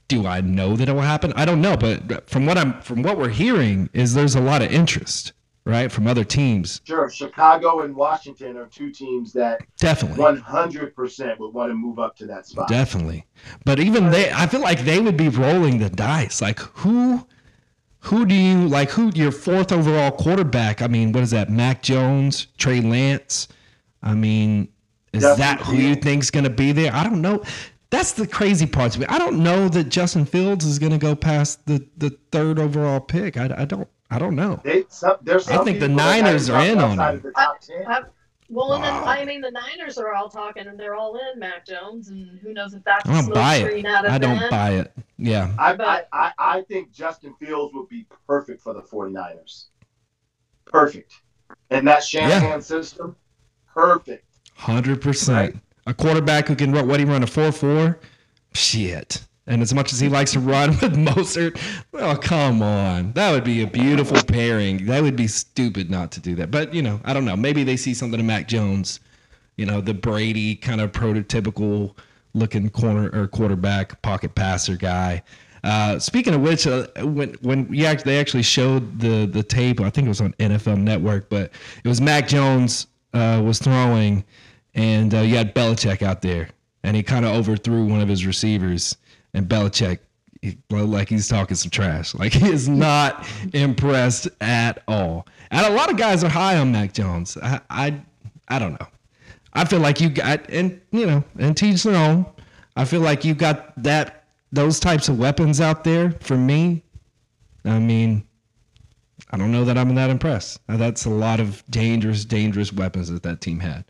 Do 0.09 0.26
I 0.26 0.41
know 0.41 0.74
that 0.76 0.89
it 0.89 0.93
will 0.93 1.03
happen? 1.03 1.33
I 1.37 1.45
don't 1.45 1.61
know, 1.61 1.76
but 1.76 2.29
from 2.29 2.47
what 2.47 2.57
I'm 2.57 2.81
from 2.81 3.03
what 3.03 3.18
we're 3.18 3.29
hearing 3.29 3.91
is 3.93 4.14
there's 4.14 4.35
a 4.35 4.41
lot 4.41 4.62
of 4.62 4.72
interest, 4.72 5.33
right, 5.69 5.93
from 5.93 6.07
other 6.07 6.25
teams. 6.25 6.81
Sure, 6.85 7.11
Chicago 7.11 7.83
and 7.83 7.95
Washington 7.95 8.57
are 8.57 8.66
two 8.66 8.91
teams 8.91 9.33
that 9.35 9.61
Definitely. 9.79 10.19
100% 10.19 11.39
would 11.39 11.55
want 11.55 11.71
to 11.71 11.75
move 11.75 11.99
up 11.99 12.16
to 12.16 12.27
that 12.27 12.47
spot. 12.47 12.69
Definitely. 12.69 13.27
But 13.64 13.79
even 13.79 14.11
they 14.11 14.33
I 14.33 14.47
feel 14.47 14.61
like 14.61 14.81
they 14.81 15.01
would 15.01 15.16
be 15.16 15.29
rolling 15.29 15.79
the 15.79 15.91
dice. 15.91 16.41
Like 16.41 16.59
who 16.59 17.27
who 18.01 18.25
do 18.25 18.35
you 18.35 18.69
like 18.69 18.91
who 18.91 19.11
your 19.14 19.33
fourth 19.33 19.73
overall 19.73 20.11
quarterback? 20.11 20.83
I 20.83 20.87
mean, 20.87 21.12
what 21.12 21.23
is 21.23 21.31
that? 21.33 21.51
Mac 21.51 21.83
Jones, 21.83 22.47
Trey 22.57 22.81
Lance? 22.81 23.49
I 24.03 24.14
mean, 24.14 24.69
is 25.12 25.23
that 25.23 25.61
who 25.61 25.77
you 25.77 25.97
think's 25.97 26.31
going 26.31 26.45
to 26.45 26.51
be 26.51 26.73
there? 26.73 26.95
I 26.95 27.03
don't 27.05 27.21
know. 27.21 27.43
That's 27.91 28.12
the 28.12 28.27
crazy 28.27 28.66
part 28.66 28.93
to 28.93 29.01
me. 29.01 29.07
I 29.09 29.19
don't 29.19 29.43
know 29.43 29.69
that 29.71 29.85
Justin 29.85 30.27
Fields 30.27 30.64
is 30.64 30.79
going 30.79 30.93
to 30.93 30.99
go 30.99 31.16
past 31.16 31.64
the, 31.66 31.87
the 31.97 32.11
third 32.31 32.59
overall 32.59 33.01
pick. 33.01 33.37
I, 33.39 33.55
I 33.59 33.64
don't 33.64 33.89
I 34.11 34.19
don't 34.19 34.35
know. 34.37 34.61
They, 34.65 34.85
some, 34.89 35.17
there's 35.23 35.49
I 35.49 35.63
think 35.65 35.81
the 35.81 35.87
people 35.87 35.97
that 35.99 36.15
have 36.15 36.25
Niners 36.25 36.49
are 36.51 36.65
in 36.65 36.79
on 36.79 36.99
it. 36.99 37.03
him. 37.03 37.17
of 37.17 37.23
the 37.23 37.31
top 37.33 37.57
uh, 37.57 37.67
10. 37.67 37.87
I, 37.87 38.01
well, 38.51 38.73
and 38.73 38.83
then 38.85 38.93
I 38.95 39.25
mean 39.27 39.43
the 39.43 39.51
Niners 39.51 39.99
are 39.99 40.15
all 40.15 40.31
talking 40.31 40.67
and 40.67 40.81
they're 40.81 40.95
all 40.95 41.17
in 41.17 41.39
Mac 41.39 41.67
Jones, 41.67 42.09
and 42.09 42.39
who 42.41 42.55
knows 42.55 42.73
if 42.73 42.83
that's 42.85 43.07
I 43.07 43.19
a 43.19 43.23
don't 43.23 43.35
buy 43.35 43.57
it. 43.57 43.85
out 43.85 44.07
of 44.07 44.13
I 44.13 44.17
don't 44.19 44.39
them. 44.39 44.51
buy 44.51 44.71
it. 44.71 44.93
Yeah, 45.19 45.53
I, 45.59 45.73
I, 45.73 45.77
But- 45.77 46.09
I, 46.13 46.33
I 46.39 46.63
think 46.63 46.91
Justin 46.93 47.35
Fields 47.39 47.75
would 47.75 47.89
be 47.91 48.07
perfect 48.27 48.63
for 48.63 48.73
the 48.73 48.81
49ers. 48.81 49.67
Perfect. 50.65 51.13
And 51.71 51.87
that 51.89 52.03
Shanahan 52.03 52.63
system, 52.63 53.17
perfect. 53.67 54.25
hundred 54.55 55.01
percent. 55.03 55.55
Right. 55.55 55.63
A 55.87 55.95
quarterback 55.95 56.49
who 56.49 56.55
can 56.57 56.73
run. 56.73 56.87
What 56.89 57.01
he 57.01 57.07
run 57.07 57.23
a 57.23 57.27
four 57.27 57.53
four? 57.53 57.99
Shit. 58.55 59.25
And 59.49 59.62
as 59.62 59.74
much 59.74 59.92
as 59.92 59.99
he 59.99 60.09
likes 60.09 60.32
to 60.32 60.40
run 60.40 60.70
with 60.82 60.94
Mostert, 60.94 61.61
well, 61.90 62.16
come 62.16 62.62
on, 62.62 63.12
that 63.12 63.32
would 63.32 63.44
be 63.44 63.62
a 63.62 63.66
beautiful 63.66 64.22
pairing. 64.22 64.86
That 64.86 65.03
would 65.03 65.16
be 65.16 65.26
stupid 65.26 65.90
not 65.90 66.12
to 66.12 66.20
do 66.20 66.36
that. 66.36 66.51
But 66.51 66.74
you 66.74 66.82
know, 66.82 67.01
I 67.05 67.12
don't 67.14 67.24
know. 67.24 67.36
Maybe 67.36 67.64
they 67.64 67.76
see 67.76 67.94
something 67.94 68.20
in 68.20 68.26
Mac 68.26 68.46
Jones. 68.46 69.01
You 69.57 69.66
know, 69.66 69.80
the 69.80 69.94
Brady 69.94 70.55
kind 70.55 70.80
of 70.80 70.92
prototypical 70.92 71.96
looking 72.34 72.68
corner 72.68 73.11
or 73.12 73.26
quarterback, 73.26 74.01
pocket 74.03 74.34
passer 74.34 74.76
guy. 74.76 75.22
Uh, 75.64 75.99
speaking 75.99 76.34
of 76.34 76.40
which, 76.40 76.66
uh, 76.66 76.86
when 77.03 77.34
when 77.40 77.84
act, 77.84 78.05
they 78.05 78.20
actually 78.20 78.42
showed 78.42 79.01
the 79.01 79.26
the 79.26 79.42
tape, 79.42 79.80
I 79.80 79.90
think 79.90 80.07
it 80.07 80.09
was 80.09 80.20
on 80.20 80.32
NFL 80.34 80.78
Network, 80.78 81.28
but 81.28 81.51
it 81.82 81.88
was 81.88 82.01
Mac 82.01 82.28
Jones 82.28 82.86
uh, 83.12 83.42
was 83.44 83.59
throwing, 83.59 84.24
and 84.74 85.12
uh, 85.14 85.20
you 85.20 85.36
had 85.36 85.55
Belichick 85.55 86.03
out 86.03 86.22
there, 86.22 86.49
and 86.84 86.94
he 86.94 87.03
kind 87.03 87.24
of 87.24 87.34
overthrew 87.34 87.84
one 87.84 88.01
of 88.01 88.09
his 88.09 88.24
receivers, 88.24 88.96
and 89.35 89.49
Belichick. 89.49 90.01
He, 90.41 90.57
like 90.70 91.09
he's 91.09 91.26
talking 91.26 91.57
some 91.57 91.70
trash. 91.70 92.14
Like 92.14 92.33
he 92.33 92.49
is 92.49 92.68
not 92.68 93.26
impressed 93.53 94.29
at 94.41 94.83
all. 94.87 95.26
And 95.51 95.66
a 95.66 95.70
lot 95.70 95.91
of 95.91 95.97
guys 95.97 96.22
are 96.22 96.29
high 96.29 96.59
on 96.59 96.70
Mac 96.70 96.93
Jones. 96.93 97.37
I, 97.43 97.61
I, 97.68 98.01
I 98.47 98.59
don't 98.61 98.72
know. 98.72 98.87
I 99.53 99.64
feel 99.64 99.81
like 99.81 100.01
you 100.01 100.11
got, 100.11 100.49
and 100.51 100.81
you 100.93 101.07
know, 101.07 101.24
and 101.39 101.57
teach 101.57 101.83
their 101.83 101.97
own. 101.97 102.24
I 102.76 102.85
feel 102.85 103.01
like 103.01 103.24
you 103.24 103.35
got 103.35 103.83
that 103.83 104.26
those 104.53 104.79
types 104.79 105.09
of 105.09 105.18
weapons 105.18 105.61
out 105.61 105.83
there. 105.83 106.12
For 106.20 106.37
me, 106.37 106.85
I 107.64 107.81
mean, 107.81 108.24
I 109.31 109.37
don't 109.37 109.53
know 109.53 109.64
that 109.64 109.76
I'm 109.76 109.95
that 109.95 110.11
impressed. 110.11 110.61
Uh, 110.68 110.76
That's 110.76 111.05
a 111.05 111.11
lot 111.11 111.41
of 111.41 111.62
dangerous, 111.70 112.24
dangerous 112.24 112.72
weapons 112.72 113.11
that 113.11 113.22
that 113.24 113.41
team 113.41 113.61
had. 113.61 113.85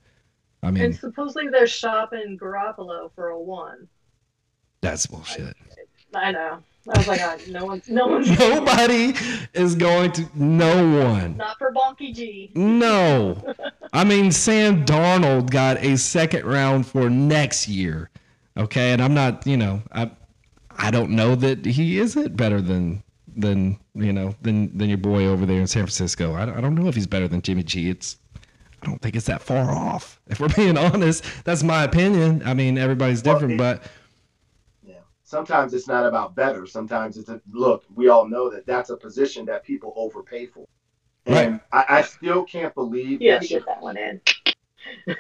I 0.63 0.71
mean, 0.71 0.85
And 0.85 0.97
supposedly 0.97 1.49
they're 1.49 1.67
shopping 1.67 2.39
Garoppolo 2.41 3.13
for 3.15 3.29
a 3.29 3.41
one. 3.41 3.87
That's 4.81 5.07
bullshit. 5.07 5.57
I 6.15 6.33
know. 6.33 6.63
I 6.91 6.97
was 6.99 7.07
like, 7.09 7.49
no 7.49 7.67
one's, 7.67 7.89
no 7.89 8.07
one's 8.07 8.31
Nobody 8.39 9.13
is 9.53 9.75
going 9.75 10.11
to. 10.13 10.27
No 10.35 11.05
one. 11.07 11.37
not 11.37 11.59
for 11.59 11.71
Bonky 11.71 12.15
G. 12.15 12.51
No. 12.55 13.55
I 13.93 14.05
mean, 14.05 14.33
Sam 14.33 14.87
Darnold 14.87 15.51
got 15.51 15.77
a 15.85 15.99
second 15.99 16.47
round 16.47 16.87
for 16.87 17.11
next 17.11 17.69
year. 17.69 18.09
Okay, 18.57 18.93
and 18.93 19.03
I'm 19.03 19.13
not, 19.13 19.47
you 19.47 19.57
know, 19.59 19.83
I 19.93 20.11
I 20.71 20.91
don't 20.91 21.11
know 21.11 21.35
that 21.35 21.67
he 21.67 21.99
isn't 21.99 22.37
better 22.37 22.63
than 22.63 23.03
than 23.37 23.79
you 23.95 24.13
know 24.13 24.35
than 24.41 24.77
than 24.77 24.89
your 24.89 24.99
boy 24.99 25.27
over 25.27 25.45
there 25.45 25.61
in 25.61 25.67
San 25.67 25.83
Francisco. 25.83 26.35
I 26.35 26.47
don't, 26.47 26.57
I 26.57 26.61
don't 26.63 26.75
know 26.75 26.89
if 26.89 26.95
he's 26.95 27.07
better 27.07 27.29
than 27.29 27.43
Jimmy 27.43 27.65
G. 27.65 27.91
It's 27.91 28.17
I 28.83 28.87
don't 28.87 29.01
think 29.03 29.15
it's 29.15 29.27
that 29.27 29.43
far 29.43 29.71
off. 29.71 30.19
If 30.29 30.41
we're 30.41 30.49
being 30.49 30.79
honest, 30.79 31.23
that's 31.45 31.63
my 31.63 31.85
opinion. 31.85 32.43
I 32.47 32.55
mean, 32.55 32.79
everybody's 32.79 33.23
Well, 33.23 33.35
different, 33.35 33.55
it- 33.55 33.59
but 33.59 33.83
Yeah. 33.83 33.89
Sometimes 35.29 35.75
it's 35.75 35.87
not 35.87 36.07
about 36.07 36.35
better. 36.35 36.67
Sometimes 36.67 37.19
it's 37.19 37.29
a 37.29 37.39
look. 37.53 37.85
We 37.95 38.09
all 38.09 38.27
know 38.27 38.49
that 38.49 38.65
that's 38.65 38.89
a 38.89 38.97
position 38.97 39.45
that 39.45 39.63
people 39.63 39.93
overpay 39.95 40.47
for. 40.47 40.67
And 41.27 41.61
I, 41.71 41.85
I 41.87 42.01
still 42.01 42.45
can't 42.45 42.75
believe 42.75 43.21
You 43.21 43.33
that. 43.33 43.35
had 43.35 43.43
to 43.43 43.49
get 43.49 43.67
that 43.67 43.83
one 43.83 43.99
in. 43.99 44.21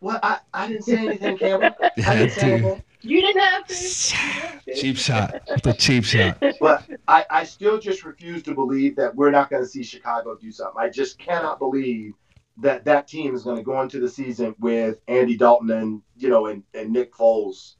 Well, 0.00 0.18
I, 0.22 0.40
I 0.52 0.66
didn't 0.66 0.82
say 0.82 1.06
anything, 1.06 1.38
Cameron. 1.38 1.72
I 2.06 2.16
didn't 2.16 2.32
say 2.32 2.52
anything. 2.52 2.82
You 3.00 3.22
didn't 3.22 3.40
have 3.40 3.66
to. 3.66 3.74
You 3.76 4.02
didn't 4.02 4.42
have 4.42 4.64
to. 4.66 4.74
cheap 4.74 4.96
shot. 4.98 5.40
The 5.62 5.72
cheap 5.72 6.04
shot. 6.04 6.42
But 6.60 6.86
I, 7.08 7.24
I 7.30 7.44
still 7.44 7.78
just 7.78 8.04
refuse 8.04 8.42
to 8.42 8.54
believe 8.54 8.96
that 8.96 9.14
we're 9.14 9.30
not 9.30 9.48
going 9.48 9.62
to 9.62 9.68
see 9.68 9.82
Chicago 9.84 10.36
do 10.36 10.50
something. 10.52 10.82
I 10.82 10.90
just 10.90 11.18
cannot 11.18 11.60
believe 11.60 12.12
that 12.58 12.84
that 12.84 13.08
team 13.08 13.34
is 13.34 13.44
going 13.44 13.56
to 13.56 13.62
go 13.62 13.80
into 13.80 14.00
the 14.00 14.08
season 14.08 14.54
with 14.58 15.00
Andy 15.08 15.36
Dalton 15.36 15.70
and 15.70 16.02
you 16.18 16.28
know 16.28 16.46
and, 16.46 16.62
and 16.74 16.90
Nick 16.92 17.14
Foles. 17.14 17.76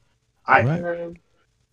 I 0.47 0.63
Right. 0.63 1.01
Um, 1.01 1.15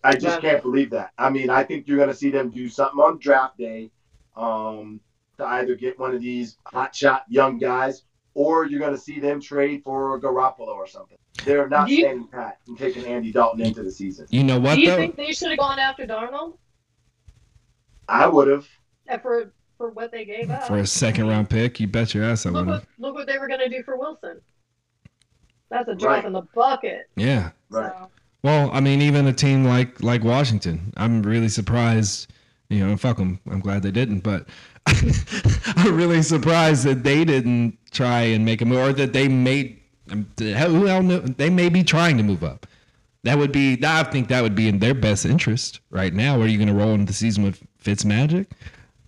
I 0.08 0.12
just 0.14 0.42
Yeah. 0.42 0.50
can't 0.52 0.62
believe 0.62 0.90
that. 0.90 1.10
I 1.18 1.28
mean, 1.28 1.50
I 1.50 1.62
think 1.64 1.86
you're 1.86 1.98
going 1.98 2.08
to 2.08 2.14
see 2.14 2.30
them 2.30 2.48
do 2.50 2.68
something 2.68 2.98
on 2.98 3.18
draft 3.18 3.58
day 3.58 3.90
um, 4.36 5.00
to 5.36 5.44
either 5.44 5.74
get 5.74 5.98
one 5.98 6.14
of 6.14 6.20
these 6.22 6.56
hotshot 6.66 7.22
young 7.28 7.58
guys, 7.58 8.04
or 8.34 8.64
you're 8.66 8.80
going 8.80 8.94
to 8.94 8.98
see 9.00 9.20
them 9.20 9.40
trade 9.40 9.82
for 9.84 10.18
Garoppolo 10.20 10.68
or 10.68 10.86
something. 10.86 11.18
They're 11.44 11.68
not 11.68 11.88
you- 11.90 12.00
standing 12.00 12.26
pat 12.28 12.58
and 12.68 12.78
taking 12.78 13.04
Andy 13.04 13.32
Dalton 13.32 13.60
into 13.60 13.82
the 13.82 13.90
season. 13.90 14.26
You 14.30 14.44
know 14.44 14.58
what 14.58 14.76
Do 14.76 14.80
you 14.80 14.90
though? 14.90 14.96
think 14.96 15.16
they 15.16 15.32
should 15.32 15.50
have 15.50 15.58
gone 15.58 15.78
after 15.78 16.06
Darnold 16.06 16.56
I 18.08 18.26
would 18.26 18.48
have. 18.48 18.66
uh, 19.10 19.18
for 19.18 19.52
for 19.76 19.90
what 19.90 20.10
they 20.10 20.24
gave 20.24 20.50
up? 20.50 20.66
For 20.66 20.78
a 20.78 20.86
second 20.86 21.28
round 21.28 21.50
pick, 21.50 21.78
you 21.78 21.86
bet 21.86 22.14
your 22.14 22.24
ass 22.24 22.46
I 22.46 22.50
would 22.50 22.66
have. 22.66 22.86
look 22.98 23.14
what 23.14 23.26
they 23.28 23.38
were 23.38 23.46
going 23.46 23.60
to 23.60 23.68
do 23.68 23.82
for 23.84 23.96
Wilson. 23.96 24.40
That's 25.70 25.88
a 25.88 25.94
drop 25.94 26.16
Right. 26.16 26.24
in 26.24 26.32
the 26.32 26.42
bucket. 26.54 27.08
Yeah. 27.16 27.50
Right. 27.70 27.92
So, 27.92 28.10
Well, 28.42 28.70
I 28.72 28.80
mean, 28.80 29.02
even 29.02 29.26
a 29.26 29.32
team 29.32 29.64
like 29.64 30.02
like 30.02 30.22
Washington, 30.22 30.92
I'm 30.96 31.22
really 31.22 31.48
surprised. 31.48 32.32
You 32.68 32.86
know, 32.86 32.96
fuck 32.96 33.16
them. 33.16 33.40
I'm 33.50 33.60
glad 33.60 33.82
they 33.82 33.90
didn't, 33.90 34.20
but 34.20 34.46
I'm 34.86 35.96
really 35.96 36.22
surprised 36.22 36.84
that 36.84 37.02
they 37.02 37.24
didn't 37.24 37.78
try 37.90 38.20
and 38.20 38.44
make 38.44 38.60
a 38.60 38.64
move, 38.64 38.78
or 38.78 38.92
that 38.92 39.12
they 39.12 39.26
made. 39.28 39.80
um, 40.10 40.26
Who 40.38 40.84
hell 40.84 41.02
knew? 41.02 41.20
They 41.20 41.50
may 41.50 41.68
be 41.68 41.82
trying 41.82 42.16
to 42.18 42.22
move 42.22 42.44
up. 42.44 42.66
That 43.24 43.38
would 43.38 43.52
be. 43.52 43.78
I 43.84 44.04
think 44.04 44.28
that 44.28 44.42
would 44.42 44.54
be 44.54 44.68
in 44.68 44.78
their 44.78 44.94
best 44.94 45.24
interest 45.26 45.80
right 45.90 46.12
now. 46.12 46.40
Are 46.40 46.46
you 46.46 46.58
going 46.58 46.68
to 46.68 46.74
roll 46.74 46.92
into 46.94 47.06
the 47.06 47.12
season 47.12 47.42
with 47.42 47.62
Fitzmagic? 47.82 48.46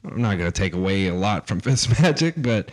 I'm 0.04 0.22
not 0.22 0.38
going 0.38 0.50
to 0.50 0.58
take 0.58 0.74
away 0.74 1.06
a 1.08 1.14
lot 1.14 1.46
from 1.46 1.60
Fitzmagic, 1.62 2.42
but 2.42 2.70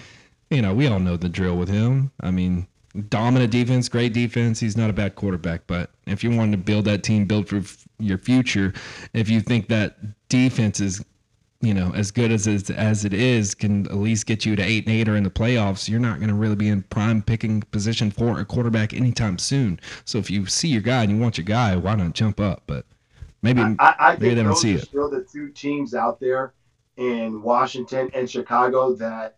you 0.49 0.61
know, 0.61 0.73
we 0.73 0.87
all 0.87 0.99
know 0.99 1.17
the 1.17 1.29
drill 1.29 1.57
with 1.57 1.69
him. 1.69 2.11
I 2.21 2.31
mean, 2.31 2.67
dominant 3.09 3.51
defense, 3.51 3.89
great 3.89 4.13
defense. 4.13 4.59
He's 4.59 4.77
not 4.77 4.89
a 4.89 4.93
bad 4.93 5.15
quarterback, 5.15 5.61
but 5.67 5.91
if 6.05 6.23
you 6.23 6.31
want 6.35 6.51
to 6.51 6.57
build 6.57 6.85
that 6.85 7.03
team, 7.03 7.25
build 7.25 7.47
for 7.47 7.57
f- 7.57 7.87
your 7.99 8.17
future, 8.17 8.73
if 9.13 9.29
you 9.29 9.41
think 9.41 9.67
that 9.69 9.97
defense 10.29 10.79
is, 10.79 11.03
you 11.61 11.73
know, 11.73 11.91
as 11.95 12.11
good 12.11 12.31
as 12.31 12.47
it, 12.47 12.69
as 12.69 13.05
it 13.05 13.13
is, 13.13 13.55
can 13.55 13.85
at 13.87 13.95
least 13.95 14.25
get 14.25 14.45
you 14.45 14.55
to 14.55 14.63
eight 14.63 14.85
and 14.85 14.95
eight 14.95 15.09
or 15.09 15.15
in 15.15 15.23
the 15.23 15.29
playoffs, 15.29 15.89
you're 15.89 15.99
not 15.99 16.17
going 16.19 16.29
to 16.29 16.35
really 16.35 16.55
be 16.55 16.69
in 16.69 16.83
prime 16.83 17.21
picking 17.21 17.61
position 17.71 18.11
for 18.11 18.39
a 18.39 18.45
quarterback 18.45 18.93
anytime 18.93 19.37
soon. 19.37 19.79
So 20.05 20.17
if 20.19 20.29
you 20.29 20.45
see 20.45 20.67
your 20.67 20.81
guy 20.81 21.03
and 21.03 21.11
you 21.11 21.17
want 21.17 21.37
your 21.37 21.45
guy, 21.45 21.75
why 21.75 21.95
not 21.95 22.13
jump 22.13 22.39
up? 22.39 22.63
But 22.67 22.85
maybe 23.41 23.61
I, 23.61 23.75
I 23.79 23.95
I 23.99 24.17
maybe 24.19 24.35
they 24.35 24.43
don't 24.43 24.55
see 24.55 24.73
it. 24.73 24.87
still 24.87 25.09
the 25.09 25.23
two 25.31 25.49
teams 25.49 25.93
out 25.93 26.19
there 26.19 26.53
in 26.97 27.41
Washington 27.41 28.09
and 28.13 28.29
Chicago 28.29 28.93
that 28.95 29.37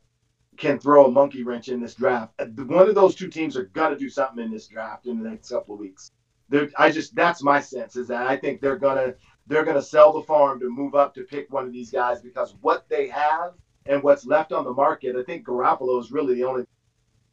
can 0.59 0.77
throw 0.77 1.05
a 1.05 1.11
monkey 1.11 1.43
wrench 1.43 1.69
in 1.69 1.79
this 1.79 1.95
draft. 1.95 2.33
Uh, 2.39 2.45
One 2.45 2.89
of 2.89 2.95
those 2.95 3.15
two 3.15 3.29
teams 3.29 3.55
are 3.57 3.65
gonna 3.65 3.97
do 3.97 4.09
something 4.09 4.43
in 4.43 4.51
this 4.51 4.67
draft 4.67 5.07
in 5.07 5.21
the 5.21 5.29
next 5.29 5.49
couple 5.49 5.73
of 5.73 5.79
weeks. 5.79 6.11
They're, 6.49 6.69
I 6.77 6.91
just 6.91 7.15
that's 7.15 7.41
my 7.41 7.61
sense 7.61 7.95
is 7.95 8.07
that 8.09 8.27
I 8.27 8.35
think 8.35 8.59
they're 8.59 8.77
gonna 8.77 9.13
they're 9.47 9.63
gonna 9.63 9.81
sell 9.81 10.11
the 10.13 10.23
farm 10.23 10.59
to 10.59 10.69
move 10.69 10.95
up 10.95 11.15
to 11.15 11.23
pick 11.23 11.51
one 11.51 11.65
of 11.65 11.71
these 11.71 11.91
guys 11.91 12.21
because 12.21 12.55
what 12.61 12.87
they 12.89 13.07
have 13.07 13.53
and 13.85 14.03
what's 14.03 14.25
left 14.25 14.51
on 14.51 14.65
the 14.65 14.73
market, 14.73 15.15
I 15.15 15.23
think 15.23 15.45
Garoppolo 15.45 15.99
is 16.01 16.11
really 16.11 16.35
the 16.35 16.43
only, 16.43 16.65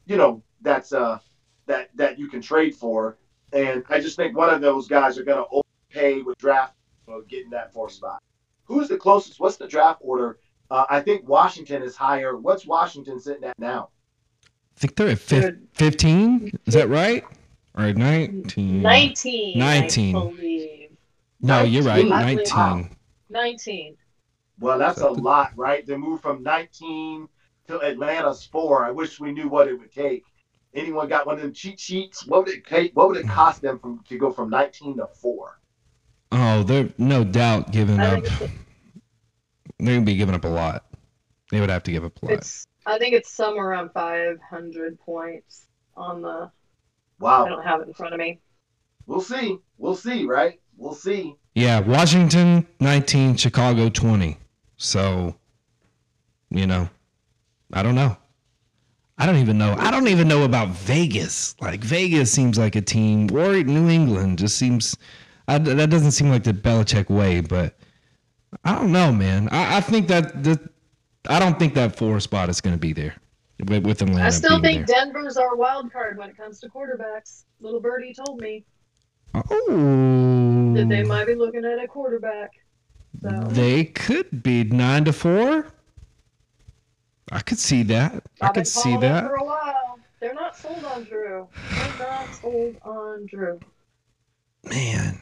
you 0.05 0.15
know, 0.17 0.41
that's 0.61 0.93
uh 0.93 1.19
that 1.65 1.89
that 1.95 2.17
you 2.17 2.29
can 2.29 2.41
trade 2.41 2.75
for. 2.75 3.17
And 3.53 3.83
I 3.89 3.99
just 3.99 4.15
think 4.15 4.35
one 4.37 4.53
of 4.53 4.61
those 4.61 4.87
guys 4.87 5.17
are 5.17 5.23
gonna 5.23 5.45
pay 5.89 6.21
with 6.21 6.37
draft 6.37 6.75
uh, 7.07 7.19
getting 7.27 7.49
that 7.51 7.73
fourth 7.73 7.91
spot. 7.93 8.21
Who's 8.65 8.87
the 8.87 8.97
closest? 8.97 9.39
What's 9.39 9.57
the 9.57 9.67
draft 9.67 9.99
order? 10.01 10.39
Uh, 10.69 10.85
I 10.89 10.99
think 11.01 11.27
Washington 11.27 11.81
is 11.83 11.95
higher. 11.95 12.37
What's 12.37 12.65
Washington 12.65 13.19
sitting 13.19 13.43
at 13.43 13.57
now? 13.57 13.89
I 14.43 14.79
think 14.79 14.95
they're 14.95 15.09
at 15.09 15.19
fif- 15.19 15.55
15. 15.73 16.51
Is 16.65 16.73
that 16.73 16.89
right? 16.89 17.23
Or 17.77 17.93
19? 17.93 18.81
19. 18.81 19.57
19. 19.57 20.15
I 20.15 20.19
believe. 20.19 20.89
No, 21.41 21.63
you're 21.63 21.83
right. 21.83 22.05
19. 22.05 22.43
19. 22.45 22.95
19. 23.29 23.97
Well, 24.59 24.79
that's 24.79 25.01
a 25.01 25.09
lot, 25.09 25.51
right? 25.55 25.85
They 25.85 25.95
moved 25.95 26.23
from 26.23 26.41
19 26.43 27.27
to 27.67 27.81
Atlanta's 27.81 28.45
four. 28.45 28.85
I 28.85 28.91
wish 28.91 29.19
we 29.19 29.31
knew 29.31 29.47
what 29.47 29.67
it 29.67 29.77
would 29.77 29.91
take. 29.91 30.23
Anyone 30.73 31.07
got 31.07 31.25
one 31.25 31.35
of 31.35 31.41
them 31.41 31.53
cheat 31.53 31.79
sheets? 31.79 32.25
What 32.25 32.45
would 32.45 32.53
it 32.53 32.65
take? 32.65 32.95
What 32.95 33.07
would 33.09 33.17
it 33.17 33.27
cost 33.27 33.61
them 33.61 33.79
from 33.79 34.03
to 34.09 34.17
go 34.17 34.31
from 34.31 34.49
19 34.49 34.97
to 34.97 35.07
four? 35.07 35.59
Oh, 36.31 36.63
they're 36.63 36.89
no 36.97 37.23
doubt 37.23 37.71
giving 37.71 37.99
I 37.99 38.17
up. 38.17 38.25
Think 39.77 39.85
it's, 39.85 39.85
They're 39.85 39.95
gonna 39.95 40.05
be 40.05 40.15
giving 40.15 40.35
up 40.35 40.45
a 40.45 40.49
lot. 40.49 40.85
They 41.51 41.59
would 41.59 41.69
have 41.69 41.83
to 41.83 41.91
give 41.91 42.03
up 42.03 42.21
a 42.21 42.25
lot. 42.25 42.33
it's 42.35 42.67
I 42.85 42.97
think 42.97 43.13
it's 43.13 43.29
somewhere 43.29 43.69
around 43.69 43.91
500 43.91 44.99
points 44.99 45.67
on 45.95 46.21
the. 46.21 46.51
Wow. 47.19 47.45
I 47.45 47.49
don't 47.49 47.63
have 47.63 47.81
it 47.81 47.87
in 47.87 47.93
front 47.93 48.13
of 48.13 48.19
me. 48.19 48.39
We'll 49.07 49.21
see. 49.21 49.57
We'll 49.77 49.95
see, 49.95 50.25
right? 50.25 50.59
We'll 50.77 50.93
see. 50.93 51.35
Yeah, 51.55 51.79
Washington 51.79 52.67
19, 52.79 53.35
Chicago 53.35 53.89
20. 53.89 54.37
So, 54.77 55.35
you 56.49 56.67
know, 56.67 56.87
I 57.73 57.81
don't 57.83 57.95
know. 57.95 58.15
I 59.17 59.25
don't 59.25 59.37
even 59.37 59.57
know. 59.57 59.75
I 59.79 59.89
don't 59.89 60.07
even 60.07 60.27
know 60.27 60.43
about 60.43 60.69
Vegas. 60.69 61.55
Like 61.59 61.79
Vegas 61.83 62.31
seems 62.31 62.57
like 62.57 62.75
a 62.75 62.81
team, 62.81 63.27
or 63.35 63.63
New 63.63 63.89
England 63.89 64.37
just 64.37 64.57
seems. 64.57 64.95
I, 65.47 65.57
that 65.57 65.89
doesn't 65.89 66.11
seem 66.11 66.29
like 66.29 66.43
the 66.43 66.53
Belichick 66.53 67.09
way, 67.09 67.41
but 67.41 67.75
I 68.63 68.75
don't 68.75 68.91
know, 68.91 69.11
man. 69.11 69.49
I, 69.51 69.77
I 69.77 69.81
think 69.81 70.07
that 70.07 70.43
the 70.43 70.59
I 71.29 71.39
don't 71.39 71.57
think 71.59 71.73
that 71.75 71.97
four 71.97 72.19
spot 72.19 72.49
is 72.49 72.61
going 72.61 72.75
to 72.75 72.79
be 72.79 72.93
there 72.93 73.15
with, 73.67 73.85
with 73.85 74.01
Atlanta. 74.01 74.25
I 74.25 74.29
still 74.29 74.61
think 74.61 74.87
there. 74.87 74.97
Denver's 75.05 75.37
our 75.37 75.55
wild 75.55 75.91
card 75.91 76.17
when 76.17 76.29
it 76.29 76.37
comes 76.37 76.59
to 76.61 76.69
quarterbacks. 76.69 77.43
Little 77.59 77.79
Birdie 77.79 78.13
told 78.13 78.39
me 78.41 78.65
Oh, 79.33 80.73
that 80.75 80.87
they 80.89 81.03
oh. 81.03 81.07
might 81.07 81.25
be 81.27 81.35
looking 81.35 81.65
at 81.65 81.83
a 81.83 81.87
quarterback. 81.87 82.51
So 83.21 83.29
They 83.49 83.85
could 83.85 84.41
be 84.43 84.63
nine 84.63 85.05
to 85.05 85.13
four. 85.13 85.67
I 87.31 87.39
could 87.41 87.59
see 87.59 87.83
that. 87.83 88.23
I 88.41 88.47
I've 88.47 88.53
been 88.53 88.63
could 88.63 88.67
see 88.67 88.95
that. 88.97 89.25
for 89.27 89.35
a 89.35 89.43
while. 89.43 89.99
They're 90.19 90.33
not 90.33 90.55
sold 90.57 90.83
on 90.85 91.03
Drew. 91.03 91.47
They're 91.71 91.97
not 91.99 92.33
sold 92.33 92.77
on 92.83 93.25
Drew. 93.27 93.59
Man, 94.63 95.21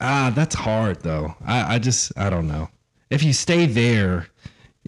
ah, 0.00 0.32
that's 0.34 0.54
hard 0.54 1.00
though. 1.00 1.34
I, 1.44 1.74
I 1.74 1.78
just, 1.78 2.12
I 2.16 2.30
don't 2.30 2.48
know. 2.48 2.68
If 3.10 3.22
you 3.22 3.32
stay 3.32 3.66
there, 3.66 4.26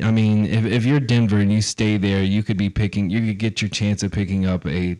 I 0.02 0.10
mean, 0.10 0.46
if, 0.46 0.64
if 0.64 0.84
you're 0.84 1.00
Denver 1.00 1.38
and 1.38 1.52
you 1.52 1.62
stay 1.62 1.96
there, 1.96 2.22
you 2.22 2.42
could 2.42 2.56
be 2.56 2.70
picking, 2.70 3.10
you 3.10 3.20
could 3.26 3.38
get 3.38 3.62
your 3.62 3.68
chance 3.68 4.02
of 4.02 4.12
picking 4.12 4.46
up 4.46 4.66
a, 4.66 4.98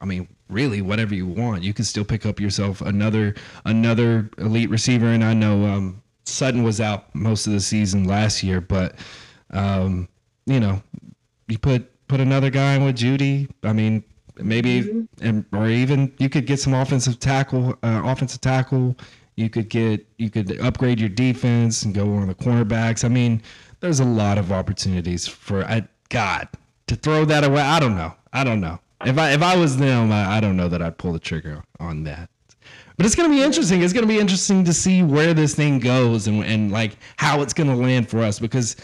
I 0.00 0.04
mean, 0.04 0.28
really 0.48 0.82
whatever 0.82 1.14
you 1.14 1.26
want. 1.26 1.62
You 1.62 1.74
could 1.74 1.86
still 1.86 2.04
pick 2.04 2.26
up 2.26 2.40
yourself 2.40 2.80
another, 2.80 3.34
another 3.64 4.30
elite 4.38 4.70
receiver. 4.70 5.06
And 5.06 5.24
I 5.24 5.34
know 5.34 5.64
um, 5.64 6.02
Sutton 6.24 6.62
was 6.62 6.80
out 6.80 7.14
most 7.14 7.46
of 7.46 7.52
the 7.52 7.60
season 7.60 8.04
last 8.04 8.42
year, 8.42 8.60
but, 8.60 8.94
um, 9.50 10.08
you 10.46 10.60
know, 10.60 10.82
you 11.48 11.58
put 11.58 11.86
put 12.08 12.20
another 12.20 12.50
guy 12.50 12.74
in 12.74 12.84
with 12.84 12.96
Jeudy. 12.96 13.48
I 13.62 13.72
mean, 13.72 14.02
maybe 14.36 15.06
and 15.20 15.44
or 15.52 15.68
even 15.68 16.12
you 16.18 16.28
could 16.28 16.46
get 16.46 16.60
some 16.60 16.74
offensive 16.74 17.20
tackle, 17.20 17.76
uh, 17.82 18.02
offensive 18.04 18.40
tackle. 18.40 18.96
You 19.40 19.48
could 19.48 19.70
get 19.70 20.06
you 20.18 20.28
could 20.28 20.60
upgrade 20.60 21.00
your 21.00 21.08
defense 21.08 21.82
and 21.82 21.94
go 21.94 22.14
on 22.14 22.28
the 22.28 22.34
cornerbacks. 22.34 23.04
I 23.04 23.08
mean, 23.08 23.40
there's 23.80 24.00
a 24.00 24.04
lot 24.04 24.36
of 24.36 24.52
opportunities 24.52 25.26
for 25.26 25.64
I 25.64 25.88
God 26.10 26.46
to 26.88 26.96
throw 26.96 27.24
that 27.24 27.42
away. 27.42 27.62
I 27.62 27.80
don't 27.80 27.96
know. 27.96 28.14
I 28.34 28.44
don't 28.44 28.60
know. 28.60 28.78
If 29.06 29.16
I 29.16 29.32
if 29.32 29.40
I 29.40 29.56
was 29.56 29.78
them, 29.78 30.12
I, 30.12 30.36
I 30.36 30.40
don't 30.40 30.58
know 30.58 30.68
that 30.68 30.82
I'd 30.82 30.98
pull 30.98 31.14
the 31.14 31.18
trigger 31.18 31.64
on 31.78 32.04
that. 32.04 32.28
But 32.98 33.06
it's 33.06 33.14
gonna 33.14 33.30
be 33.30 33.42
interesting. 33.42 33.80
It's 33.80 33.94
gonna 33.94 34.06
be 34.06 34.18
interesting 34.18 34.62
to 34.64 34.74
see 34.74 35.02
where 35.02 35.32
this 35.32 35.54
thing 35.54 35.78
goes 35.78 36.26
and 36.26 36.44
and 36.44 36.70
like 36.70 36.98
how 37.16 37.40
it's 37.40 37.54
gonna 37.54 37.74
land 37.74 38.10
for 38.10 38.18
us 38.18 38.38
because 38.38 38.76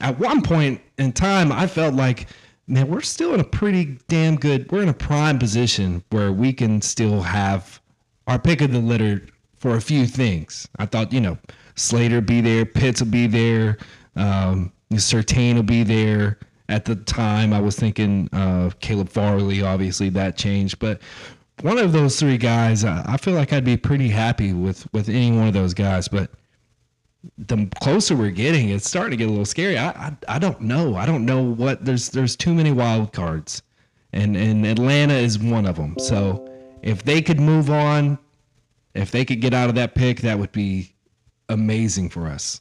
at 0.00 0.16
one 0.20 0.42
point 0.42 0.80
in 0.98 1.12
time 1.12 1.50
I 1.50 1.66
felt 1.66 1.94
like 1.94 2.28
man 2.68 2.88
we're 2.88 3.00
still 3.00 3.34
in 3.34 3.40
a 3.40 3.44
pretty 3.44 3.98
damn 4.06 4.36
good 4.36 4.70
we're 4.70 4.82
in 4.82 4.88
a 4.88 4.94
prime 4.94 5.40
position 5.40 6.04
where 6.10 6.32
we 6.32 6.52
can 6.52 6.80
still 6.80 7.20
have 7.20 7.80
our 8.28 8.38
pick 8.38 8.60
of 8.60 8.70
the 8.70 8.78
litter 8.78 9.26
for 9.64 9.76
a 9.76 9.80
few 9.80 10.04
things. 10.04 10.68
I 10.78 10.84
thought 10.84 11.10
you 11.10 11.22
know 11.22 11.38
Slater 11.74 12.20
be 12.20 12.42
there, 12.42 12.66
Pitts 12.66 13.00
will 13.00 13.10
be 13.10 13.26
there, 13.26 13.78
um, 14.14 14.70
Surtain 14.92 15.54
will 15.54 15.62
be 15.62 15.82
there. 15.82 16.38
At 16.68 16.84
the 16.84 16.96
time, 16.96 17.54
I 17.54 17.60
was 17.60 17.74
thinking 17.74 18.28
uh, 18.34 18.72
Caleb 18.80 19.08
Farley. 19.08 19.62
Obviously, 19.62 20.10
that 20.10 20.36
changed, 20.36 20.78
but 20.80 21.00
one 21.62 21.78
of 21.78 21.92
those 21.92 22.20
three 22.20 22.36
guys, 22.36 22.84
I 22.84 23.02
I 23.06 23.16
feel 23.16 23.32
like 23.32 23.54
I'd 23.54 23.64
be 23.64 23.78
pretty 23.78 24.08
happy 24.08 24.52
with 24.52 24.86
with 24.92 25.08
any 25.08 25.32
one 25.32 25.48
of 25.48 25.54
those 25.54 25.72
guys. 25.72 26.08
But 26.08 26.30
the 27.38 27.66
closer 27.80 28.14
we're 28.14 28.32
getting, 28.32 28.68
it's 28.68 28.86
starting 28.86 29.12
to 29.12 29.16
get 29.16 29.28
a 29.28 29.30
little 29.30 29.46
scary. 29.46 29.78
I, 29.78 29.88
I 29.88 30.16
I 30.28 30.38
don't 30.38 30.60
know. 30.60 30.94
I 30.96 31.06
don't 31.06 31.24
know 31.24 31.42
what 31.42 31.86
there's 31.86 32.10
there's 32.10 32.36
too 32.36 32.52
many 32.52 32.70
wild 32.70 33.14
cards, 33.14 33.62
and 34.12 34.36
and 34.36 34.66
Atlanta 34.66 35.14
is 35.14 35.38
one 35.38 35.64
of 35.64 35.76
them. 35.76 35.98
So 35.98 36.50
if 36.82 37.02
they 37.02 37.22
could 37.22 37.40
move 37.40 37.70
on, 37.70 38.18
if 38.94 39.10
they 39.10 39.24
could 39.24 39.40
get 39.40 39.54
out 39.54 39.68
of 39.68 39.74
that 39.76 39.94
pick, 39.94 40.20
that 40.20 40.38
would 40.38 40.52
be 40.52 40.94
amazing 41.48 42.08
for 42.10 42.26
us. 42.26 42.60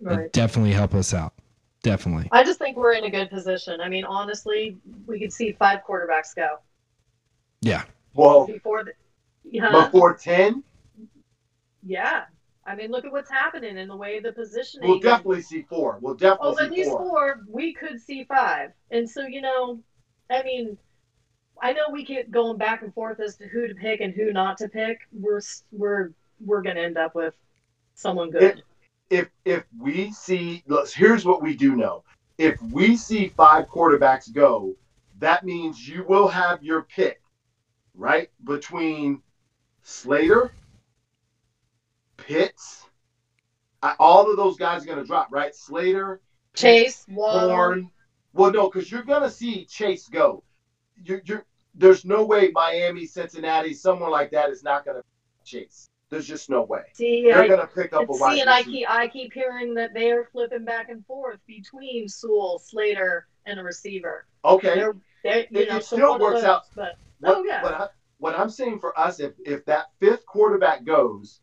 Right. 0.00 0.18
It'd 0.20 0.32
definitely 0.32 0.72
help 0.72 0.94
us 0.94 1.14
out. 1.14 1.34
Definitely. 1.82 2.28
I 2.32 2.42
just 2.44 2.58
think 2.58 2.76
we're 2.76 2.94
in 2.94 3.04
a 3.04 3.10
good 3.10 3.28
position. 3.30 3.80
I 3.80 3.88
mean, 3.88 4.04
honestly, 4.04 4.78
we 5.06 5.20
could 5.20 5.32
see 5.32 5.52
five 5.52 5.80
quarterbacks 5.88 6.34
go 6.34 6.58
Yeah. 7.60 7.84
Well, 8.14 8.46
before 8.46 8.84
the. 8.84 8.92
Yeah. 9.44 9.70
before 9.84 10.14
ten, 10.16 10.62
Yeah. 11.86 12.24
I 12.66 12.74
mean, 12.74 12.90
look 12.90 13.04
at 13.04 13.12
what's 13.12 13.30
happening 13.30 13.76
in 13.76 13.88
the 13.88 13.96
way 13.96 14.20
the 14.20 14.32
positioning. 14.32 14.88
we'll 14.88 14.98
definitely 14.98 15.42
see 15.42 15.62
four. 15.68 15.98
We'll 16.00 16.14
definitely 16.14 16.64
at 16.64 16.70
see 16.70 16.76
least 16.76 16.90
four. 16.92 16.98
four. 17.00 17.40
We 17.50 17.74
could 17.74 18.00
see 18.00 18.24
five. 18.24 18.72
And 18.90 19.08
so, 19.08 19.26
you 19.26 19.42
know, 19.42 19.80
I 20.30 20.42
mean, 20.42 20.78
I 21.62 21.72
know 21.72 21.84
we 21.90 22.04
keep 22.04 22.30
going 22.30 22.58
back 22.58 22.82
and 22.82 22.92
forth 22.92 23.20
as 23.20 23.36
to 23.36 23.46
who 23.48 23.66
to 23.66 23.74
pick 23.74 24.00
and 24.00 24.12
who 24.12 24.32
not 24.32 24.58
to 24.58 24.68
pick. 24.68 24.98
We're 25.12 25.40
we're 25.72 26.10
we're 26.44 26.62
gonna 26.62 26.80
end 26.80 26.98
up 26.98 27.14
with 27.14 27.34
someone 27.94 28.30
good. 28.30 28.62
if 29.10 29.28
if 29.44 29.64
we 29.78 30.10
see 30.10 30.62
look, 30.66 30.90
here's 30.90 31.24
what 31.24 31.42
we 31.42 31.56
do 31.56 31.76
know 31.76 32.04
if 32.38 32.60
we 32.62 32.96
see 32.96 33.28
five 33.28 33.68
quarterbacks 33.68 34.32
go 34.32 34.74
that 35.20 35.44
means 35.44 35.88
you 35.88 36.04
will 36.08 36.28
have 36.28 36.62
your 36.62 36.82
pick 36.82 37.20
right 37.94 38.30
between 38.44 39.22
slater 39.82 40.52
pitts 42.16 42.84
I, 43.82 43.94
all 43.98 44.30
of 44.30 44.36
those 44.36 44.56
guys 44.56 44.82
are 44.82 44.86
going 44.86 44.98
to 44.98 45.04
drop 45.04 45.28
right 45.30 45.54
slater 45.54 46.20
Chase. 46.54 47.06
Horn. 47.12 47.90
well 48.32 48.52
no 48.52 48.68
because 48.68 48.90
you're 48.90 49.02
going 49.02 49.22
to 49.22 49.30
see 49.30 49.64
chase 49.64 50.08
go 50.08 50.42
you're, 51.02 51.22
you're 51.24 51.44
there's 51.74 52.04
no 52.04 52.24
way 52.24 52.50
miami 52.54 53.06
cincinnati 53.06 53.74
someone 53.74 54.10
like 54.10 54.30
that 54.30 54.50
is 54.50 54.62
not 54.62 54.84
going 54.84 54.96
to 54.96 55.02
chase 55.44 55.86
there's 56.10 56.26
just 56.26 56.48
no 56.50 56.62
way 56.62 56.82
See, 56.92 57.24
they're 57.24 57.42
I, 57.42 57.48
going 57.48 57.60
to 57.60 57.66
pick 57.66 57.92
up 57.92 58.08
a 58.08 58.14
see, 58.14 58.40
and 58.40 58.50
I 58.50 58.62
keep 58.62 58.88
I 58.88 59.08
keep 59.08 59.32
hearing 59.32 59.74
that 59.74 59.94
they 59.94 60.10
are 60.12 60.28
flipping 60.32 60.64
back 60.64 60.88
and 60.88 61.04
forth 61.06 61.40
between 61.46 62.08
Sewell, 62.08 62.58
Slater, 62.58 63.26
and 63.46 63.58
a 63.58 63.62
receiver. 63.62 64.26
okay 64.44 64.76
They're, 64.76 64.94
they're 65.24 65.46
you 65.50 65.60
It- 65.60 65.68
know, 65.68 65.78
still 65.80 66.18
works 66.18 66.36
those, 66.42 66.44
out. 66.44 66.62
But 66.76 66.96
What, 67.20 67.38
Oh, 67.38 67.44
yeah. 67.44 67.62
what, 67.62 67.74
I, 67.74 67.88
what 68.18 68.38
I'm 68.38 68.50
saying 68.50 68.78
for 68.78 68.96
us, 68.98 69.18
if 69.18 69.32
if 69.44 69.64
that 69.64 69.86
fifth 69.98 70.24
quarterback 70.26 70.84
goes, 70.84 71.40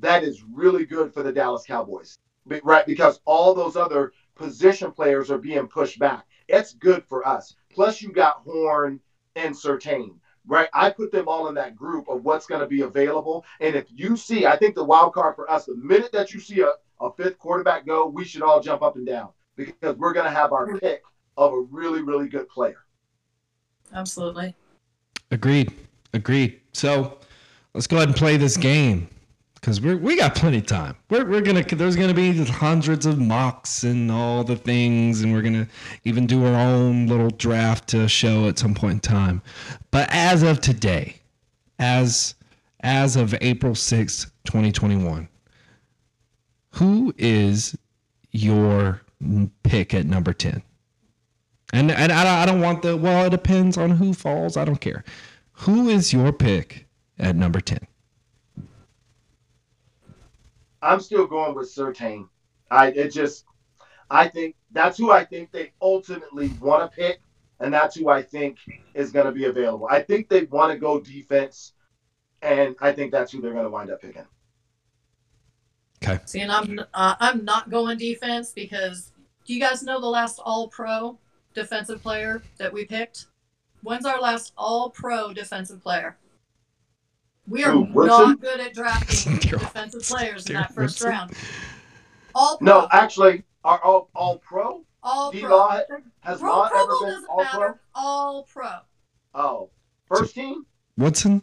that 0.00 0.22
is 0.24 0.42
really 0.52 0.84
good 0.84 1.14
for 1.14 1.22
the 1.22 1.32
Dallas 1.32 1.64
Cowboys, 1.66 2.16
right? 2.62 2.84
Because 2.84 3.20
all 3.24 3.54
those 3.54 3.76
other 3.76 4.12
position 4.34 4.90
players 4.90 5.30
are 5.30 5.38
being 5.38 5.68
pushed 5.68 5.98
back. 5.98 6.24
It's 6.48 6.74
good 6.74 7.04
for 7.06 7.26
us. 7.26 7.54
Plus, 7.74 8.00
you 8.00 8.12
got 8.12 8.42
Horn 8.44 9.00
and 9.36 9.54
Surtain, 9.54 10.14
right? 10.46 10.68
I 10.72 10.90
put 10.90 11.10
them 11.10 11.28
all 11.28 11.48
in 11.48 11.54
that 11.56 11.74
group 11.74 12.08
of 12.08 12.24
what's 12.24 12.46
going 12.46 12.60
to 12.60 12.66
be 12.66 12.82
available. 12.82 13.44
And 13.60 13.74
if 13.74 13.86
you 13.90 14.16
see, 14.16 14.46
I 14.46 14.56
think 14.56 14.74
the 14.74 14.84
wild 14.84 15.12
card 15.12 15.34
for 15.34 15.50
us, 15.50 15.66
the 15.66 15.76
minute 15.76 16.12
that 16.12 16.32
you 16.32 16.40
see 16.40 16.60
a, 16.60 16.74
a 17.00 17.12
fifth 17.12 17.38
quarterback 17.38 17.86
go, 17.86 18.06
we 18.06 18.24
should 18.24 18.42
all 18.42 18.60
jump 18.60 18.82
up 18.82 18.96
and 18.96 19.06
down 19.06 19.30
because 19.56 19.96
we're 19.96 20.12
going 20.12 20.26
to 20.26 20.32
have 20.32 20.52
our 20.52 20.78
pick 20.78 21.02
of 21.36 21.52
a 21.52 21.60
really, 21.60 22.02
really 22.02 22.28
good 22.28 22.48
player. 22.48 22.84
absolutely. 23.92 24.54
Agreed. 25.30 25.72
Agreed. 26.12 26.60
So 26.72 27.18
let's 27.72 27.88
go 27.88 27.96
ahead 27.96 28.08
and 28.08 28.16
play 28.16 28.36
this 28.36 28.56
game 28.56 29.08
because 29.64 29.80
we 29.80 29.94
we 29.94 30.14
got 30.14 30.34
plenty 30.34 30.58
of 30.58 30.66
time. 30.66 30.94
We're, 31.08 31.24
we're 31.24 31.40
gonna 31.40 31.62
there's 31.62 31.96
gonna 31.96 32.12
be 32.12 32.36
hundreds 32.44 33.06
of 33.06 33.18
mocks 33.18 33.82
and 33.82 34.10
all 34.12 34.44
the 34.44 34.56
things, 34.56 35.22
and 35.22 35.32
we're 35.32 35.40
gonna 35.40 35.66
even 36.04 36.26
do 36.26 36.44
our 36.44 36.54
own 36.54 37.06
little 37.06 37.30
draft 37.30 37.88
to 37.88 38.06
show 38.06 38.46
at 38.46 38.58
some 38.58 38.74
point 38.74 38.92
in 38.94 39.00
time. 39.00 39.40
But 39.90 40.10
as 40.12 40.42
of 40.42 40.60
today, 40.60 41.16
as 41.78 42.34
as 42.80 43.16
of 43.16 43.34
April 43.40 43.74
sixth, 43.74 44.30
twenty 44.44 44.70
twenty 44.70 45.02
one, 45.02 45.28
who 46.72 47.14
is 47.16 47.74
your 48.32 49.00
pick 49.62 49.94
at 49.94 50.04
number 50.04 50.34
ten? 50.34 50.62
And 51.72 51.90
and 51.90 52.12
I, 52.12 52.22
don't- 52.22 52.38
I 52.38 52.44
don't 52.46 52.60
want 52.60 52.82
the 52.82 52.98
well. 52.98 53.24
It 53.24 53.30
depends 53.30 53.78
on 53.78 53.92
who 53.92 54.12
falls. 54.12 54.58
I 54.58 54.66
don't 54.66 54.80
care. 54.82 55.04
Who 55.52 55.88
is 55.88 56.12
your 56.12 56.34
pick 56.34 56.86
at 57.18 57.34
number 57.34 57.62
ten? 57.62 57.86
I'm 60.84 61.00
still 61.00 61.26
going 61.26 61.54
with 61.54 61.74
Surtain. 61.74 62.28
I 62.70 62.88
it 62.88 63.08
just 63.12 63.44
I 64.10 64.28
think 64.28 64.54
that's 64.70 64.98
who 64.98 65.10
I 65.10 65.24
think 65.24 65.50
they 65.50 65.72
ultimately 65.80 66.48
want 66.60 66.90
to 66.90 66.96
pick, 66.96 67.20
and 67.60 67.72
that's 67.72 67.96
who 67.96 68.08
I 68.08 68.22
think 68.22 68.58
is 68.92 69.10
going 69.10 69.26
to 69.26 69.32
be 69.32 69.46
available. 69.46 69.88
I 69.90 70.02
think 70.02 70.28
they 70.28 70.44
want 70.44 70.72
to 70.72 70.78
go 70.78 71.00
defense, 71.00 71.72
and 72.42 72.76
I 72.80 72.92
think 72.92 73.12
that's 73.12 73.32
who 73.32 73.40
they're 73.40 73.52
going 73.52 73.64
to 73.64 73.70
wind 73.70 73.90
up 73.90 74.02
picking. 74.02 74.26
Okay. 76.02 76.20
See, 76.26 76.40
and 76.40 76.52
I'm 76.52 76.80
uh, 76.92 77.14
I'm 77.18 77.44
not 77.44 77.70
going 77.70 77.96
defense 77.96 78.52
because 78.52 79.12
do 79.46 79.54
you 79.54 79.60
guys 79.60 79.82
know 79.82 80.00
the 80.00 80.06
last 80.06 80.38
All 80.44 80.68
Pro 80.68 81.18
defensive 81.54 82.02
player 82.02 82.42
that 82.58 82.72
we 82.72 82.84
picked? 82.84 83.26
When's 83.82 84.04
our 84.04 84.20
last 84.20 84.52
All 84.58 84.90
Pro 84.90 85.32
defensive 85.32 85.82
player? 85.82 86.18
We 87.46 87.64
are 87.64 87.72
Who, 87.72 87.82
Woodson? 87.92 88.08
not 88.30 88.40
good 88.40 88.60
at 88.60 88.74
drafting 88.74 89.36
defensive 89.38 89.94
Woodson. 89.98 90.16
players 90.16 90.46
in 90.46 90.56
Darryl 90.56 90.60
that 90.60 90.74
first 90.74 91.00
round. 91.02 91.32
All 92.34 92.56
Pro. 92.58 92.64
No, 92.66 92.88
actually, 92.90 93.42
are 93.64 93.78
all 93.82 94.08
all 94.14 94.38
pro? 94.38 94.84
all 95.02 95.30
D. 95.30 95.40
Pro. 95.42 95.68
Has 96.20 96.40
Pro, 96.40 96.50
Law 96.50 96.68
pro 96.68 96.80
ever 96.82 96.92
been 97.00 97.08
doesn't 97.10 97.28
all 97.28 97.38
matter. 97.38 97.58
pro? 97.92 98.02
All 98.02 98.42
Pro. 98.44 98.70
Oh, 99.34 99.70
first 100.08 100.34
team. 100.34 100.64
Woodson. 100.96 101.42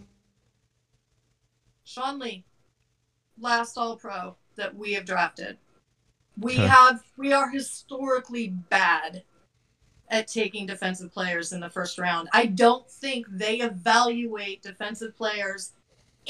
Sean 1.83 2.19
Lee. 2.19 2.45
last 3.39 3.77
All 3.77 3.95
Pro 3.97 4.35
that 4.55 4.75
we 4.75 4.93
have 4.93 5.05
drafted. 5.05 5.57
We 6.39 6.53
Okay. 6.53 6.67
have 6.67 7.03
we 7.17 7.31
are 7.33 7.49
historically 7.49 8.47
bad 8.47 9.23
at 10.09 10.27
taking 10.27 10.65
defensive 10.65 11.13
players 11.13 11.53
in 11.53 11.59
the 11.59 11.69
first 11.69 11.97
round. 11.97 12.27
I 12.33 12.45
don't 12.47 12.89
think 12.89 13.27
they 13.29 13.59
evaluate 13.59 14.61
defensive 14.63 15.15
players 15.15 15.71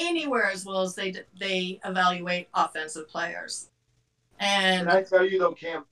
anywhere 0.02 0.50
as 0.50 0.66
well 0.66 0.82
as 0.82 0.96
they 0.96 1.14
they 1.40 1.80
evaluate 1.86 2.50
offensive 2.54 3.08
players. 3.08 3.70
And 4.40 4.88
Can 4.88 4.98
I 4.98 5.04
tell 5.04 5.26
you 5.26 5.40
though, 5.40 5.54
Cam? 5.54 5.86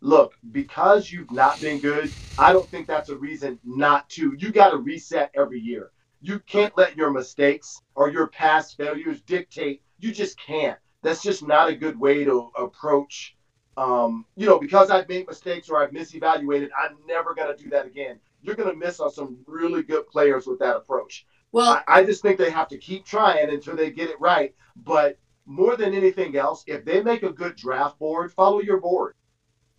Look, 0.00 0.34
because 0.50 1.10
you've 1.10 1.30
not 1.30 1.60
been 1.60 1.78
good, 1.78 2.12
I 2.36 2.52
don't 2.52 2.68
think 2.68 2.86
that's 2.86 3.08
a 3.08 3.16
reason 3.16 3.58
not 3.64 4.08
to. 4.10 4.34
You 4.36 4.50
got 4.50 4.70
to 4.70 4.78
reset 4.78 5.30
every 5.34 5.60
year. 5.60 5.90
You 6.20 6.40
can't 6.40 6.76
let 6.76 6.96
your 6.96 7.10
mistakes 7.10 7.80
or 7.94 8.10
your 8.10 8.26
past 8.28 8.76
failures 8.76 9.20
dictate. 9.22 9.82
You 9.98 10.12
just 10.12 10.38
can't. 10.38 10.78
That's 11.02 11.22
just 11.22 11.46
not 11.46 11.68
a 11.68 11.76
good 11.76 11.98
way 11.98 12.24
to 12.24 12.50
approach. 12.56 13.36
Um, 13.76 14.26
you 14.36 14.46
know, 14.46 14.58
because 14.58 14.90
I've 14.90 15.08
made 15.08 15.26
mistakes 15.26 15.70
or 15.70 15.82
I've 15.82 15.90
misevaluated, 15.92 16.68
I'm 16.78 16.96
never 17.06 17.34
gonna 17.34 17.56
do 17.56 17.70
that 17.70 17.86
again. 17.86 18.18
You're 18.42 18.56
gonna 18.56 18.74
miss 18.74 19.00
on 19.00 19.10
some 19.10 19.38
really 19.46 19.82
good 19.82 20.06
players 20.08 20.46
with 20.46 20.58
that 20.58 20.76
approach. 20.76 21.26
Well, 21.52 21.82
I, 21.86 22.00
I 22.00 22.04
just 22.04 22.22
think 22.22 22.38
they 22.38 22.50
have 22.50 22.68
to 22.68 22.78
keep 22.78 23.04
trying 23.04 23.50
until 23.50 23.76
they 23.76 23.90
get 23.90 24.10
it 24.10 24.20
right. 24.20 24.54
But 24.76 25.18
more 25.46 25.76
than 25.76 25.94
anything 25.94 26.36
else, 26.36 26.64
if 26.66 26.84
they 26.84 27.02
make 27.02 27.22
a 27.22 27.32
good 27.32 27.56
draft 27.56 27.98
board, 27.98 28.32
follow 28.32 28.60
your 28.60 28.80
board. 28.80 29.14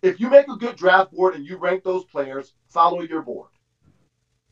If 0.02 0.20
you 0.20 0.28
make 0.28 0.48
a 0.48 0.56
good 0.56 0.76
draft 0.76 1.12
board 1.12 1.34
and 1.34 1.46
you 1.46 1.56
rank 1.56 1.82
those 1.82 2.04
players, 2.04 2.54
follow 2.68 3.00
your 3.02 3.22
board. 3.22 3.48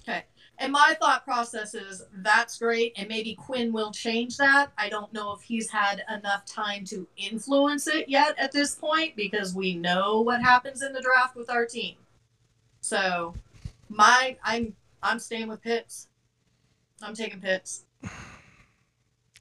Okay. 0.00 0.24
And 0.58 0.72
my 0.72 0.96
thought 1.00 1.24
process 1.24 1.74
is 1.74 2.04
that's 2.16 2.58
great, 2.58 2.92
and 2.96 3.08
maybe 3.08 3.34
Quinn 3.34 3.72
will 3.72 3.90
change 3.90 4.36
that. 4.36 4.70
I 4.78 4.88
don't 4.88 5.12
know 5.12 5.32
if 5.32 5.42
he's 5.42 5.68
had 5.68 6.04
enough 6.12 6.44
time 6.44 6.84
to 6.86 7.06
influence 7.16 7.86
it 7.86 8.08
yet 8.08 8.38
at 8.38 8.52
this 8.52 8.74
point 8.74 9.16
because 9.16 9.54
we 9.54 9.74
know 9.74 10.20
what 10.20 10.40
happens 10.40 10.82
in 10.82 10.92
the 10.92 11.00
draft 11.00 11.36
with 11.36 11.50
our 11.50 11.66
team. 11.66 11.96
So, 12.80 13.34
my 13.88 14.36
I'm 14.44 14.74
I'm 15.02 15.18
staying 15.18 15.48
with 15.48 15.62
Pitts. 15.62 16.08
I'm 17.02 17.14
taking 17.14 17.40
Pitts. 17.40 17.84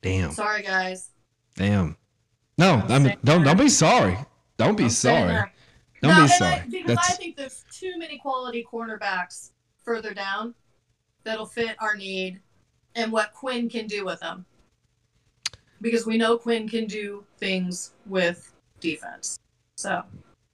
Damn. 0.01 0.31
Sorry, 0.31 0.63
guys. 0.63 1.09
Damn. 1.55 1.95
No, 2.57 2.73
I'm 2.75 2.91
I 2.91 2.99
mean, 2.99 3.17
don't 3.23 3.43
don't 3.43 3.57
be 3.57 3.69
sorry. 3.69 4.17
Don't 4.57 4.75
be 4.75 4.85
I'm 4.85 4.89
sorry. 4.89 5.33
Don't 6.01 6.15
No, 6.15 6.23
be 6.23 6.27
sorry. 6.29 6.53
I, 6.55 6.67
because 6.69 6.97
I 6.97 7.13
think 7.13 7.37
there's 7.37 7.63
too 7.71 7.93
many 7.97 8.17
quality 8.17 8.65
cornerbacks 8.69 9.51
further 9.83 10.13
down 10.13 10.53
that'll 11.23 11.45
fit 11.45 11.75
our 11.79 11.95
need 11.95 12.39
and 12.95 13.11
what 13.11 13.33
Quinn 13.33 13.69
can 13.69 13.87
do 13.87 14.05
with 14.05 14.19
them. 14.19 14.45
Because 15.81 16.05
we 16.05 16.17
know 16.17 16.37
Quinn 16.37 16.67
can 16.67 16.85
do 16.85 17.23
things 17.37 17.91
with 18.05 18.53
defense. 18.79 19.37
So 19.75 20.03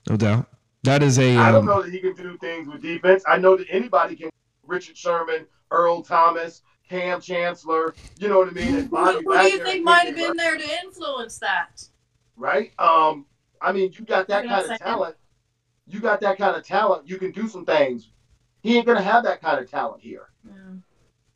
no 0.10 0.18
doubt. 0.18 0.48
That 0.84 1.04
is 1.04 1.20
a. 1.20 1.36
I 1.36 1.52
don't 1.52 1.62
Um, 1.62 1.66
know 1.66 1.82
that 1.82 1.92
he 1.92 2.00
can 2.00 2.16
do 2.16 2.38
things 2.38 2.68
with 2.68 2.82
defense. 2.82 3.24
I 3.28 3.38
know 3.38 3.58
that 3.58 3.68
anybody 3.70 4.16
can. 4.16 4.30
Richard 4.66 4.98
Sherman, 4.98 5.46
Earl 5.72 6.02
Thomas, 6.04 6.62
Kam 6.90 7.22
Chancellor. 7.22 7.94
You 8.20 8.30
know 8.30 8.40
what 8.40 8.50
I 8.50 8.52
mean? 8.52 8.76
And 8.76 8.84
who, 8.84 8.90
Bobby 8.90 9.24
who 9.24 9.38
do 9.38 9.44
you 9.50 9.64
think 9.64 9.84
might 9.84 10.06
have 10.08 10.16
KJ 10.16 10.28
been 10.28 10.38
there 10.38 10.58
to 10.58 10.70
influence 10.84 11.38
that? 11.40 11.84
right? 12.36 12.72
Um, 12.80 13.26
I 13.62 13.72
mean, 13.72 13.92
you 13.98 14.06
got 14.06 14.28
that 14.28 14.46
kind 14.46 14.62
of 14.62 14.68
saying- 14.68 14.80
talent. 14.80 15.16
You 15.90 16.00
got 16.02 16.20
that 16.22 16.38
kind 16.38 16.56
of 16.56 16.64
talent. 16.66 17.08
You 17.08 17.18
can 17.18 17.32
do 17.32 17.48
some 17.48 17.66
things. 17.66 18.12
He 18.62 18.78
ain't 18.78 18.86
gonna 18.86 19.02
have 19.02 19.24
that 19.24 19.42
kind 19.42 19.60
of 19.60 19.70
talent 19.72 20.02
here, 20.02 20.28
Yeah, 20.46 20.54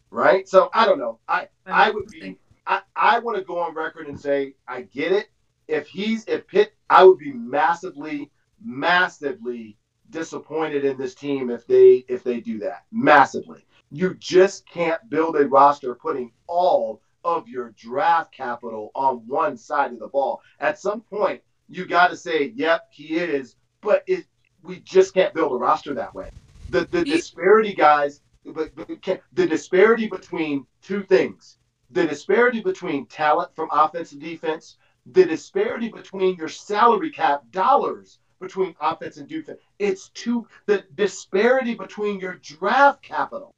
right? 0.10 0.48
So 0.48 0.70
I 0.74 0.86
don't 0.86 1.00
know. 1.00 1.20
I 1.28 1.48
I 1.66 1.90
would 1.92 2.08
be. 2.08 2.20
think- 2.20 2.40
I, 2.68 2.82
I 2.96 3.20
want 3.20 3.38
to 3.38 3.44
go 3.44 3.60
on 3.60 3.74
record 3.74 4.08
and 4.08 4.20
say 4.20 4.54
I 4.68 4.82
get 4.84 5.12
it. 5.14 5.30
If 5.68 5.88
he's 5.88 6.26
if 6.26 6.46
Pitt, 6.48 6.74
I 6.90 7.04
would 7.06 7.18
be 7.18 7.32
massively, 7.34 8.30
massively 8.64 9.78
disappointed 10.10 10.84
in 10.86 10.98
this 10.98 11.16
team 11.16 11.50
if 11.50 11.66
they 11.66 12.04
if 12.10 12.24
they 12.24 12.40
do 12.42 12.60
that. 12.60 12.84
Massively. 12.92 13.66
You 13.92 14.16
just 14.16 14.68
can't 14.68 15.10
build 15.10 15.36
a 15.36 15.48
roster 15.48 15.96
putting 15.96 16.32
all 16.48 17.02
of 17.24 17.48
your 17.48 17.72
draft 17.72 18.34
capital 18.34 18.92
on 18.96 19.28
one 19.28 19.58
side 19.58 19.92
of 19.94 20.00
the 20.00 20.08
ball. 20.08 20.42
At 20.60 20.80
some 20.80 21.02
point, 21.02 21.42
you 21.70 21.86
got 21.86 22.10
to 22.10 22.18
say, 22.18 22.54
"Yep, 22.56 22.88
he 22.92 23.16
is," 23.18 23.56
but 23.82 24.04
it 24.08 24.26
we 24.64 24.80
just 24.80 25.14
can't 25.14 25.34
build 25.34 25.52
a 25.52 25.56
roster 25.56 25.94
that 25.94 26.16
way. 26.16 26.30
The 26.70 26.88
the 26.92 27.04
disparity, 27.04 27.74
guys. 27.74 28.22
But, 28.46 28.76
but 28.76 29.02
can't- 29.04 29.22
the 29.34 29.46
disparity 29.46 30.08
between 30.08 30.66
two 30.82 31.04
things 31.04 31.58
the 31.92 32.08
disparity 32.08 32.62
between 32.62 33.06
talent 33.06 33.54
from 33.56 33.70
offense 33.72 34.14
and 34.14 34.22
defense, 34.22 34.78
the 35.06 35.26
disparity 35.26 35.90
between 35.90 36.36
your 36.38 36.48
salary 36.48 37.12
cap 37.12 37.44
dollars 37.52 38.20
between 38.40 38.76
offense 38.80 39.18
and 39.18 39.28
defense. 39.28 39.60
It's 39.78 40.10
two 40.10 40.48
the 40.66 40.86
disparity 40.96 41.76
between 41.76 42.20
your 42.20 42.36
draft 42.36 43.04
capital. 43.04 43.52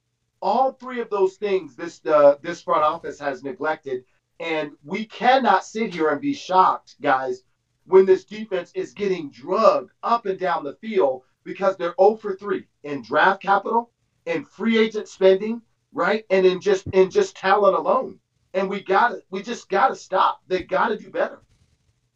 All 0.43 0.73
three 0.73 0.99
of 0.99 1.09
those 1.09 1.37
things 1.37 1.75
this 1.75 2.01
uh, 2.05 2.35
this 2.41 2.61
front 2.61 2.83
office 2.83 3.19
has 3.19 3.43
neglected, 3.43 4.03
and 4.39 4.71
we 4.83 5.05
cannot 5.05 5.63
sit 5.63 5.93
here 5.93 6.09
and 6.09 6.19
be 6.19 6.33
shocked, 6.33 6.95
guys, 7.01 7.43
when 7.85 8.05
this 8.05 8.25
defense 8.25 8.71
is 8.75 8.93
getting 8.93 9.31
drugged 9.31 9.91
up 10.03 10.25
and 10.25 10.37
down 10.37 10.65
the 10.65 10.75
field 10.75 11.21
because 11.45 11.77
they're 11.77 11.95
0 11.99 12.17
for 12.17 12.35
3 12.35 12.65
in 12.83 13.01
draft 13.03 13.41
capital, 13.41 13.91
in 14.25 14.43
free 14.43 14.77
agent 14.77 15.07
spending, 15.07 15.61
right, 15.93 16.25
and 16.29 16.45
in 16.45 16.59
just 16.59 16.87
in 16.87 17.09
just 17.09 17.37
talent 17.37 17.75
alone 17.75 18.19
and 18.53 18.69
we 18.69 18.81
got 18.81 19.09
to 19.09 19.21
we 19.29 19.41
just 19.41 19.69
got 19.69 19.89
to 19.89 19.95
stop. 19.95 20.41
They 20.47 20.63
got 20.63 20.89
to 20.89 20.97
do 20.97 21.09
better. 21.09 21.41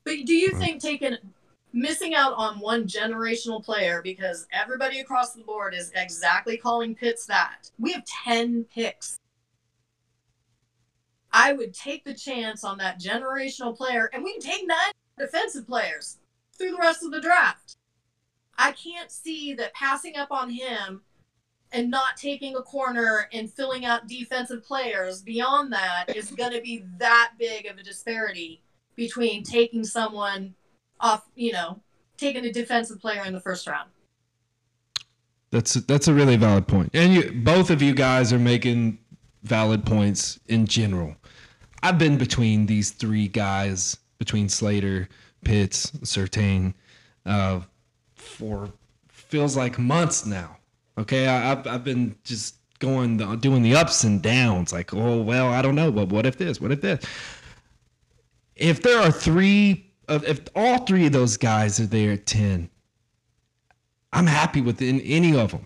But 0.04 0.26
do 0.26 0.34
you 0.34 0.52
think 0.52 0.82
taking 0.82 1.18
missing 1.74 2.16
out 2.16 2.34
on 2.34 2.60
one 2.60 2.86
generational 2.86 3.64
player 3.64 4.02
because 4.02 4.48
everybody 4.52 5.00
across 5.00 5.34
the 5.34 5.44
board 5.44 5.74
is 5.74 5.92
exactly 5.96 6.58
calling 6.58 6.96
Pitts 6.96 7.26
that? 7.28 7.70
We 7.78 7.94
have 7.94 8.06
10 8.06 8.66
picks. 8.74 9.20
I 11.32 11.54
would 11.54 11.74
take 11.74 12.04
the 12.04 12.14
chance 12.14 12.64
on 12.64 12.78
that 12.80 13.00
generational 13.00 13.76
player, 13.76 14.10
and 14.14 14.24
we 14.24 14.34
can 14.34 14.42
take 14.42 14.68
nine 14.68 14.92
defensive 15.20 15.68
players 15.68 16.18
through 16.58 16.72
the 16.72 16.78
rest 16.78 17.04
of 17.04 17.12
the 17.12 17.22
draft. 17.22 17.76
I 18.58 18.72
can't 18.72 19.12
see 19.12 19.54
that 19.54 19.74
passing 19.74 20.16
up 20.16 20.32
on 20.32 20.50
him 20.50 21.02
and 21.72 21.92
not 21.92 22.18
taking 22.18 22.56
a 22.56 22.62
corner 22.62 23.30
and 23.34 23.52
filling 23.52 23.86
out 23.86 24.08
defensive 24.08 24.64
players 24.64 25.22
beyond 25.22 25.72
that 25.74 26.06
is 26.16 26.32
going 26.32 26.54
to 26.54 26.62
be 26.62 26.86
that 26.98 27.34
big 27.38 27.66
of 27.66 27.78
a 27.78 27.84
disparity 27.84 28.62
between 28.96 29.44
taking 29.44 29.84
someone 29.84 30.56
off, 31.00 31.26
you 31.36 31.52
know, 31.52 31.80
taking 32.18 32.46
a 32.46 32.52
defensive 32.52 33.00
player 33.00 33.24
in 33.26 33.34
the 33.34 33.40
first 33.40 33.68
round. 33.68 33.90
That's 35.50 35.76
that's 35.76 36.08
a 36.08 36.14
really 36.14 36.36
valid 36.36 36.68
point, 36.68 36.92
and 36.94 37.14
you 37.14 37.32
both 37.32 37.70
of 37.70 37.82
you 37.82 37.94
guys 37.94 38.34
are 38.34 38.40
making 38.40 39.00
valid 39.44 39.86
points 39.86 40.40
in 40.48 40.66
general. 40.66 41.16
I've 41.82 41.98
been 41.98 42.18
between 42.18 42.66
these 42.66 42.92
three 42.92 43.30
guys, 43.30 43.98
between 44.18 44.50
Slater, 44.50 45.08
Pitts, 45.46 45.92
Surtain, 46.04 46.74
uh, 47.26 47.62
for 48.16 48.70
feels 49.08 49.56
like 49.56 49.80
months 49.80 50.26
now. 50.26 50.58
Okay, 50.98 51.28
I, 51.28 51.52
I've 51.54 51.68
I've 51.68 51.84
been 51.84 52.16
just 52.24 52.56
going 52.80 53.18
the, 53.18 53.36
doing 53.36 53.62
the 53.62 53.76
ups 53.76 54.04
and 54.04 54.22
downs. 54.22 54.74
Like, 54.74 54.94
oh 54.94 55.22
well, 55.22 55.48
I 55.48 55.62
don't 55.62 55.76
know, 55.76 55.92
but 55.92 56.10
what 56.10 56.26
if 56.26 56.38
this? 56.38 56.60
What 56.60 56.72
if 56.72 56.82
this? 56.82 57.06
If 58.56 58.82
there 58.82 59.00
are 59.00 59.12
three, 59.12 59.87
if 60.10 60.42
all 60.56 60.80
three 60.86 61.06
of 61.06 61.12
those 61.12 61.38
guys 61.38 61.80
are 61.80 61.86
there 61.86 62.14
at 62.14 62.26
ten, 62.26 62.70
I'm 64.14 64.28
happy 64.28 64.62
with 64.62 64.82
in, 64.82 65.02
any 65.02 65.36
of 65.38 65.52
them, 65.52 65.66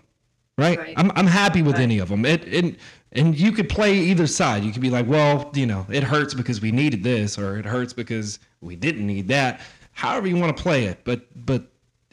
right? 0.58 0.78
Right. 0.78 0.94
I'm 0.96 1.10
I'm 1.14 1.26
happy 1.26 1.62
with 1.62 1.74
Right. 1.76 1.82
any 1.82 1.98
of 1.98 2.08
them. 2.08 2.24
It, 2.24 2.44
it 2.52 2.76
and 3.12 3.38
you 3.38 3.52
could 3.52 3.68
play 3.68 3.94
either 3.98 4.26
side. 4.26 4.64
You 4.64 4.72
could 4.72 4.82
be 4.82 4.90
like, 4.90 5.06
well, 5.06 5.50
you 5.54 5.66
know, 5.66 5.86
it 5.90 6.02
hurts 6.02 6.34
because 6.34 6.60
we 6.60 6.72
needed 6.72 7.02
this, 7.04 7.38
or 7.38 7.58
it 7.58 7.64
hurts 7.64 7.92
because 7.92 8.38
we 8.60 8.74
didn't 8.76 9.06
need 9.06 9.28
that. 9.28 9.60
However 9.92 10.26
you 10.26 10.36
want 10.36 10.56
to 10.56 10.62
play 10.62 10.84
it, 10.86 11.00
but 11.04 11.26
but 11.46 11.64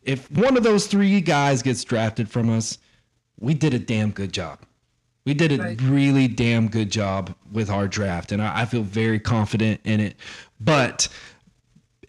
if 0.04 0.30
one 0.32 0.58
of 0.58 0.64
those 0.64 0.88
three 0.88 1.22
guys 1.22 1.62
gets 1.62 1.84
drafted 1.84 2.30
from 2.30 2.50
us, 2.50 2.78
we 3.40 3.54
did 3.54 3.74
a 3.74 3.80
damn 3.80 4.12
good 4.12 4.34
job. 4.34 4.60
We 5.26 5.34
did 5.34 5.52
a 5.52 5.58
Right. 5.62 5.82
really 5.84 6.28
damn 6.28 6.68
good 6.70 6.90
job 6.92 7.36
with 7.52 7.70
our 7.70 7.88
draft, 7.88 8.32
and 8.32 8.42
I, 8.42 8.62
I 8.62 8.66
feel 8.66 8.84
very 8.84 9.20
confident 9.20 9.80
in 9.84 10.00
it. 10.00 10.16
But 10.60 11.08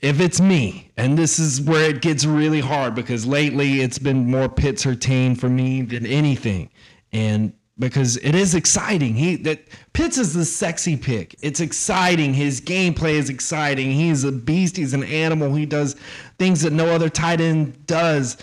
if 0.00 0.20
it's 0.20 0.40
me, 0.40 0.90
and 0.96 1.18
this 1.18 1.38
is 1.38 1.60
where 1.60 1.90
it 1.90 2.00
gets 2.00 2.24
really 2.24 2.60
hard 2.60 2.94
because 2.94 3.26
lately 3.26 3.80
it's 3.80 3.98
been 3.98 4.30
more 4.30 4.48
Pitts 4.48 4.86
or 4.86 4.94
Tane 4.94 5.34
for 5.34 5.48
me 5.48 5.82
than 5.82 6.06
anything, 6.06 6.70
and 7.12 7.52
because 7.80 8.18
it 8.18 8.34
is 8.34 8.54
exciting. 8.54 9.14
He 9.14 9.36
that 9.36 9.62
Pitts 9.92 10.18
is 10.18 10.34
the 10.34 10.44
sexy 10.44 10.96
pick. 10.96 11.34
It's 11.42 11.60
exciting. 11.60 12.34
His 12.34 12.60
gameplay 12.60 13.14
is 13.14 13.30
exciting. 13.30 13.90
He's 13.90 14.22
a 14.22 14.30
beast. 14.30 14.76
He's 14.76 14.94
an 14.94 15.04
animal. 15.04 15.54
He 15.54 15.66
does 15.66 15.96
things 16.38 16.60
that 16.62 16.72
no 16.72 16.86
other 16.86 17.08
tight 17.08 17.40
end 17.40 17.86
does. 17.86 18.36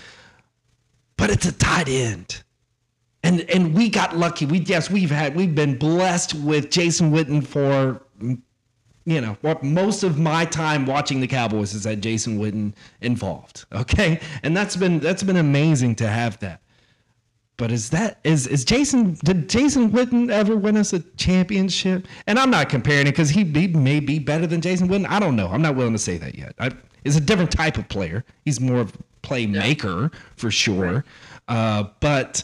But 1.16 1.30
it's 1.30 1.46
a 1.46 1.52
tight 1.52 1.88
end. 1.88 2.44
And 3.24 3.42
and 3.50 3.74
we 3.74 3.90
got 3.90 4.18
lucky. 4.18 4.46
We 4.46 4.60
yes, 4.60 4.90
we've 4.90 5.12
had 5.12 5.36
we've 5.36 5.56
been 5.56 5.78
blessed 5.78 6.34
with 6.36 6.70
Jason 6.72 7.12
Witten 7.12 7.46
for 7.46 8.02
you 9.08 9.22
know 9.22 9.38
what 9.40 9.64
most 9.64 10.04
of 10.04 10.20
my 10.20 10.44
time 10.44 10.86
watching 10.86 11.22
the 11.22 11.28
Cowboys 11.28 11.74
is 11.74 11.84
that 11.84 12.02
Jason 12.02 12.40
Witten 12.40 12.74
involved. 13.02 13.66
Okay, 13.72 14.20
and 14.44 14.56
that's 14.56 14.76
been 14.76 15.00
that's 15.00 15.24
been 15.24 15.38
amazing 15.38 15.96
to 15.96 16.08
have 16.08 16.38
that. 16.40 16.62
But 17.56 17.72
is 17.72 17.90
that 17.92 18.20
is 18.26 18.48
is 18.48 18.66
Jason 18.66 19.14
did 19.24 19.48
Jason 19.48 19.92
Witten 19.92 20.30
ever 20.30 20.58
win 20.58 20.76
us 20.76 20.92
a 20.92 21.00
championship? 21.16 22.06
And 22.28 22.38
I'm 22.38 22.52
not 22.52 22.68
comparing 22.68 23.08
it 23.08 23.12
because 23.12 23.30
he, 23.30 23.46
he 23.46 23.68
may 23.68 24.02
be 24.02 24.20
better 24.20 24.46
than 24.46 24.60
Jason 24.60 24.90
Witten. 24.90 25.08
I 25.08 25.22
don't 25.22 25.38
know. 25.38 25.48
I'm 25.48 25.62
not 25.62 25.76
willing 25.78 25.94
to 25.94 26.00
say 26.00 26.18
that 26.18 26.36
yet. 26.36 26.54
I, 26.60 26.72
he's 27.06 27.16
a 27.16 27.22
different 27.22 27.52
type 27.52 27.78
of 27.78 27.88
player. 27.88 28.26
He's 28.44 28.60
more 28.60 28.82
of 28.82 28.94
a 28.94 29.26
playmaker 29.26 30.14
for 30.36 30.52
sure. 30.52 31.06
Uh, 31.48 31.86
but 32.02 32.44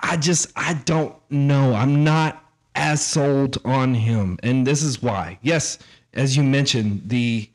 I 0.00 0.16
just 0.16 0.52
I 0.56 0.74
don't 0.84 1.14
know. 1.30 1.72
I'm 1.72 2.02
not 2.02 2.43
as 2.74 3.04
sold 3.04 3.58
on 3.64 3.94
him, 3.94 4.38
and 4.42 4.66
this 4.66 4.82
is 4.82 5.02
why. 5.02 5.38
Yes, 5.42 5.78
as 6.12 6.36
you 6.36 6.42
mentioned, 6.42 7.02
the 7.06 7.48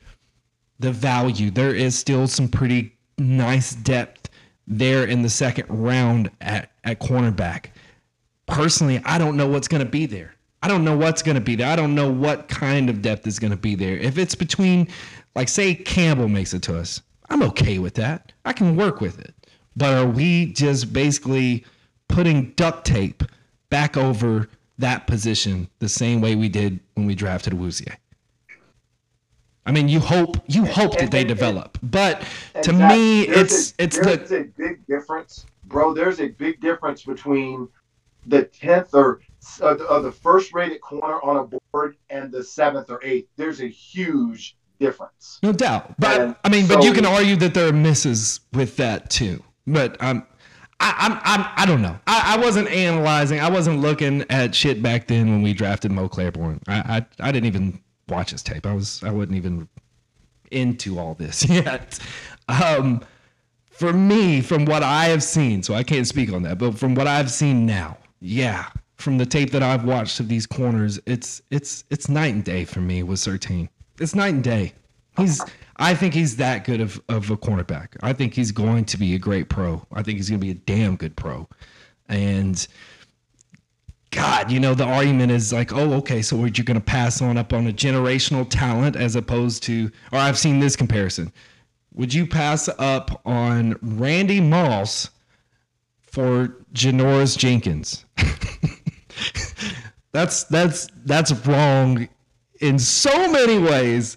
the 0.78 0.92
value 0.92 1.50
there 1.50 1.74
is 1.74 1.98
still 1.98 2.26
some 2.26 2.48
pretty 2.48 2.96
nice 3.18 3.74
depth 3.74 4.30
there 4.66 5.04
in 5.04 5.22
the 5.22 5.28
second 5.28 5.66
round 5.68 6.30
at 6.40 6.70
at 6.84 7.00
cornerback. 7.00 7.66
Personally, 8.46 9.00
I 9.04 9.18
don't 9.18 9.36
know 9.36 9.46
what's 9.46 9.68
going 9.68 9.84
to 9.84 9.90
be 9.90 10.06
there. 10.06 10.34
I 10.62 10.68
don't 10.68 10.84
know 10.84 10.96
what's 10.96 11.22
going 11.22 11.36
to 11.36 11.40
be 11.40 11.54
there. 11.54 11.68
I 11.68 11.76
don't 11.76 11.94
know 11.94 12.10
what 12.10 12.48
kind 12.48 12.90
of 12.90 13.00
depth 13.00 13.26
is 13.26 13.38
going 13.38 13.52
to 13.52 13.56
be 13.56 13.74
there. 13.74 13.96
If 13.96 14.18
it's 14.18 14.34
between, 14.34 14.88
like, 15.34 15.48
say 15.48 15.74
Campbell 15.74 16.28
makes 16.28 16.52
it 16.52 16.62
to 16.64 16.76
us, 16.76 17.00
I'm 17.30 17.42
okay 17.44 17.78
with 17.78 17.94
that. 17.94 18.32
I 18.44 18.52
can 18.52 18.76
work 18.76 19.00
with 19.00 19.18
it. 19.20 19.34
But 19.76 19.94
are 19.94 20.06
we 20.06 20.52
just 20.52 20.92
basically 20.92 21.64
putting 22.08 22.50
duct 22.56 22.84
tape 22.84 23.22
back 23.70 23.96
over 23.96 24.48
that 24.80 25.06
position 25.06 25.68
the 25.78 25.88
same 25.88 26.20
way 26.20 26.34
we 26.34 26.48
did 26.48 26.80
when 26.94 27.06
we 27.06 27.14
drafted 27.14 27.52
Awuzie? 27.52 27.94
I 29.66 29.72
mean, 29.72 29.88
you 29.88 30.00
hope 30.00 30.36
you 30.46 30.64
hope 30.64 30.92
that 30.98 31.10
they 31.10 31.20
and- 31.20 31.30
and- 31.30 31.38
develop, 31.38 31.78
but 31.82 32.22
And 32.54 32.64
to 32.64 32.72
that- 32.72 32.92
me, 32.92 33.22
it's 33.22 33.72
a, 33.78 33.84
it's 33.84 33.98
there's 33.98 34.28
the 34.28 34.40
a 34.40 34.44
big 34.44 34.86
difference, 34.86 35.46
bro. 35.64 35.94
There's 35.94 36.20
a 36.20 36.28
big 36.28 36.60
difference 36.60 37.02
between 37.04 37.68
the 38.26 38.44
tenth 38.44 38.94
or 38.94 39.20
uh, 39.62 39.74
the, 39.74 39.86
uh, 39.88 40.00
the 40.00 40.12
first 40.12 40.52
rated 40.52 40.80
corner 40.80 41.20
on 41.22 41.36
a 41.36 41.58
board 41.72 41.96
and 42.10 42.32
the 42.32 42.42
seventh 42.42 42.90
or 42.90 43.00
eighth. 43.02 43.28
There's 43.36 43.60
a 43.60 43.68
huge 43.68 44.56
difference. 44.78 45.38
No 45.42 45.52
doubt. 45.52 45.94
But 45.98 46.20
And 46.20 46.36
I 46.44 46.48
mean, 46.48 46.66
but 46.66 46.82
you 46.82 46.92
can 46.92 47.04
argue 47.06 47.36
that 47.36 47.54
there 47.54 47.68
are 47.68 47.72
misses 47.72 48.40
with 48.52 48.76
that 48.76 49.08
too. 49.10 49.42
But 49.66 50.02
um 50.02 50.26
I, 50.80 50.94
I'm, 50.98 51.12
I'm, 51.24 51.52
I 51.56 51.66
don't 51.66 51.82
know. 51.82 51.98
I, 52.06 52.36
I 52.36 52.38
wasn't 52.38 52.68
analyzing. 52.68 53.38
I 53.40 53.50
wasn't 53.50 53.80
looking 53.80 54.24
at 54.30 54.54
shit 54.54 54.82
back 54.82 55.06
then 55.06 55.30
when 55.30 55.42
we 55.42 55.52
drafted 55.52 55.92
Mo 55.92 56.08
Claiborne. 56.08 56.60
I, 56.66 56.78
I, 56.78 57.28
I 57.28 57.32
didn't 57.32 57.46
even 57.46 57.80
watch 58.08 58.30
his 58.30 58.42
tape. 58.42 58.66
I 58.66 58.74
was, 58.74 59.02
I 59.04 59.10
wasn't 59.10 59.36
even 59.36 59.68
into 60.50 60.98
all 60.98 61.14
this 61.14 61.44
yet. 61.48 61.98
Um, 62.48 63.02
for 63.70 63.92
me, 63.92 64.40
from 64.40 64.64
what 64.64 64.82
I 64.82 65.06
have 65.06 65.22
seen, 65.22 65.62
so 65.62 65.74
I 65.74 65.82
can't 65.82 66.06
speak 66.06 66.32
on 66.32 66.42
that, 66.42 66.58
but 66.58 66.78
from 66.78 66.94
what 66.94 67.06
I've 67.06 67.30
seen 67.30 67.64
now, 67.66 67.96
yeah, 68.20 68.68
from 68.96 69.18
the 69.18 69.26
tape 69.26 69.50
that 69.52 69.62
I've 69.62 69.84
watched 69.84 70.20
of 70.20 70.28
these 70.28 70.46
corners, 70.46 71.00
it's 71.06 71.40
it's 71.50 71.84
it's 71.88 72.08
night 72.08 72.34
and 72.34 72.44
day 72.44 72.66
for 72.66 72.80
me 72.80 73.02
with 73.02 73.18
Surtain. 73.18 73.68
It's 73.98 74.14
night 74.14 74.34
and 74.34 74.44
day. 74.44 74.74
He's 75.16 75.40
I 75.76 75.94
think 75.94 76.12
he's 76.12 76.36
that 76.36 76.64
good 76.64 76.80
of, 76.80 77.00
of 77.08 77.30
a 77.30 77.36
cornerback. 77.36 77.96
I 78.02 78.12
think 78.12 78.34
he's 78.34 78.52
going 78.52 78.84
to 78.86 78.98
be 78.98 79.14
a 79.14 79.18
great 79.18 79.48
pro. 79.48 79.86
I 79.92 80.02
think 80.02 80.18
he's 80.18 80.28
going 80.28 80.40
to 80.40 80.44
be 80.44 80.50
a 80.50 80.54
damn 80.54 80.96
good 80.96 81.16
pro. 81.16 81.48
And 82.08 82.66
God, 84.10 84.50
you 84.50 84.60
know, 84.60 84.74
the 84.74 84.84
argument 84.84 85.32
is 85.32 85.52
like, 85.52 85.72
oh, 85.72 85.94
okay, 85.94 86.20
so 86.20 86.36
you're 86.36 86.64
going 86.64 86.74
to 86.74 86.80
pass 86.80 87.22
on 87.22 87.38
up 87.38 87.54
on 87.54 87.66
a 87.66 87.72
generational 87.72 88.48
talent 88.48 88.96
as 88.96 89.16
opposed 89.16 89.62
to, 89.64 89.90
or 90.12 90.18
I've 90.18 90.38
seen 90.38 90.60
this 90.60 90.76
comparison. 90.76 91.32
Would 91.94 92.12
you 92.12 92.26
pass 92.26 92.68
up 92.78 93.22
on 93.24 93.76
Randy 93.80 94.40
Moss 94.40 95.10
for 96.02 96.58
Janoris 96.74 97.38
Jenkins? 97.38 98.04
that's 100.12 100.44
that's 100.44 100.88
that's 101.04 101.32
wrong 101.46 102.08
in 102.60 102.78
so 102.78 103.30
many 103.30 103.58
ways. 103.58 104.16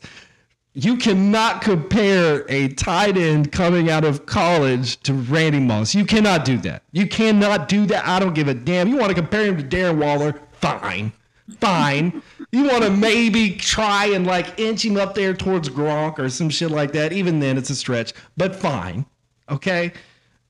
You 0.75 0.97
cannot 0.97 1.61
compare 1.61 2.45
a 2.49 2.69
tight 2.69 3.15
end 3.15 3.51
coming 3.51 3.91
out 3.91 4.03
of 4.03 4.25
college 4.25 4.99
to 5.01 5.13
Randy 5.13 5.59
Moss. 5.59 5.93
You 5.93 6.03
cannot 6.03 6.45
do 6.45 6.57
that. 6.59 6.81
You 6.91 7.07
cannot 7.07 7.67
do 7.67 7.85
that. 7.85 8.07
I 8.07 8.19
don't 8.19 8.33
give 8.33 8.47
a 8.47 8.55
damn. 8.55 8.87
You 8.87 8.97
want 8.97 9.09
to 9.09 9.15
compare 9.15 9.45
him 9.45 9.57
to 9.57 9.63
Darren 9.63 9.99
Waller? 9.99 10.41
Fine. 10.53 11.11
Fine. 11.59 12.23
You 12.51 12.63
want 12.65 12.83
to 12.83 12.89
maybe 12.89 13.55
try 13.55 14.05
and 14.07 14.25
like 14.25 14.59
inch 14.59 14.83
him 14.83 14.97
up 14.97 15.13
there 15.13 15.35
towards 15.35 15.69
Gronk 15.69 16.17
or 16.17 16.29
some 16.29 16.49
shit 16.49 16.71
like 16.71 16.91
that. 16.93 17.13
Even 17.13 17.39
then, 17.39 17.57
it's 17.57 17.69
a 17.69 17.75
stretch, 17.75 18.13
but 18.35 18.55
fine. 18.55 19.05
Okay? 19.49 19.93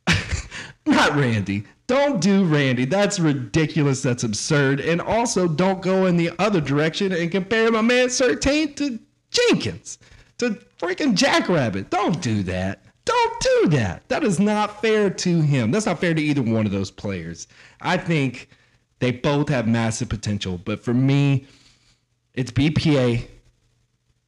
Not 0.86 1.16
Randy. 1.16 1.66
Don't 1.88 2.22
do 2.22 2.46
Randy. 2.46 2.86
That's 2.86 3.20
ridiculous. 3.20 4.02
That's 4.02 4.24
absurd. 4.24 4.80
And 4.80 5.02
also, 5.02 5.50
don't 5.50 5.82
go 5.82 6.06
in 6.06 6.16
the 6.16 6.32
other 6.40 6.62
direction 6.62 7.12
and 7.12 7.30
compare 7.30 7.70
my 7.72 7.82
man 7.82 8.08
Surtain 8.08 8.74
to 8.78 9.00
Jenkins, 9.32 9.98
to 10.50 10.66
freaking 10.80 11.16
Jackrabbit. 11.16 11.90
Don't 11.90 12.22
do 12.22 12.44
that. 12.44 12.84
Don't 13.06 13.40
do 13.42 13.70
that. 13.70 14.08
That 14.10 14.24
is 14.24 14.40
not 14.40 14.82
fair 14.82 15.10
to 15.10 15.42
him. 15.42 15.72
That's 15.72 15.86
not 15.86 16.00
fair 16.00 16.14
to 16.14 16.22
either 16.22 16.42
one 16.42 16.66
of 16.66 16.72
those 16.72 16.92
players. 16.92 17.48
I 17.82 17.98
think 17.98 18.50
they 19.00 19.12
both 19.12 19.50
have 19.50 19.68
massive 19.68 20.10
potential. 20.10 20.58
But 20.58 20.84
for 20.84 20.94
me, 20.94 21.48
it's 22.34 22.52
BPA 22.52 23.28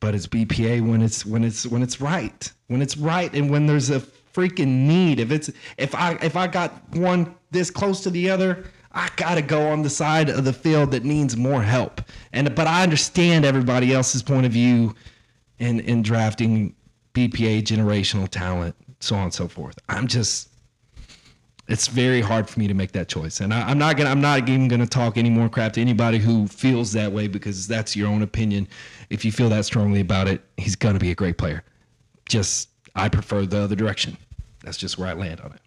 but 0.05 0.13
it's 0.13 0.27
BPA 0.27 0.87
when 0.87 1.01
it's 1.01 1.25
when 1.25 1.43
it's 1.43 1.65
when 1.65 1.81
it's 1.81 1.99
right, 1.99 2.51
when 2.67 2.81
it's 2.81 2.95
right, 2.95 3.33
and 3.33 3.49
when 3.49 3.65
there's 3.65 3.89
a 3.89 3.99
freaking 3.99 4.85
need. 4.85 5.19
If 5.19 5.31
it's 5.31 5.49
if 5.77 5.95
I 5.95 6.11
if 6.21 6.35
I 6.35 6.45
got 6.45 6.73
one 6.95 7.33
this 7.49 7.71
close 7.71 8.01
to 8.01 8.11
the 8.11 8.29
other, 8.29 8.65
I 8.91 9.09
gotta 9.15 9.41
go 9.41 9.67
on 9.67 9.81
the 9.81 9.89
side 9.89 10.29
of 10.29 10.45
the 10.45 10.53
field 10.53 10.91
that 10.91 11.03
needs 11.03 11.35
more 11.35 11.63
help. 11.63 12.01
And 12.33 12.53
but 12.53 12.67
I 12.67 12.83
understand 12.83 13.45
everybody 13.45 13.93
else's 13.93 14.21
point 14.21 14.45
of 14.45 14.51
view 14.51 14.93
in 15.59 15.79
in 15.81 16.01
drafting 16.01 16.75
BPA 17.13 17.63
generational 17.63 18.27
talent, 18.27 18.75
so 18.99 19.15
on 19.15 19.23
and 19.23 19.33
so 19.33 19.47
forth. 19.47 19.77
I'm 19.89 20.07
just 20.07 20.49
it's 21.67 21.87
very 21.87 22.21
hard 22.21 22.47
for 22.47 22.59
me 22.59 22.67
to 22.67 22.75
make 22.75 22.91
that 22.91 23.07
choice. 23.07 23.39
And 23.39 23.53
I, 23.53 23.67
I'm 23.67 23.77
not 23.77 23.97
gonna 23.97 24.09
I'm 24.09 24.21
not 24.21 24.47
even 24.47 24.67
gonna 24.67 24.85
talk 24.85 25.17
any 25.17 25.29
more 25.29 25.49
crap 25.49 25.73
to 25.73 25.81
anybody 25.81 26.17
who 26.19 26.47
feels 26.47 26.91
that 26.93 27.11
way 27.11 27.27
because 27.27 27.67
that's 27.67 27.95
your 27.95 28.07
own 28.07 28.21
opinion. 28.21 28.67
If 29.09 29.25
you 29.25 29.31
feel 29.31 29.49
that 29.49 29.65
strongly 29.65 30.01
about 30.01 30.27
it, 30.27 30.41
he's 30.57 30.75
gonna 30.75 30.99
be 30.99 31.11
a 31.11 31.15
great 31.15 31.37
player. 31.37 31.63
Just 32.27 32.69
I 32.95 33.09
prefer 33.09 33.45
the 33.45 33.59
other 33.59 33.75
direction. 33.75 34.17
That's 34.63 34.77
just 34.77 34.97
where 34.97 35.07
I 35.07 35.13
land 35.13 35.41
on 35.41 35.53
it. 35.53 35.61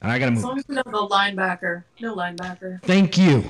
And 0.00 0.12
I 0.12 0.18
gotta 0.18 0.30
move. 0.30 0.38
As 0.38 0.44
long 0.44 0.58
as 0.58 0.68
we 0.68 0.74
know 0.76 0.82
the 0.84 1.08
linebacker, 1.08 1.84
no 2.00 2.14
linebacker. 2.14 2.80
Thank 2.82 3.18
you. 3.18 3.44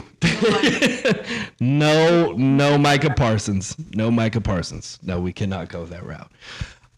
no, 1.61 2.32
no 2.32 2.78
Micah 2.78 3.14
Parsons. 3.14 3.76
No 3.94 4.11
Micah 4.11 4.40
Parsons. 4.40 4.99
No, 5.03 5.20
we 5.20 5.32
cannot 5.32 5.68
go 5.68 5.84
that 5.86 6.05
route. 6.05 6.30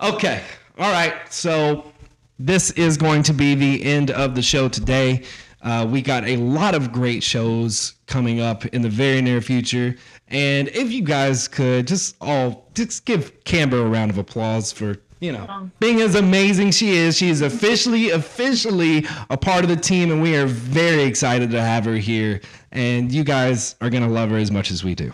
Okay. 0.00 0.42
All 0.78 0.92
right. 0.92 1.14
So 1.32 1.92
this 2.38 2.70
is 2.72 2.96
going 2.96 3.22
to 3.24 3.32
be 3.32 3.54
the 3.54 3.84
end 3.84 4.10
of 4.10 4.34
the 4.34 4.42
show 4.42 4.68
today. 4.68 5.24
Uh, 5.62 5.86
we 5.90 6.00
got 6.00 6.24
a 6.24 6.36
lot 6.36 6.74
of 6.74 6.90
great 6.92 7.22
shows 7.22 7.94
coming 8.06 8.40
up 8.40 8.64
in 8.66 8.82
the 8.82 8.88
very 8.88 9.20
near 9.20 9.40
future. 9.40 9.94
And 10.28 10.68
if 10.68 10.90
you 10.90 11.02
guys 11.02 11.48
could 11.48 11.86
just 11.86 12.16
all 12.20 12.70
just 12.74 13.04
give 13.04 13.44
Camber 13.44 13.82
a 13.82 13.88
round 13.88 14.10
of 14.10 14.18
applause 14.18 14.72
for, 14.72 14.96
you 15.20 15.32
know, 15.32 15.70
being 15.78 16.00
as 16.00 16.14
amazing 16.14 16.70
she 16.70 16.96
is. 16.96 17.16
She 17.16 17.28
is 17.28 17.42
officially, 17.42 18.10
officially 18.10 19.06
a 19.28 19.36
part 19.36 19.62
of 19.62 19.68
the 19.68 19.76
team, 19.76 20.10
and 20.10 20.22
we 20.22 20.34
are 20.36 20.46
very 20.46 21.02
excited 21.02 21.50
to 21.50 21.60
have 21.60 21.84
her 21.84 21.96
here. 21.96 22.40
And 22.72 23.12
you 23.12 23.24
guys 23.24 23.76
are 23.80 23.90
going 23.90 24.02
to 24.02 24.08
love 24.08 24.30
her 24.30 24.36
as 24.36 24.50
much 24.50 24.70
as 24.70 24.82
we 24.82 24.94
do. 24.94 25.12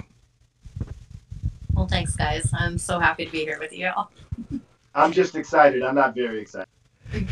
Well, 1.74 1.88
thanks, 1.88 2.16
guys. 2.16 2.50
I'm 2.54 2.78
so 2.78 2.98
happy 2.98 3.26
to 3.26 3.32
be 3.32 3.40
here 3.40 3.58
with 3.58 3.72
you 3.72 3.90
all. 3.94 4.10
I'm 4.94 5.12
just 5.12 5.34
excited. 5.34 5.82
I'm 5.82 5.96
not 5.96 6.14
very 6.14 6.40
excited. 6.40 6.68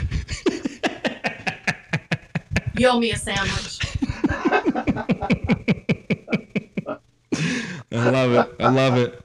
You 2.77 2.89
owe 2.89 2.99
me 2.99 3.12
a 3.12 3.16
sandwich. 3.16 3.79
I 7.93 8.11
love 8.11 8.33
it. 8.33 8.57
I 8.59 8.68
love 8.68 8.97
it. 8.97 9.24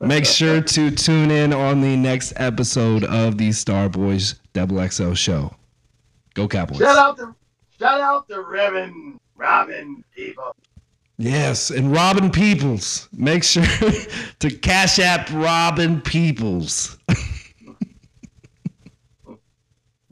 Make 0.00 0.26
sure 0.26 0.60
to 0.60 0.90
tune 0.92 1.30
in 1.30 1.52
on 1.52 1.80
the 1.80 1.96
next 1.96 2.32
episode 2.36 3.04
of 3.04 3.36
the 3.36 3.50
Star 3.50 3.88
Boys 3.88 4.36
Double 4.52 4.86
XL 4.86 5.14
show. 5.14 5.54
Go 6.34 6.46
Cowboys. 6.46 6.78
Shout 6.78 6.96
out 6.96 7.16
to 7.16 7.34
shout 7.78 8.00
out 8.00 8.28
to 8.28 8.40
Reverend 8.42 9.18
Robin 9.36 10.04
Peoples. 10.14 10.54
Yes, 11.16 11.70
and 11.70 11.90
Robin 11.90 12.30
Peoples. 12.30 13.08
Make 13.12 13.42
sure 13.42 13.64
to 14.38 14.50
cash 14.50 15.00
app 15.00 15.28
Robin 15.32 16.00
Peoples. 16.00 16.96